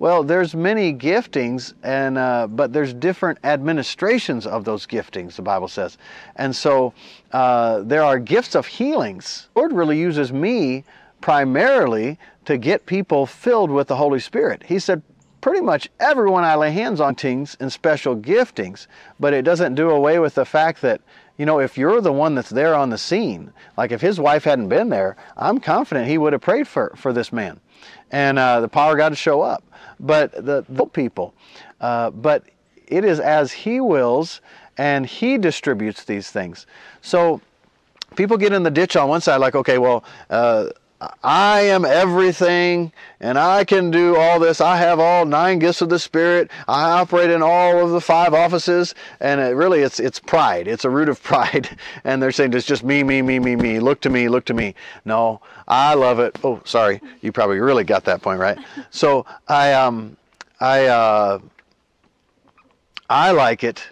Well, 0.00 0.22
there's 0.22 0.54
many 0.54 0.94
giftings, 0.94 1.74
and 1.82 2.18
uh, 2.18 2.46
but 2.46 2.72
there's 2.72 2.94
different 2.94 3.40
administrations 3.42 4.46
of 4.46 4.64
those 4.64 4.86
giftings. 4.86 5.34
The 5.34 5.42
Bible 5.42 5.66
says, 5.66 5.98
and 6.36 6.54
so 6.54 6.94
uh, 7.32 7.80
there 7.80 8.04
are 8.04 8.20
gifts 8.20 8.54
of 8.54 8.66
healings. 8.66 9.48
The 9.54 9.60
Lord 9.60 9.72
really 9.72 9.98
uses 9.98 10.32
me 10.32 10.84
primarily 11.20 12.16
to 12.44 12.58
get 12.58 12.86
people 12.86 13.26
filled 13.26 13.72
with 13.72 13.88
the 13.88 13.96
Holy 13.96 14.20
Spirit. 14.20 14.62
He 14.62 14.78
said, 14.78 15.02
pretty 15.40 15.60
much 15.60 15.88
everyone 15.98 16.44
I 16.44 16.54
lay 16.54 16.70
hands 16.70 17.00
on 17.00 17.16
things 17.16 17.56
and 17.58 17.72
special 17.72 18.14
giftings, 18.14 18.86
but 19.18 19.34
it 19.34 19.42
doesn't 19.42 19.74
do 19.74 19.90
away 19.90 20.20
with 20.20 20.36
the 20.36 20.44
fact 20.44 20.80
that 20.82 21.00
you 21.36 21.46
know, 21.46 21.60
if 21.60 21.78
you're 21.78 22.00
the 22.00 22.12
one 22.12 22.34
that's 22.34 22.50
there 22.50 22.74
on 22.74 22.90
the 22.90 22.98
scene, 22.98 23.52
like 23.76 23.92
if 23.92 24.00
his 24.00 24.18
wife 24.18 24.42
hadn't 24.42 24.68
been 24.68 24.88
there, 24.88 25.16
I'm 25.36 25.60
confident 25.60 26.08
he 26.08 26.18
would 26.18 26.32
have 26.32 26.42
prayed 26.42 26.66
for, 26.66 26.92
for 26.96 27.12
this 27.12 27.32
man 27.32 27.60
and 28.10 28.38
uh, 28.38 28.60
the 28.60 28.68
power 28.68 28.92
of 28.92 28.98
God 28.98 29.10
to 29.10 29.16
show 29.16 29.42
up 29.42 29.62
but 30.00 30.32
the, 30.32 30.64
the 30.68 30.86
people. 30.86 31.34
Uh, 31.80 32.10
but 32.10 32.44
it 32.86 33.04
is 33.04 33.20
as 33.20 33.52
He 33.52 33.80
wills, 33.80 34.40
and 34.76 35.06
He 35.06 35.38
distributes 35.38 36.04
these 36.04 36.30
things. 36.30 36.66
So 37.02 37.40
people 38.16 38.36
get 38.36 38.52
in 38.52 38.62
the 38.62 38.70
ditch 38.70 38.96
on 38.96 39.08
one 39.08 39.20
side, 39.20 39.36
like, 39.36 39.54
okay, 39.54 39.78
well, 39.78 40.04
uh, 40.30 40.68
I 41.22 41.60
am 41.60 41.84
everything 41.84 42.92
and 43.20 43.38
I 43.38 43.64
can 43.64 43.92
do 43.92 44.16
all 44.16 44.40
this. 44.40 44.60
I 44.60 44.76
have 44.78 44.98
all 44.98 45.24
nine 45.24 45.60
gifts 45.60 45.80
of 45.80 45.88
the 45.90 45.98
Spirit. 45.98 46.50
I 46.66 46.90
operate 46.90 47.30
in 47.30 47.40
all 47.40 47.84
of 47.84 47.90
the 47.90 48.00
five 48.00 48.34
offices. 48.34 48.96
And 49.20 49.40
it 49.40 49.54
really, 49.54 49.80
it's, 49.80 50.00
it's 50.00 50.18
pride. 50.18 50.66
It's 50.66 50.84
a 50.84 50.90
root 50.90 51.08
of 51.08 51.22
pride. 51.22 51.68
And 52.02 52.20
they're 52.20 52.32
saying 52.32 52.52
it's 52.54 52.66
just 52.66 52.82
me, 52.82 53.04
me, 53.04 53.22
me, 53.22 53.38
me, 53.38 53.54
me. 53.54 53.78
Look 53.78 54.00
to 54.00 54.10
me, 54.10 54.28
look 54.28 54.44
to 54.46 54.54
me. 54.54 54.74
No, 55.04 55.40
I 55.68 55.94
love 55.94 56.18
it. 56.18 56.36
Oh, 56.42 56.60
sorry. 56.64 57.00
You 57.20 57.30
probably 57.30 57.60
really 57.60 57.84
got 57.84 58.04
that 58.06 58.22
point, 58.22 58.40
right? 58.40 58.58
So 58.90 59.26
I, 59.46 59.74
um, 59.74 60.16
I, 60.60 60.86
uh, 60.86 61.38
I 63.10 63.30
like 63.32 63.62
it 63.62 63.86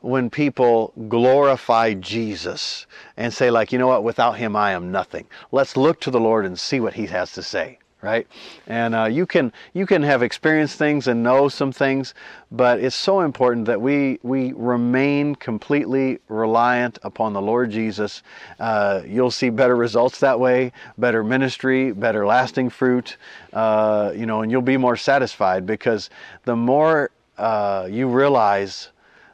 when 0.00 0.28
people 0.28 0.92
glorify 1.08 1.94
Jesus 1.94 2.86
and 3.16 3.32
say, 3.32 3.50
like, 3.50 3.70
you 3.70 3.78
know 3.78 3.86
what, 3.86 4.02
without 4.02 4.32
him 4.32 4.56
I 4.56 4.72
am 4.72 4.90
nothing. 4.90 5.26
Let's 5.52 5.76
look 5.76 6.00
to 6.00 6.10
the 6.10 6.20
Lord 6.20 6.44
and 6.44 6.58
see 6.58 6.80
what 6.80 6.94
he 6.94 7.06
has 7.06 7.32
to 7.32 7.42
say 7.42 7.78
right? 8.02 8.26
And 8.66 8.94
uh, 8.94 9.04
you 9.04 9.26
can 9.26 9.52
you 9.74 9.86
can 9.86 10.02
have 10.02 10.22
experienced 10.22 10.78
things 10.78 11.06
and 11.06 11.22
know 11.22 11.48
some 11.48 11.72
things, 11.72 12.14
but 12.50 12.80
it's 12.80 12.96
so 12.96 13.20
important 13.20 13.66
that 13.66 13.80
we 13.80 14.18
we 14.22 14.52
remain 14.52 15.34
completely 15.34 16.18
reliant 16.28 16.98
upon 17.02 17.32
the 17.32 17.42
Lord 17.42 17.70
Jesus. 17.70 18.22
Uh, 18.58 19.02
you'll 19.06 19.30
see 19.30 19.50
better 19.50 19.76
results 19.76 20.20
that 20.20 20.40
way, 20.40 20.72
better 20.98 21.22
ministry, 21.22 21.92
better 21.92 22.26
lasting 22.26 22.70
fruit, 22.70 23.16
uh, 23.52 24.12
you 24.14 24.26
know, 24.26 24.42
and 24.42 24.50
you'll 24.50 24.62
be 24.62 24.76
more 24.76 24.96
satisfied 24.96 25.66
because 25.66 26.10
the 26.44 26.56
more 26.56 27.10
uh, 27.36 27.88
you 27.90 28.08
realize 28.08 28.88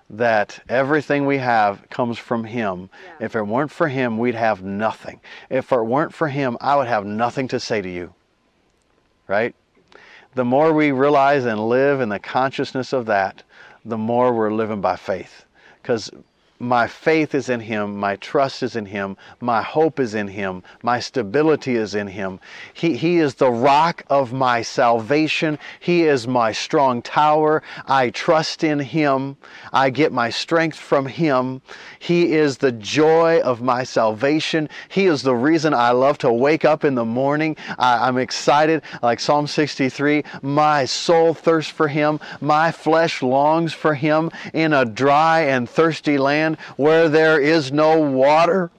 that 0.08 0.60
everything 0.68 1.26
we 1.26 1.38
have 1.38 1.88
comes 1.90 2.16
from 2.16 2.44
Him. 2.44 2.88
Yeah. 3.18 3.26
If 3.26 3.34
it 3.34 3.42
weren't 3.42 3.72
for 3.72 3.88
Him, 3.88 4.18
we'd 4.18 4.36
have 4.36 4.62
nothing. 4.62 5.20
If 5.50 5.72
it 5.72 5.82
weren't 5.82 6.14
for 6.14 6.28
Him, 6.28 6.56
I 6.60 6.76
would 6.76 6.86
have 6.86 7.04
nothing 7.04 7.48
to 7.48 7.58
say 7.58 7.82
to 7.82 7.90
you 7.90 8.14
right? 9.28 9.54
The 10.34 10.44
more 10.44 10.72
we 10.72 10.92
realize 10.92 11.44
and 11.44 11.68
live 11.68 12.00
in 12.00 12.08
the 12.08 12.18
consciousness 12.18 12.92
of 12.92 13.06
that, 13.06 13.42
the 13.84 13.96
more 13.96 14.32
we're 14.32 14.52
living 14.52 14.80
by 14.80 14.96
faith. 14.96 15.46
Because 15.80 16.10
my 16.58 16.86
faith 16.86 17.34
is 17.34 17.48
in 17.48 17.60
Him, 17.60 17.96
my 17.96 18.16
trust 18.16 18.62
is 18.62 18.76
in 18.76 18.86
Him, 18.86 19.16
my 19.40 19.62
hope 19.62 20.00
is 20.00 20.14
in 20.14 20.28
Him, 20.28 20.62
my 20.82 21.00
stability 21.00 21.74
is 21.74 21.94
in 21.94 22.06
Him. 22.06 22.40
He, 22.72 22.96
he 22.96 23.18
is 23.18 23.34
the 23.34 23.50
rock 23.50 24.04
of 24.08 24.32
my 24.32 24.62
salvation, 24.62 25.58
He 25.80 26.04
is 26.04 26.26
my 26.26 26.52
strong 26.52 27.02
tower. 27.02 27.62
I 27.86 28.10
trust 28.10 28.64
in 28.64 28.78
Him, 28.78 29.36
I 29.72 29.90
get 29.90 30.12
my 30.12 30.30
strength 30.30 30.78
from 30.78 31.06
Him. 31.06 31.60
He 31.98 32.32
is 32.32 32.58
the 32.58 32.72
joy 32.72 33.40
of 33.40 33.60
my 33.60 33.84
salvation. 33.84 34.68
He 34.88 35.06
is 35.06 35.22
the 35.22 35.34
reason 35.34 35.74
I 35.74 35.90
love 35.90 36.18
to 36.18 36.32
wake 36.32 36.64
up 36.64 36.84
in 36.84 36.94
the 36.94 37.04
morning. 37.04 37.56
I, 37.78 38.08
I'm 38.08 38.18
excited, 38.18 38.82
like 39.02 39.20
Psalm 39.20 39.46
63 39.46 40.24
my 40.42 40.84
soul 40.84 41.34
thirsts 41.34 41.70
for 41.70 41.88
Him, 41.88 42.20
my 42.40 42.70
flesh 42.70 43.22
longs 43.22 43.72
for 43.72 43.94
Him 43.94 44.30
in 44.52 44.72
a 44.72 44.84
dry 44.84 45.40
and 45.40 45.68
thirsty 45.68 46.18
land 46.18 46.45
land 46.46 46.58
where 46.76 47.08
there 47.08 47.38
is 47.40 47.72
no 47.72 48.00
water. 48.00 48.70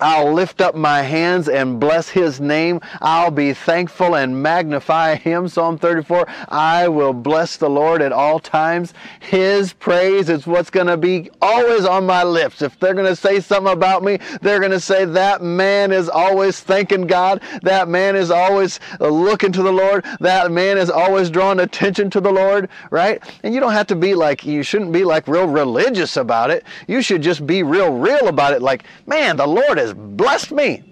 I'll 0.00 0.32
lift 0.32 0.60
up 0.60 0.74
my 0.74 1.02
hands 1.02 1.48
and 1.48 1.78
bless 1.78 2.08
his 2.08 2.40
name. 2.40 2.80
I'll 3.00 3.30
be 3.30 3.52
thankful 3.52 4.16
and 4.16 4.42
magnify 4.42 5.16
him. 5.16 5.46
Psalm 5.46 5.78
34. 5.78 6.26
I 6.48 6.88
will 6.88 7.12
bless 7.12 7.56
the 7.56 7.68
Lord 7.68 8.00
at 8.00 8.12
all 8.12 8.38
times. 8.38 8.94
His 9.20 9.74
praise 9.74 10.30
is 10.30 10.46
what's 10.46 10.70
going 10.70 10.86
to 10.86 10.96
be 10.96 11.30
always 11.42 11.84
on 11.84 12.06
my 12.06 12.24
lips. 12.24 12.62
If 12.62 12.78
they're 12.80 12.94
going 12.94 13.06
to 13.06 13.16
say 13.16 13.40
something 13.40 13.72
about 13.72 14.02
me, 14.02 14.18
they're 14.40 14.58
going 14.58 14.70
to 14.70 14.80
say 14.80 15.04
that 15.04 15.42
man 15.42 15.92
is 15.92 16.08
always 16.08 16.60
thanking 16.60 17.06
God. 17.06 17.42
That 17.62 17.88
man 17.88 18.16
is 18.16 18.30
always 18.30 18.80
looking 19.00 19.52
to 19.52 19.62
the 19.62 19.72
Lord. 19.72 20.06
That 20.20 20.50
man 20.50 20.78
is 20.78 20.88
always 20.88 21.28
drawing 21.30 21.60
attention 21.60 22.08
to 22.10 22.20
the 22.20 22.32
Lord, 22.32 22.68
right? 22.90 23.22
And 23.42 23.52
you 23.54 23.60
don't 23.60 23.72
have 23.72 23.86
to 23.88 23.96
be 23.96 24.14
like, 24.14 24.46
you 24.46 24.62
shouldn't 24.62 24.92
be 24.92 25.04
like 25.04 25.28
real 25.28 25.46
religious 25.46 26.16
about 26.16 26.50
it. 26.50 26.64
You 26.86 27.02
should 27.02 27.22
just 27.22 27.46
be 27.46 27.62
real, 27.62 27.92
real 27.92 28.28
about 28.28 28.54
it. 28.54 28.62
Like, 28.62 28.84
man, 29.06 29.36
the 29.36 29.46
Lord 29.46 29.78
is 29.78 29.89
has 29.90 29.98
blessed 30.16 30.52
me. 30.52 30.82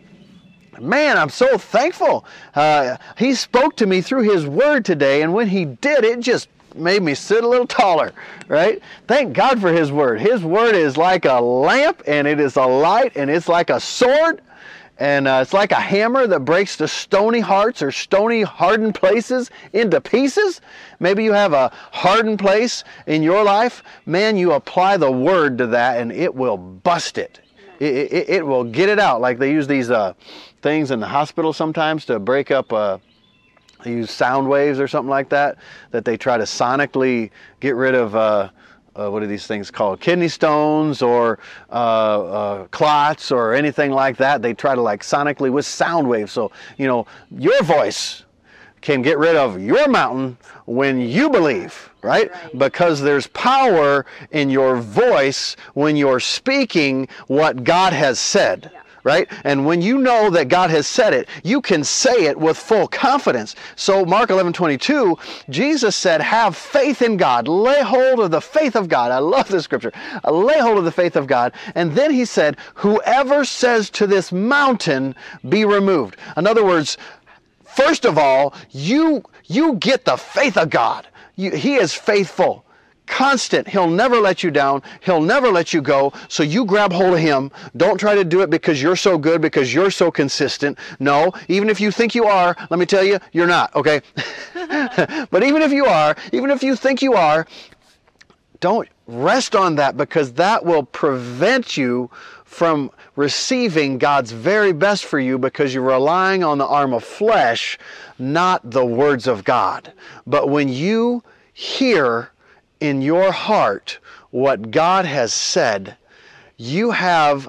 Man, 0.81 1.19
I'm 1.19 1.31
so 1.31 1.59
thankful. 1.59 2.25
Uh, 2.55 2.97
he 3.17 3.35
spoke 3.35 3.77
to 3.77 3.87
me 3.87 4.01
through 4.01 4.23
His 4.23 4.47
Word 4.47 4.85
today, 4.85 5.23
and 5.23 5.35
when 5.35 5.49
He 5.49 5.65
did, 5.65 6.05
it 6.05 6.21
just 6.21 6.49
made 6.75 7.03
me 7.03 7.15
sit 7.15 7.43
a 7.43 7.49
little 7.49 7.67
taller, 7.67 8.13
right? 8.47 8.81
Thank 9.09 9.33
God 9.33 9.61
for 9.61 9.73
His 9.73 9.91
Word. 9.91 10.21
His 10.21 10.45
Word 10.45 10.77
is 10.77 10.97
like 10.97 11.25
a 11.25 11.41
lamp, 11.41 12.03
and 12.07 12.29
it 12.29 12.39
is 12.39 12.57
a 12.57 12.67
light, 12.67 13.17
and 13.17 13.29
it's 13.29 13.49
like 13.49 13.71
a 13.71 13.81
sword, 13.81 14.41
and 14.99 15.27
uh, 15.27 15.41
it's 15.43 15.53
like 15.53 15.73
a 15.73 15.77
hammer 15.77 16.29
that 16.29 16.41
breaks 16.41 16.77
the 16.77 16.87
stony 16.87 17.41
hearts 17.41 17.83
or 17.83 17.91
stony 17.91 18.43
hardened 18.43 18.95
places 18.95 19.51
into 19.73 20.01
pieces. 20.01 20.61
Maybe 21.01 21.25
you 21.25 21.33
have 21.33 21.53
a 21.53 21.73
hardened 21.91 22.39
place 22.39 22.85
in 23.07 23.25
your 23.25 23.43
life. 23.43 23.83
Man, 24.07 24.37
you 24.37 24.53
apply 24.53 24.97
the 24.97 25.11
Word 25.11 25.59
to 25.59 25.67
that, 25.69 26.01
and 26.01 26.13
it 26.13 26.37
will 26.37 26.57
bust 26.57 27.19
it 27.19 27.41
it, 27.81 28.13
it, 28.13 28.29
it 28.29 28.47
will 28.47 28.65
get 28.65 28.89
it 28.89 28.99
out. 28.99 29.21
Like 29.21 29.39
they 29.39 29.51
use 29.51 29.67
these 29.67 29.91
uh, 29.91 30.15
things 30.63 30.91
in 30.91 31.01
the 31.01 31.09
hospital 31.09 31.53
sometimes 31.53 32.05
to 32.07 32.19
break 32.19 32.51
up. 32.51 32.73
Uh, 32.73 32.99
they 33.85 33.93
use 33.93 34.11
sound 34.11 34.49
waves 34.49 34.81
or 34.81 34.89
something 34.89 35.11
like 35.11 35.29
that 35.29 35.59
that 35.93 36.05
they 36.05 36.17
try 36.17 36.37
to 36.37 36.45
sonically 36.45 37.31
get 37.61 37.75
rid 37.75 37.95
of. 37.95 38.15
Uh, 38.15 38.51
uh, 38.97 39.09
what 39.09 39.23
are 39.23 39.29
these 39.29 39.47
things 39.47 39.71
called? 39.71 40.01
Kidney 40.01 40.27
stones 40.27 41.03
or 41.03 41.39
uh, 41.71 41.73
uh, 41.73 42.65
clots 42.69 43.31
or 43.31 43.55
anything 43.55 43.93
like 43.93 44.17
that. 44.17 44.43
They 44.43 44.55
try 44.55 44.75
to 44.75 44.81
like 44.81 45.03
sonically 45.03 45.53
with 45.53 45.65
sound 45.65 46.09
waves. 46.09 46.33
So 46.33 46.51
you 46.79 46.89
know 46.89 47.07
your 47.31 47.63
voice 47.63 48.25
can 48.81 49.03
get 49.03 49.19
rid 49.19 49.37
of 49.37 49.61
your 49.61 49.89
mountain 49.89 50.37
when 50.67 51.01
you 51.01 51.31
believe, 51.31 51.91
right? 52.03 52.31
right? 52.31 52.59
Because 52.59 53.01
there's 53.01 53.27
power 53.29 54.07
in 54.31 54.51
your 54.51 54.77
voice 54.77 55.57
when 55.75 55.97
you're 55.97 56.21
speaking 56.21 57.09
what 57.27 57.65
God 57.65 57.93
has 57.93 58.19
said. 58.19 58.71
Yeah. 58.73 58.83
Right? 59.05 59.31
And 59.45 59.65
when 59.65 59.81
you 59.81 59.97
know 59.99 60.29
that 60.29 60.49
God 60.49 60.69
has 60.69 60.87
said 60.87 61.15
it, 61.15 61.29
you 61.43 61.63
can 61.63 61.83
say 61.83 62.27
it 62.27 62.37
with 62.37 62.59
full 62.59 62.87
confidence. 62.89 63.55
So 63.75 64.05
Mark 64.05 64.29
11, 64.29 64.53
22, 64.53 65.17
Jesus 65.49 65.97
said, 65.97 66.21
have 66.21 66.55
faith 66.55 67.01
in 67.01 67.17
God. 67.17 67.49
Lay 67.49 67.81
hold 67.81 68.21
of 68.21 68.31
the 68.33 68.41
faith 68.41 68.77
of 68.77 68.89
God. 68.89 69.11
I 69.11 69.19
love 69.19 69.49
this 69.49 69.65
scripture. 69.65 69.93
Lay 70.29 70.59
hold 70.59 70.77
of 70.77 70.85
the 70.85 70.93
faith 70.93 71.17
of 71.17 71.27
God. 71.27 71.55
And 71.75 71.93
then 71.93 72.11
he 72.11 72.27
said, 72.27 72.59
whoever 72.75 73.47
says 73.47 73.89
to 73.91 74.07
this 74.07 74.31
mountain, 74.31 75.15
be 75.49 75.65
removed. 75.65 76.17
In 76.37 76.47
other 76.47 76.65
words, 76.65 76.99
First 77.79 78.05
of 78.05 78.19
all, 78.19 78.55
you, 78.73 79.23
you 79.45 79.75
get 79.75 80.05
the 80.05 80.17
faith 80.17 80.57
of 80.57 80.69
God. 80.69 81.07
You, 81.37 81.53
he 81.53 81.77
is 81.77 81.95
faithful 81.95 82.65
constant. 83.07 83.69
He'll 83.69 83.89
never 83.89 84.17
let 84.17 84.43
you 84.43 84.51
down. 84.51 84.83
He'll 85.01 85.23
never 85.23 85.49
let 85.49 85.73
you 85.73 85.81
go. 85.81 86.13
So 86.29 86.43
you 86.43 86.67
grab 86.67 86.93
hold 86.93 87.15
of 87.15 87.21
him. 87.21 87.51
Don't 87.77 87.97
try 87.97 88.17
to 88.17 88.25
do 88.25 88.43
it 88.43 88.51
because 88.51 88.83
you're 88.83 88.97
so 88.97 89.17
good, 89.17 89.41
because 89.41 89.73
you're 89.73 89.93
so 89.93 90.11
consistent. 90.11 90.77
No, 90.99 91.33
even 91.47 91.71
if 91.71 91.81
you 91.81 91.91
think 91.91 92.15
you 92.15 92.25
are, 92.25 92.55
let 92.69 92.79
me 92.79 92.85
tell 92.85 93.05
you, 93.05 93.19
you're 93.33 93.47
not, 93.47 93.75
okay? 93.75 94.03
but 95.31 95.43
even 95.43 95.63
if 95.63 95.73
you 95.73 95.87
are, 95.87 96.17
even 96.33 96.51
if 96.51 96.63
you 96.63 96.77
think 96.77 97.01
you 97.01 97.15
are, 97.15 97.47
don't 98.61 98.89
rest 99.07 99.57
on 99.57 99.77
that 99.77 99.97
because 99.97 100.33
that 100.35 100.65
will 100.65 100.83
prevent 100.83 101.77
you 101.77 102.11
from 102.49 102.91
receiving 103.15 103.99
God's 103.99 104.33
very 104.33 104.73
best 104.73 105.05
for 105.05 105.21
you 105.21 105.39
because 105.39 105.75
you're 105.75 105.83
relying 105.83 106.43
on 106.43 106.57
the 106.57 106.67
arm 106.67 106.95
of 106.95 107.05
flesh, 107.05 107.79
not 108.19 108.71
the 108.71 108.85
words 108.85 109.27
of 109.27 109.45
God. 109.45 109.93
But 110.27 110.49
when 110.49 110.71
you 110.71 111.23
hear 111.53 112.31
in 112.81 113.03
your 113.03 113.33
heart 113.33 113.99
what 114.31 114.71
God 114.71 115.05
has 115.05 115.35
said, 115.35 115.99
you 116.57 116.91
have 116.91 117.49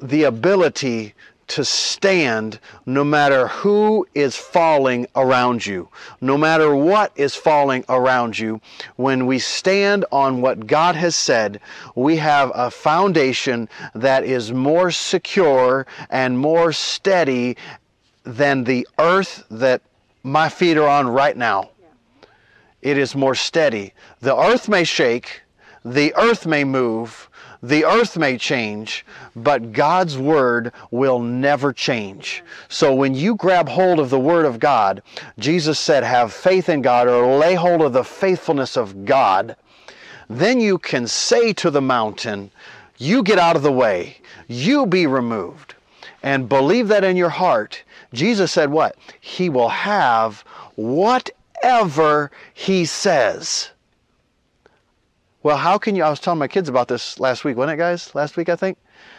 the 0.00 0.24
ability 0.24 1.14
to 1.50 1.64
stand 1.64 2.60
no 2.86 3.02
matter 3.02 3.48
who 3.48 4.06
is 4.14 4.36
falling 4.36 5.06
around 5.16 5.66
you, 5.66 5.88
no 6.20 6.38
matter 6.38 6.74
what 6.74 7.12
is 7.16 7.34
falling 7.34 7.84
around 7.88 8.38
you. 8.38 8.60
When 8.96 9.26
we 9.26 9.38
stand 9.38 10.04
on 10.12 10.40
what 10.42 10.66
God 10.66 10.94
has 10.94 11.16
said, 11.16 11.60
we 11.94 12.16
have 12.16 12.52
a 12.54 12.70
foundation 12.70 13.68
that 13.94 14.24
is 14.24 14.52
more 14.52 14.90
secure 14.90 15.86
and 16.08 16.38
more 16.38 16.72
steady 16.72 17.56
than 18.24 18.64
the 18.64 18.86
earth 18.98 19.44
that 19.50 19.82
my 20.22 20.48
feet 20.48 20.76
are 20.76 20.88
on 20.88 21.08
right 21.08 21.36
now. 21.36 21.70
It 22.82 22.96
is 22.96 23.14
more 23.14 23.34
steady. 23.34 23.92
The 24.20 24.36
earth 24.36 24.68
may 24.68 24.84
shake, 24.84 25.42
the 25.84 26.14
earth 26.16 26.46
may 26.46 26.64
move, 26.64 27.29
the 27.62 27.84
earth 27.84 28.16
may 28.16 28.38
change, 28.38 29.04
but 29.36 29.72
God's 29.72 30.16
word 30.16 30.72
will 30.90 31.18
never 31.18 31.72
change. 31.72 32.42
So 32.68 32.94
when 32.94 33.14
you 33.14 33.34
grab 33.34 33.68
hold 33.68 33.98
of 33.98 34.10
the 34.10 34.18
word 34.18 34.46
of 34.46 34.58
God, 34.58 35.02
Jesus 35.38 35.78
said, 35.78 36.02
have 36.02 36.32
faith 36.32 36.68
in 36.68 36.82
God 36.82 37.06
or 37.06 37.38
lay 37.38 37.54
hold 37.54 37.82
of 37.82 37.92
the 37.92 38.04
faithfulness 38.04 38.76
of 38.76 39.04
God, 39.04 39.56
then 40.28 40.60
you 40.60 40.78
can 40.78 41.06
say 41.06 41.52
to 41.54 41.70
the 41.70 41.82
mountain, 41.82 42.50
you 42.98 43.22
get 43.22 43.38
out 43.38 43.56
of 43.56 43.62
the 43.62 43.72
way, 43.72 44.18
you 44.48 44.86
be 44.86 45.06
removed. 45.06 45.74
And 46.22 46.50
believe 46.50 46.88
that 46.88 47.02
in 47.02 47.16
your 47.16 47.30
heart. 47.30 47.82
Jesus 48.12 48.52
said 48.52 48.70
what? 48.70 48.96
He 49.20 49.48
will 49.48 49.70
have 49.70 50.40
whatever 50.76 52.30
he 52.52 52.84
says. 52.84 53.70
Well, 55.42 55.56
how 55.56 55.78
can 55.78 55.96
you? 55.96 56.02
I 56.02 56.10
was 56.10 56.20
telling 56.20 56.38
my 56.38 56.48
kids 56.48 56.68
about 56.68 56.88
this 56.88 57.18
last 57.18 57.44
week, 57.44 57.56
wasn't 57.56 57.74
it, 57.74 57.82
guys? 57.82 58.14
Last 58.14 58.36
week, 58.36 58.48
I 58.48 58.56
think. 58.56 58.76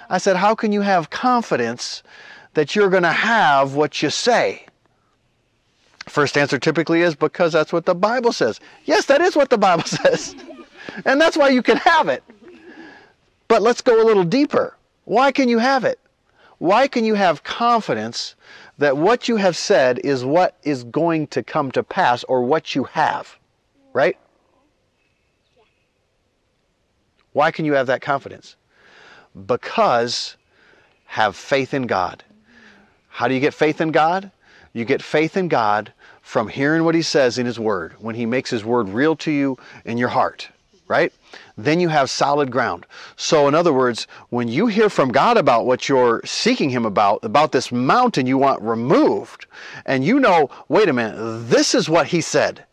I 0.10 0.20
said, 0.20 0.36
How 0.36 0.54
can 0.54 0.72
you 0.72 0.82
have 0.82 1.10
confidence 1.10 2.04
that 2.54 2.76
you're 2.76 2.90
going 2.90 3.04
to 3.04 3.12
have 3.12 3.74
what 3.74 4.02
you 4.02 4.10
say? 4.10 4.66
First 6.08 6.38
answer 6.38 6.60
typically 6.60 7.02
is 7.02 7.16
because 7.16 7.54
that's 7.54 7.74
what 7.74 7.86
the 7.86 7.96
Bible 7.96 8.34
says. 8.34 8.60
Yes, 8.86 9.06
that 9.06 9.22
is 9.22 9.36
what 9.36 9.50
the 9.50 9.58
Bible 9.58 9.84
says. 9.86 10.36
and 11.06 11.20
that's 11.20 11.38
why 11.38 11.50
you 11.50 11.64
can 11.64 11.78
have 11.78 12.08
it. 12.08 12.24
But 13.48 13.62
let's 13.62 13.82
go 13.82 14.02
a 14.02 14.06
little 14.06 14.24
deeper. 14.24 14.78
Why 15.06 15.32
can 15.32 15.50
you 15.50 15.58
have 15.58 15.86
it? 15.86 16.00
Why 16.60 16.88
can 16.88 17.04
you 17.04 17.16
have 17.16 17.44
confidence 17.44 18.36
that 18.78 18.96
what 18.98 19.28
you 19.28 19.38
have 19.38 19.58
said 19.58 20.00
is 20.04 20.24
what 20.24 20.58
is 20.64 20.84
going 20.84 21.28
to 21.28 21.42
come 21.42 21.72
to 21.72 21.82
pass 21.82 22.24
or 22.26 22.44
what 22.44 22.76
you 22.76 22.84
have? 22.84 23.38
Right? 23.94 24.18
Why 27.34 27.52
can 27.52 27.66
you 27.66 27.74
have 27.74 27.88
that 27.88 28.02
confidence? 28.02 28.56
Because 29.46 30.36
have 31.06 31.36
faith 31.36 31.74
in 31.74 31.88
God. 31.88 32.24
How 33.10 33.28
do 33.28 33.34
you 33.34 33.40
get 33.40 33.54
faith 33.54 33.82
in 33.82 33.92
God? 33.92 34.32
You 34.74 34.86
get 34.86 35.02
faith 35.02 35.36
in 35.36 35.50
God 35.50 35.92
from 36.22 36.48
hearing 36.48 36.86
what 36.86 36.96
He 36.96 37.02
says 37.02 37.38
in 37.38 37.46
His 37.46 37.60
Word, 37.60 37.94
when 38.00 38.16
He 38.16 38.26
makes 38.26 38.50
His 38.50 38.64
Word 38.64 38.88
real 38.90 39.16
to 39.18 39.32
you 39.32 39.58
in 39.84 39.98
your 39.98 40.10
heart, 40.10 40.48
right? 40.88 41.12
Then 41.58 41.80
you 41.82 41.90
have 41.90 42.10
solid 42.10 42.52
ground. 42.52 42.86
So, 43.18 43.48
in 43.48 43.56
other 43.56 43.74
words, 43.74 44.08
when 44.30 44.48
you 44.48 44.68
hear 44.68 44.90
from 44.90 45.12
God 45.12 45.36
about 45.38 45.66
what 45.66 45.90
you're 45.90 46.22
seeking 46.24 46.70
Him 46.70 46.86
about, 46.86 47.20
about 47.24 47.52
this 47.52 47.72
mountain 47.72 48.26
you 48.26 48.38
want 48.38 48.62
removed, 48.62 49.46
and 49.86 50.06
you 50.06 50.20
know, 50.20 50.50
wait 50.70 50.88
a 50.88 50.94
minute, 50.94 51.18
this 51.50 51.76
is 51.76 51.90
what 51.90 52.08
He 52.08 52.22
said. 52.22 52.66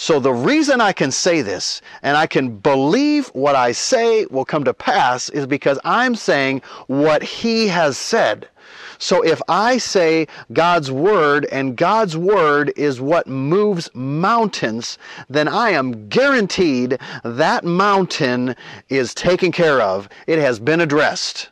So 0.00 0.18
the 0.18 0.32
reason 0.32 0.80
I 0.80 0.94
can 0.94 1.10
say 1.10 1.42
this 1.42 1.82
and 2.00 2.16
I 2.16 2.26
can 2.26 2.56
believe 2.56 3.28
what 3.34 3.54
I 3.54 3.72
say 3.72 4.24
will 4.30 4.46
come 4.46 4.64
to 4.64 4.72
pass 4.72 5.28
is 5.28 5.46
because 5.46 5.78
I'm 5.84 6.14
saying 6.14 6.62
what 6.86 7.22
he 7.22 7.68
has 7.68 7.98
said. 7.98 8.48
So 8.96 9.20
if 9.20 9.42
I 9.46 9.76
say 9.76 10.26
God's 10.54 10.90
word 10.90 11.44
and 11.52 11.76
God's 11.76 12.16
word 12.16 12.72
is 12.76 12.98
what 12.98 13.26
moves 13.26 13.90
mountains, 13.92 14.96
then 15.28 15.48
I 15.48 15.68
am 15.68 16.08
guaranteed 16.08 16.98
that 17.22 17.66
mountain 17.66 18.56
is 18.88 19.12
taken 19.12 19.52
care 19.52 19.82
of. 19.82 20.08
It 20.26 20.38
has 20.38 20.58
been 20.58 20.80
addressed 20.80 21.50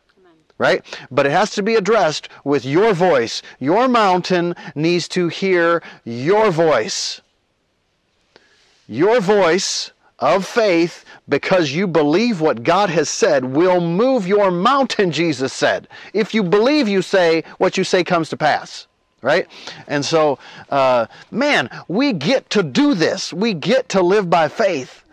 right? 0.57 0.85
But 1.11 1.25
it 1.25 1.31
has 1.31 1.51
to 1.51 1.63
be 1.63 1.77
addressed 1.77 2.31
with 2.43 2.65
your 2.65 2.93
voice. 2.93 3.43
Your 3.61 3.87
mountain 3.87 4.57
needs 4.75 5.07
to 5.09 5.29
hear 5.29 5.85
your 6.05 6.51
voice 6.51 7.21
your 8.89 9.21
voice 9.21 9.93
of 10.19 10.45
faith 10.45 11.05
because 11.29 11.71
you 11.71 11.87
believe 11.87 12.41
what 12.41 12.65
God 12.65 12.91
has 12.91 13.09
said 13.09 13.45
will 13.45 13.81
move 13.81 14.27
your 14.27 14.51
mountain, 14.51 15.13
Jesus 15.13 15.53
said. 15.53 15.87
If 16.13 16.35
you 16.35 16.43
believe, 16.43 16.89
you 16.89 17.03
say, 17.03 17.45
what 17.59 17.77
you 17.77 17.85
say 17.85 18.03
comes 18.03 18.29
to 18.31 18.37
pass. 18.37 18.87
Right? 19.21 19.49
And 19.89 20.05
so, 20.05 20.39
uh, 20.71 21.07
man, 21.31 21.69
we 21.89 22.13
get 22.13 22.51
to 22.51 22.63
do 22.63 22.95
this. 22.95 23.33
We 23.33 23.53
get 23.53 23.89
to 23.91 24.03
live 24.03 24.31
by 24.31 24.49
faith. 24.49 25.05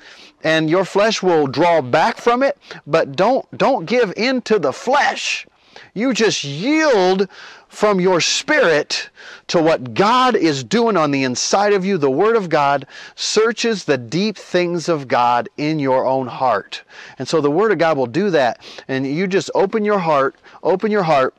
And 0.44 0.70
your 0.70 0.86
flesh 0.86 1.24
will 1.24 1.48
draw 1.48 1.82
back 1.82 2.18
from 2.18 2.44
it, 2.44 2.56
but 2.86 3.16
don't, 3.16 3.46
don't 3.58 3.88
give 3.88 4.14
in 4.16 4.44
to 4.44 4.60
the 4.60 4.72
flesh. 4.72 5.48
You 5.96 6.14
just 6.14 6.44
yield 6.44 7.28
from 7.76 8.00
your 8.00 8.22
spirit 8.22 9.10
to 9.48 9.62
what 9.62 9.94
God 9.94 10.36
is 10.36 10.64
doing 10.64 10.96
on 10.96 11.12
the 11.12 11.24
inside 11.24 11.74
of 11.74 11.84
you. 11.84 11.98
The 11.98 12.10
Word 12.10 12.38
of 12.38 12.48
God 12.48 12.88
searches 13.16 13.84
the 13.84 13.98
deep 13.98 14.38
things 14.38 14.88
of 14.88 15.08
God 15.10 15.50
in 15.58 15.78
your 15.80 16.06
own 16.06 16.28
heart. 16.28 16.84
And 17.20 17.28
so 17.28 17.42
the 17.42 17.52
Word 17.52 17.74
of 17.74 17.78
God 17.78 17.98
will 17.98 18.08
do 18.08 18.30
that. 18.30 18.62
And 18.88 19.06
you 19.06 19.28
just 19.28 19.52
open 19.54 19.84
your 19.84 20.00
heart, 20.00 20.36
open 20.64 20.90
your 20.90 21.04
heart 21.04 21.36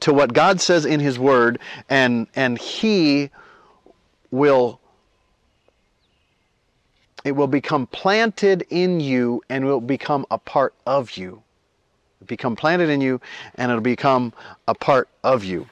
to 0.00 0.12
what 0.12 0.34
God 0.34 0.60
says 0.60 0.84
in 0.84 1.00
His 1.00 1.18
Word, 1.18 1.58
and, 1.88 2.26
and 2.34 2.58
He 2.58 3.30
will. 4.30 4.80
It 7.24 7.32
will 7.32 7.46
become 7.46 7.86
planted 7.86 8.66
in 8.68 9.00
you 9.00 9.40
and 9.48 9.64
will 9.64 9.80
become 9.80 10.26
a 10.30 10.36
part 10.36 10.74
of 10.86 11.16
you 11.16 11.43
become 12.26 12.56
planted 12.56 12.88
in 12.88 13.00
you 13.00 13.20
and 13.56 13.70
it'll 13.70 13.82
become 13.82 14.32
a 14.68 14.74
part 14.74 15.08
of 15.22 15.44
you. 15.44 15.66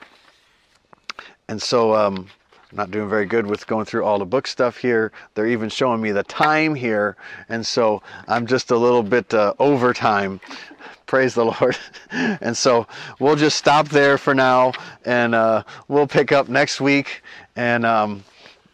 And 1.48 1.60
so 1.60 1.94
um, 1.94 2.28
I'm 2.70 2.76
not 2.76 2.90
doing 2.90 3.08
very 3.08 3.26
good 3.26 3.46
with 3.46 3.66
going 3.66 3.84
through 3.84 4.04
all 4.04 4.18
the 4.18 4.24
book 4.24 4.46
stuff 4.46 4.78
here. 4.78 5.12
They're 5.34 5.46
even 5.46 5.68
showing 5.68 6.00
me 6.00 6.12
the 6.12 6.22
time 6.22 6.74
here. 6.74 7.16
And 7.48 7.66
so 7.66 8.02
I'm 8.28 8.46
just 8.46 8.70
a 8.70 8.76
little 8.76 9.02
bit 9.02 9.32
uh, 9.34 9.54
over 9.58 9.92
time. 9.92 10.40
Praise 11.06 11.34
the 11.34 11.44
Lord. 11.44 11.76
and 12.10 12.56
so 12.56 12.86
we'll 13.18 13.36
just 13.36 13.58
stop 13.58 13.88
there 13.88 14.16
for 14.16 14.34
now 14.34 14.72
and 15.04 15.34
uh, 15.34 15.64
we'll 15.88 16.06
pick 16.06 16.32
up 16.32 16.48
next 16.48 16.80
week. 16.80 17.22
And 17.56 17.84
um, 17.84 18.24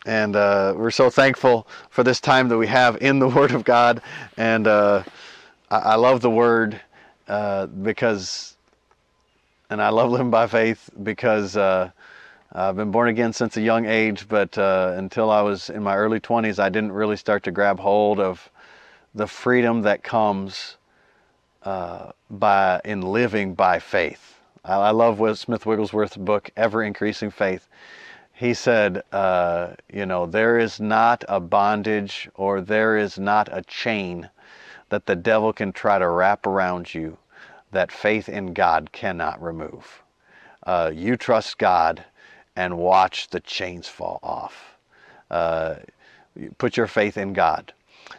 and 0.07 0.37
uh, 0.37 0.73
we're 0.77 0.91
so 0.91 1.11
thankful 1.11 1.67
for 1.91 2.03
this 2.03 2.19
time 2.21 2.49
that 2.49 2.57
we 2.57 2.67
have 2.67 2.97
in 3.03 3.19
the 3.19 3.29
Word 3.37 3.51
of 3.51 3.65
God. 3.65 4.01
And 4.37 4.67
uh, 4.67 5.03
I, 5.71 5.77
I, 5.77 5.95
love 5.97 6.23
the 6.23 6.31
Word 6.31 6.81
uh, 7.29 7.67
because, 7.67 8.57
and 9.71 9.81
I 9.81 9.91
love 9.91 10.11
living 10.11 10.31
by 10.31 10.47
faith 10.47 10.91
because 11.03 11.57
uh, 11.57 11.91
I've 12.53 12.77
been 12.77 12.91
born 12.91 13.09
again 13.09 13.33
since 13.33 13.57
a 13.57 13.61
young 13.61 13.87
age, 13.87 14.29
but 14.29 14.57
uh, 14.59 14.95
until 14.97 15.31
I 15.31 15.43
was 15.43 15.71
in 15.71 15.83
my 15.83 15.97
early 15.97 16.21
20s, 16.21 16.59
I 16.59 16.69
didn't 16.69 16.93
really 16.93 17.17
start 17.17 17.43
to 17.45 17.51
grab 17.51 17.79
hold 17.79 18.19
of 18.19 18.51
the 19.15 19.27
freedom 19.27 19.83
that 19.83 20.03
comes 20.03 20.77
uh, 21.63 22.13
by 22.31 22.81
in 22.85 23.03
living 23.03 23.55
by 23.55 23.79
faith. 23.79 24.39
I, 24.65 24.75
I 24.77 24.91
love 24.91 25.39
Smith 25.39 25.67
Wigglesworth's 25.67 26.17
book, 26.17 26.51
Ever 26.57 26.83
Increasing 26.83 27.31
Faith 27.31 27.69
he 28.39 28.55
said, 28.55 29.03
uh, 29.11 29.71
you 29.93 30.07
know, 30.07 30.25
there 30.25 30.61
is 30.61 30.79
not 30.79 31.25
a 31.29 31.41
bondage 31.41 32.31
or 32.37 32.61
there 32.61 32.97
is 32.97 33.19
not 33.19 33.49
a 33.51 33.63
chain 33.63 34.31
that 34.89 35.07
the 35.07 35.17
devil 35.17 35.53
can 35.53 35.73
try 35.73 35.99
to 35.99 36.09
wrap 36.09 36.47
around 36.47 36.95
you 36.95 37.19
that 37.73 37.93
faith 37.93 38.29
in 38.29 38.55
God 38.55 38.91
cannot 38.93 39.43
remove. 39.43 40.03
Uh, 40.67 40.91
you 40.95 41.17
trust 41.17 41.59
God 41.59 42.05
and 42.57 42.79
watch 42.79 43.29
the 43.29 43.41
chains 43.41 43.89
fall 43.89 44.19
off. 44.23 44.77
Uh, 45.31 45.77
put 46.59 46.77
your 46.77 46.87
faith 46.87 47.17
in 47.17 47.33
God. 47.33 47.73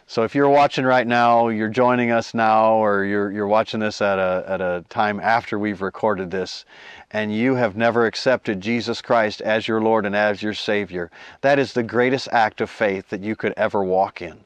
So 0.06 0.22
if 0.22 0.34
you're 0.34 0.48
watching 0.48 0.84
right 0.84 1.06
now, 1.06 1.48
you're 1.48 1.68
joining 1.68 2.12
us 2.12 2.32
now, 2.32 2.74
or 2.74 3.04
you're, 3.04 3.32
you're 3.32 3.48
watching 3.48 3.80
this 3.80 4.00
at 4.00 4.18
a, 4.18 4.44
at 4.46 4.60
a 4.60 4.84
time 4.88 5.18
after 5.18 5.58
we've 5.58 5.82
recorded 5.82 6.30
this, 6.30 6.64
and 7.10 7.34
you 7.34 7.56
have 7.56 7.76
never 7.76 8.06
accepted 8.06 8.60
Jesus 8.60 9.02
Christ 9.02 9.40
as 9.40 9.66
your 9.66 9.80
Lord 9.80 10.06
and 10.06 10.14
as 10.14 10.42
your 10.42 10.54
Savior, 10.54 11.10
that 11.40 11.58
is 11.58 11.72
the 11.72 11.82
greatest 11.82 12.28
act 12.30 12.60
of 12.60 12.70
faith 12.70 13.08
that 13.08 13.22
you 13.22 13.34
could 13.34 13.54
ever 13.56 13.82
walk 13.82 14.22
in. 14.22 14.38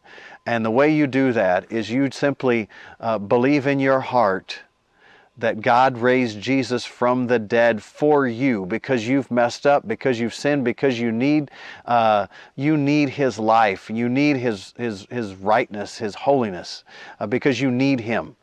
And 0.47 0.65
the 0.65 0.71
way 0.71 0.95
you 0.95 1.07
do 1.07 1.33
that 1.33 1.73
is 1.73 1.91
you 1.91 2.11
simply 2.11 2.69
uh, 3.01 3.19
believe 3.19 3.67
in 3.67 3.81
your 3.81 4.01
heart 4.01 4.61
that 5.37 5.61
God 5.61 5.99
raised 5.99 6.41
Jesus 6.41 6.85
from 6.85 7.27
the 7.27 7.39
dead 7.39 7.83
for 7.83 8.27
you 8.27 8.67
because 8.67 9.09
you've 9.09 9.31
messed 9.31 9.67
up, 9.67 9.89
because 9.89 10.21
you've 10.21 10.35
sinned, 10.35 10.65
because 10.65 10.99
you 11.01 11.11
need 11.11 11.51
uh, 11.87 12.29
you 12.55 12.77
need 12.77 13.09
His 13.09 13.39
life, 13.39 13.91
you 13.91 14.09
need 14.09 14.37
His 14.37 14.75
His 14.77 15.07
His 15.11 15.35
rightness, 15.35 15.99
His 15.99 16.15
holiness, 16.15 16.85
uh, 17.19 17.27
because 17.27 17.61
you 17.61 17.71
need 17.71 18.01
Him. 18.01 18.37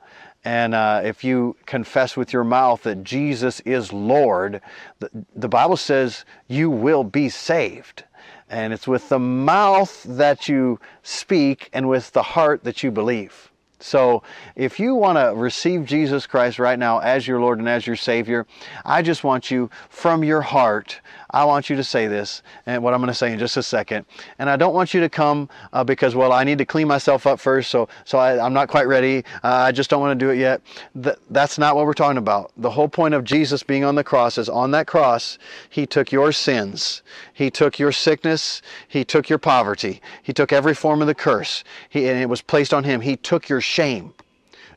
And 0.44 0.74
uh, 0.74 1.02
if 1.04 1.24
you 1.24 1.56
confess 1.68 2.18
with 2.18 2.34
your 2.34 2.44
mouth 2.44 2.82
that 2.84 3.04
Jesus 3.04 3.60
is 3.60 3.94
Lord, 3.94 4.60
the, 5.00 5.10
the 5.36 5.48
Bible 5.48 5.78
says 5.78 6.26
you 6.48 6.70
will 6.70 7.04
be 7.04 7.30
saved. 7.30 8.04
And 8.52 8.74
it's 8.74 8.88
with 8.88 9.08
the 9.08 9.18
mouth 9.18 10.04
that 10.04 10.50
you 10.50 10.80
speak 11.04 11.70
and 11.72 11.88
with 11.88 12.12
the 12.12 12.22
heart 12.22 12.66
that 12.66 12.84
you 12.84 12.92
believe. 12.92 13.50
So, 13.80 14.22
if 14.56 14.80
you 14.80 14.94
want 14.94 15.18
to 15.18 15.34
receive 15.36 15.86
Jesus 15.86 16.28
Christ 16.28 16.60
right 16.60 16.78
now 16.78 17.00
as 17.00 17.28
your 17.28 17.40
Lord 17.40 17.58
and 17.58 17.68
as 17.68 17.88
your 17.88 17.96
Savior, 17.96 18.46
I 18.86 19.02
just 19.02 19.24
want 19.24 19.50
you 19.50 19.72
from 19.90 20.24
your 20.24 20.42
heart 20.42 21.00
I 21.32 21.46
want 21.46 21.70
you 21.70 21.76
to 21.78 21.84
say 21.84 22.08
this, 22.08 22.44
and 22.66 22.84
what 22.84 22.94
I'm 22.94 23.00
going 23.00 23.08
to 23.08 23.14
say 23.14 23.32
in 23.32 23.40
just 23.40 23.58
a 23.58 23.64
second. 23.64 24.06
And 24.38 24.50
I 24.50 24.58
don't 24.58 24.74
want 24.74 24.94
you 24.94 25.00
to 25.00 25.10
come 25.10 25.50
uh, 25.72 25.84
because, 25.84 26.14
well, 26.14 26.34
I 26.34 26.44
need 26.44 26.58
to 26.58 26.66
clean 26.66 26.88
myself 26.88 27.26
up 27.26 27.40
first, 27.40 27.72
so 27.72 27.88
so 28.06 28.18
I, 28.18 28.46
am 28.46 28.54
not 28.54 28.68
quite 28.68 28.88
ready. 28.88 29.24
Uh, 29.44 29.48
I 29.48 29.72
just 29.72 29.90
don't 29.90 30.02
want 30.02 30.20
to 30.20 30.26
do 30.26 30.30
it 30.30 30.38
yet. 30.38 30.62
Th- 31.02 31.16
that's 31.30 31.58
not 31.58 31.76
what 31.76 31.86
we're 31.86 31.94
talking 31.94 32.18
about. 32.18 32.52
The 32.58 32.70
whole 32.70 32.90
point 32.90 33.14
of 33.14 33.24
Jesus 33.24 33.64
being 33.64 33.86
on 33.86 33.96
the 33.96 34.04
cross 34.04 34.38
is 34.38 34.50
on 34.50 34.72
that 34.72 34.88
cross, 34.88 35.38
He 35.70 35.86
took 35.86 36.12
your 36.12 36.32
sins, 36.32 37.02
He 37.34 37.50
took 37.50 37.80
your 37.80 37.92
sickness, 37.92 38.62
He 38.88 39.06
took 39.06 39.30
your 39.30 39.40
poverty, 39.40 40.02
He 40.24 40.34
took 40.34 40.52
every 40.52 40.76
form 40.76 41.02
of 41.02 41.08
the 41.08 41.16
curse, 41.16 41.64
he, 41.90 42.08
and 42.10 42.20
it 42.20 42.30
was 42.30 42.42
placed 42.42 42.74
on 42.74 42.84
Him. 42.84 43.02
He 43.02 43.16
took 43.16 43.48
your 43.48 43.62
shame 43.62 44.14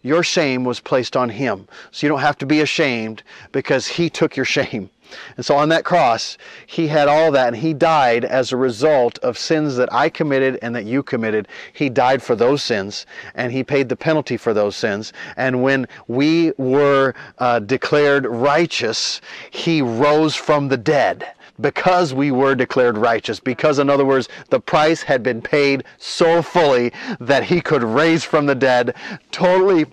your 0.04 0.22
shame 0.22 0.64
was 0.64 0.80
placed 0.80 1.16
on 1.16 1.30
him. 1.30 1.66
So 1.90 2.06
you 2.06 2.10
don't 2.10 2.20
have 2.20 2.36
to 2.38 2.46
be 2.46 2.60
ashamed 2.60 3.22
because 3.52 3.88
he 3.88 4.10
took 4.10 4.36
your 4.36 4.44
shame. 4.56 4.90
And 5.36 5.44
so 5.44 5.56
on 5.56 5.68
that 5.68 5.84
cross, 5.84 6.38
he 6.66 6.88
had 6.88 7.08
all 7.08 7.30
that 7.32 7.48
and 7.48 7.56
he 7.56 7.74
died 7.74 8.24
as 8.24 8.52
a 8.52 8.56
result 8.56 9.18
of 9.18 9.38
sins 9.38 9.76
that 9.76 9.92
I 9.92 10.08
committed 10.08 10.58
and 10.62 10.74
that 10.74 10.84
you 10.84 11.02
committed. 11.02 11.48
He 11.72 11.88
died 11.88 12.22
for 12.22 12.36
those 12.36 12.62
sins 12.62 13.06
and 13.34 13.52
he 13.52 13.64
paid 13.64 13.88
the 13.88 13.96
penalty 13.96 14.36
for 14.36 14.54
those 14.54 14.76
sins. 14.76 15.12
And 15.36 15.62
when 15.62 15.86
we 16.08 16.52
were 16.56 17.14
uh, 17.38 17.60
declared 17.60 18.26
righteous, 18.26 19.20
he 19.50 19.82
rose 19.82 20.34
from 20.34 20.68
the 20.68 20.76
dead 20.76 21.26
because 21.60 22.12
we 22.12 22.30
were 22.30 22.54
declared 22.54 22.98
righteous. 22.98 23.40
Because, 23.40 23.78
in 23.78 23.88
other 23.88 24.04
words, 24.04 24.28
the 24.50 24.60
price 24.60 25.02
had 25.02 25.22
been 25.22 25.40
paid 25.40 25.84
so 25.98 26.42
fully 26.42 26.92
that 27.20 27.44
he 27.44 27.60
could 27.60 27.84
raise 27.84 28.24
from 28.24 28.46
the 28.46 28.54
dead, 28.54 28.94
totally 29.30 29.86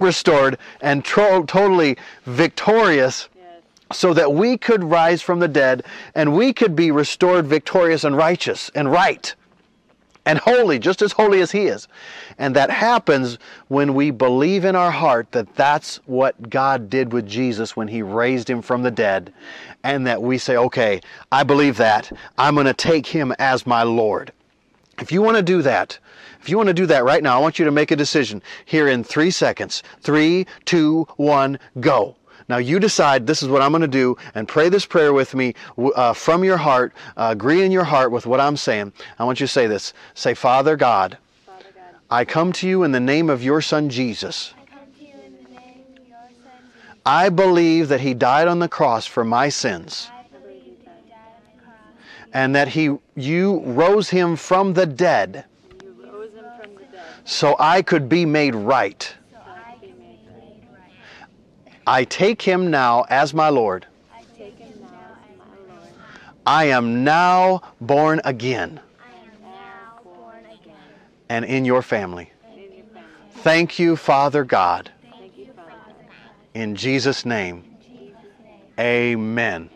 restored 0.00 0.58
and 0.80 1.04
tro- 1.04 1.44
totally 1.44 1.96
victorious 2.24 3.28
so 3.92 4.14
that 4.14 4.32
we 4.32 4.56
could 4.56 4.84
rise 4.84 5.22
from 5.22 5.40
the 5.40 5.48
dead 5.48 5.84
and 6.14 6.36
we 6.36 6.52
could 6.52 6.74
be 6.74 6.90
restored 6.90 7.46
victorious 7.46 8.04
and 8.04 8.16
righteous 8.16 8.70
and 8.74 8.90
right 8.90 9.34
and 10.24 10.38
holy, 10.38 10.78
just 10.78 11.02
as 11.02 11.12
holy 11.12 11.40
as 11.40 11.50
He 11.50 11.66
is. 11.66 11.88
And 12.38 12.54
that 12.56 12.70
happens 12.70 13.38
when 13.68 13.94
we 13.94 14.10
believe 14.10 14.64
in 14.64 14.76
our 14.76 14.90
heart 14.90 15.32
that 15.32 15.54
that's 15.56 15.96
what 16.06 16.48
God 16.48 16.88
did 16.88 17.12
with 17.12 17.26
Jesus 17.26 17.76
when 17.76 17.88
He 17.88 18.02
raised 18.02 18.48
Him 18.48 18.62
from 18.62 18.82
the 18.82 18.90
dead, 18.90 19.32
and 19.82 20.06
that 20.06 20.22
we 20.22 20.38
say, 20.38 20.56
okay, 20.56 21.00
I 21.30 21.42
believe 21.42 21.76
that. 21.78 22.12
I'm 22.38 22.54
going 22.54 22.66
to 22.66 22.74
take 22.74 23.06
Him 23.06 23.34
as 23.38 23.66
my 23.66 23.82
Lord. 23.82 24.32
If 25.00 25.10
you 25.10 25.22
want 25.22 25.38
to 25.38 25.42
do 25.42 25.62
that, 25.62 25.98
if 26.40 26.48
you 26.48 26.56
want 26.56 26.68
to 26.68 26.74
do 26.74 26.86
that 26.86 27.04
right 27.04 27.22
now, 27.22 27.36
I 27.36 27.40
want 27.40 27.58
you 27.58 27.64
to 27.64 27.70
make 27.70 27.90
a 27.90 27.96
decision 27.96 28.42
here 28.64 28.88
in 28.88 29.04
three 29.04 29.30
seconds. 29.30 29.82
Three, 30.00 30.46
two, 30.64 31.06
one, 31.16 31.58
go. 31.80 32.16
Now 32.52 32.58
you 32.58 32.78
decide 32.78 33.26
this 33.26 33.42
is 33.42 33.48
what 33.48 33.62
I'm 33.62 33.72
going 33.72 33.80
to 33.80 33.88
do 33.88 34.14
and 34.34 34.46
pray 34.46 34.68
this 34.68 34.84
prayer 34.84 35.14
with 35.14 35.34
me 35.34 35.54
uh, 35.78 36.12
from 36.12 36.44
your 36.44 36.58
heart. 36.58 36.92
Uh, 37.16 37.28
agree 37.30 37.64
in 37.64 37.72
your 37.72 37.82
heart 37.82 38.12
with 38.12 38.26
what 38.26 38.40
I'm 38.40 38.58
saying. 38.58 38.92
I 39.18 39.24
want 39.24 39.40
you 39.40 39.46
to 39.46 39.50
say 39.50 39.66
this. 39.66 39.94
Say, 40.12 40.34
Father 40.34 40.76
God, 40.76 41.16
Father 41.46 41.64
God 41.74 41.96
I 42.10 42.26
come 42.26 42.52
to 42.52 42.68
you 42.68 42.82
in 42.82 42.92
the 42.92 43.00
name 43.00 43.30
of 43.30 43.42
your 43.42 43.62
Son 43.62 43.88
Jesus. 43.88 44.52
I 47.06 47.30
believe 47.30 47.88
that 47.88 48.02
he 48.02 48.12
died 48.12 48.48
on 48.48 48.58
the 48.58 48.68
cross 48.68 49.06
for 49.06 49.24
my 49.24 49.48
sins. 49.48 50.10
And 52.34 52.54
that 52.54 52.68
he 52.68 52.98
you 53.16 53.60
rose 53.60 54.10
him 54.10 54.36
from 54.36 54.74
the 54.74 54.84
dead. 54.84 55.46
So 57.24 57.56
I 57.58 57.80
could 57.80 58.10
be 58.10 58.26
made 58.26 58.54
right. 58.54 59.14
I 61.86 62.04
take 62.04 62.42
him 62.42 62.70
now 62.70 63.04
as 63.10 63.34
my 63.34 63.48
Lord. 63.48 63.86
I 66.46 66.64
am 66.64 67.04
now 67.04 67.62
born 67.80 68.20
again. 68.24 68.80
And 71.28 71.44
in 71.44 71.64
your 71.64 71.82
family. 71.82 72.32
Thank 73.42 73.78
you, 73.78 73.96
Father 73.96 74.44
God. 74.44 74.90
In 76.54 76.76
Jesus' 76.76 77.24
name. 77.24 77.64
Amen. 78.78 79.70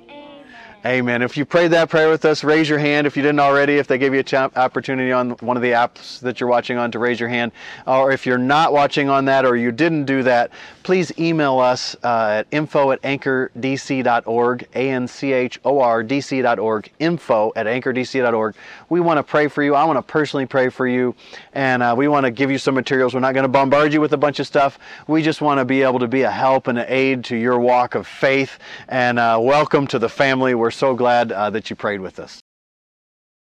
Amen. 0.86 1.20
If 1.20 1.36
you 1.36 1.44
prayed 1.44 1.72
that 1.72 1.90
prayer 1.90 2.08
with 2.08 2.24
us, 2.24 2.44
raise 2.44 2.68
your 2.68 2.78
hand. 2.78 3.08
If 3.08 3.16
you 3.16 3.22
didn't 3.24 3.40
already, 3.40 3.78
if 3.78 3.88
they 3.88 3.98
gave 3.98 4.14
you 4.14 4.20
an 4.20 4.52
opportunity 4.54 5.10
on 5.10 5.30
one 5.40 5.56
of 5.56 5.62
the 5.64 5.70
apps 5.70 6.20
that 6.20 6.38
you're 6.38 6.48
watching 6.48 6.78
on 6.78 6.92
to 6.92 7.00
raise 7.00 7.18
your 7.18 7.28
hand, 7.28 7.50
or 7.88 8.12
if 8.12 8.24
you're 8.24 8.38
not 8.38 8.72
watching 8.72 9.08
on 9.08 9.24
that 9.24 9.44
or 9.44 9.56
you 9.56 9.72
didn't 9.72 10.04
do 10.04 10.22
that, 10.22 10.52
please 10.84 11.10
email 11.18 11.58
us 11.58 11.96
uh, 12.04 12.36
at 12.38 12.46
info 12.52 12.92
at 12.92 13.02
anchordc.org, 13.02 14.68
A-N-C-H-O-R-D-C.org, 14.76 15.32
info 17.00 17.52
at 17.56 17.66
anchordc.org. 17.66 18.54
We 18.88 19.00
want 19.00 19.18
to 19.18 19.24
pray 19.24 19.48
for 19.48 19.64
you. 19.64 19.74
I 19.74 19.82
want 19.82 19.96
to 19.96 20.02
personally 20.02 20.46
pray 20.46 20.68
for 20.68 20.86
you, 20.86 21.16
and 21.52 21.82
uh, 21.82 21.96
we 21.98 22.06
want 22.06 22.26
to 22.26 22.30
give 22.30 22.52
you 22.52 22.58
some 22.58 22.76
materials. 22.76 23.12
We're 23.12 23.18
not 23.18 23.34
going 23.34 23.42
to 23.42 23.48
bombard 23.48 23.92
you 23.92 24.00
with 24.00 24.12
a 24.12 24.16
bunch 24.16 24.38
of 24.38 24.46
stuff. 24.46 24.78
We 25.08 25.24
just 25.24 25.40
want 25.40 25.58
to 25.58 25.64
be 25.64 25.82
able 25.82 25.98
to 25.98 26.06
be 26.06 26.22
a 26.22 26.30
help 26.30 26.68
and 26.68 26.78
an 26.78 26.86
aid 26.86 27.24
to 27.24 27.36
your 27.36 27.58
walk 27.58 27.96
of 27.96 28.06
faith, 28.06 28.60
and 28.86 29.18
uh, 29.18 29.40
welcome 29.42 29.88
to 29.88 29.98
the 29.98 30.08
family. 30.08 30.54
We're 30.54 30.75
so 30.76 30.94
glad 30.94 31.32
uh, 31.32 31.50
that 31.50 31.70
you 31.70 31.76
prayed 31.76 32.00
with 32.00 32.18
us. 32.18 32.40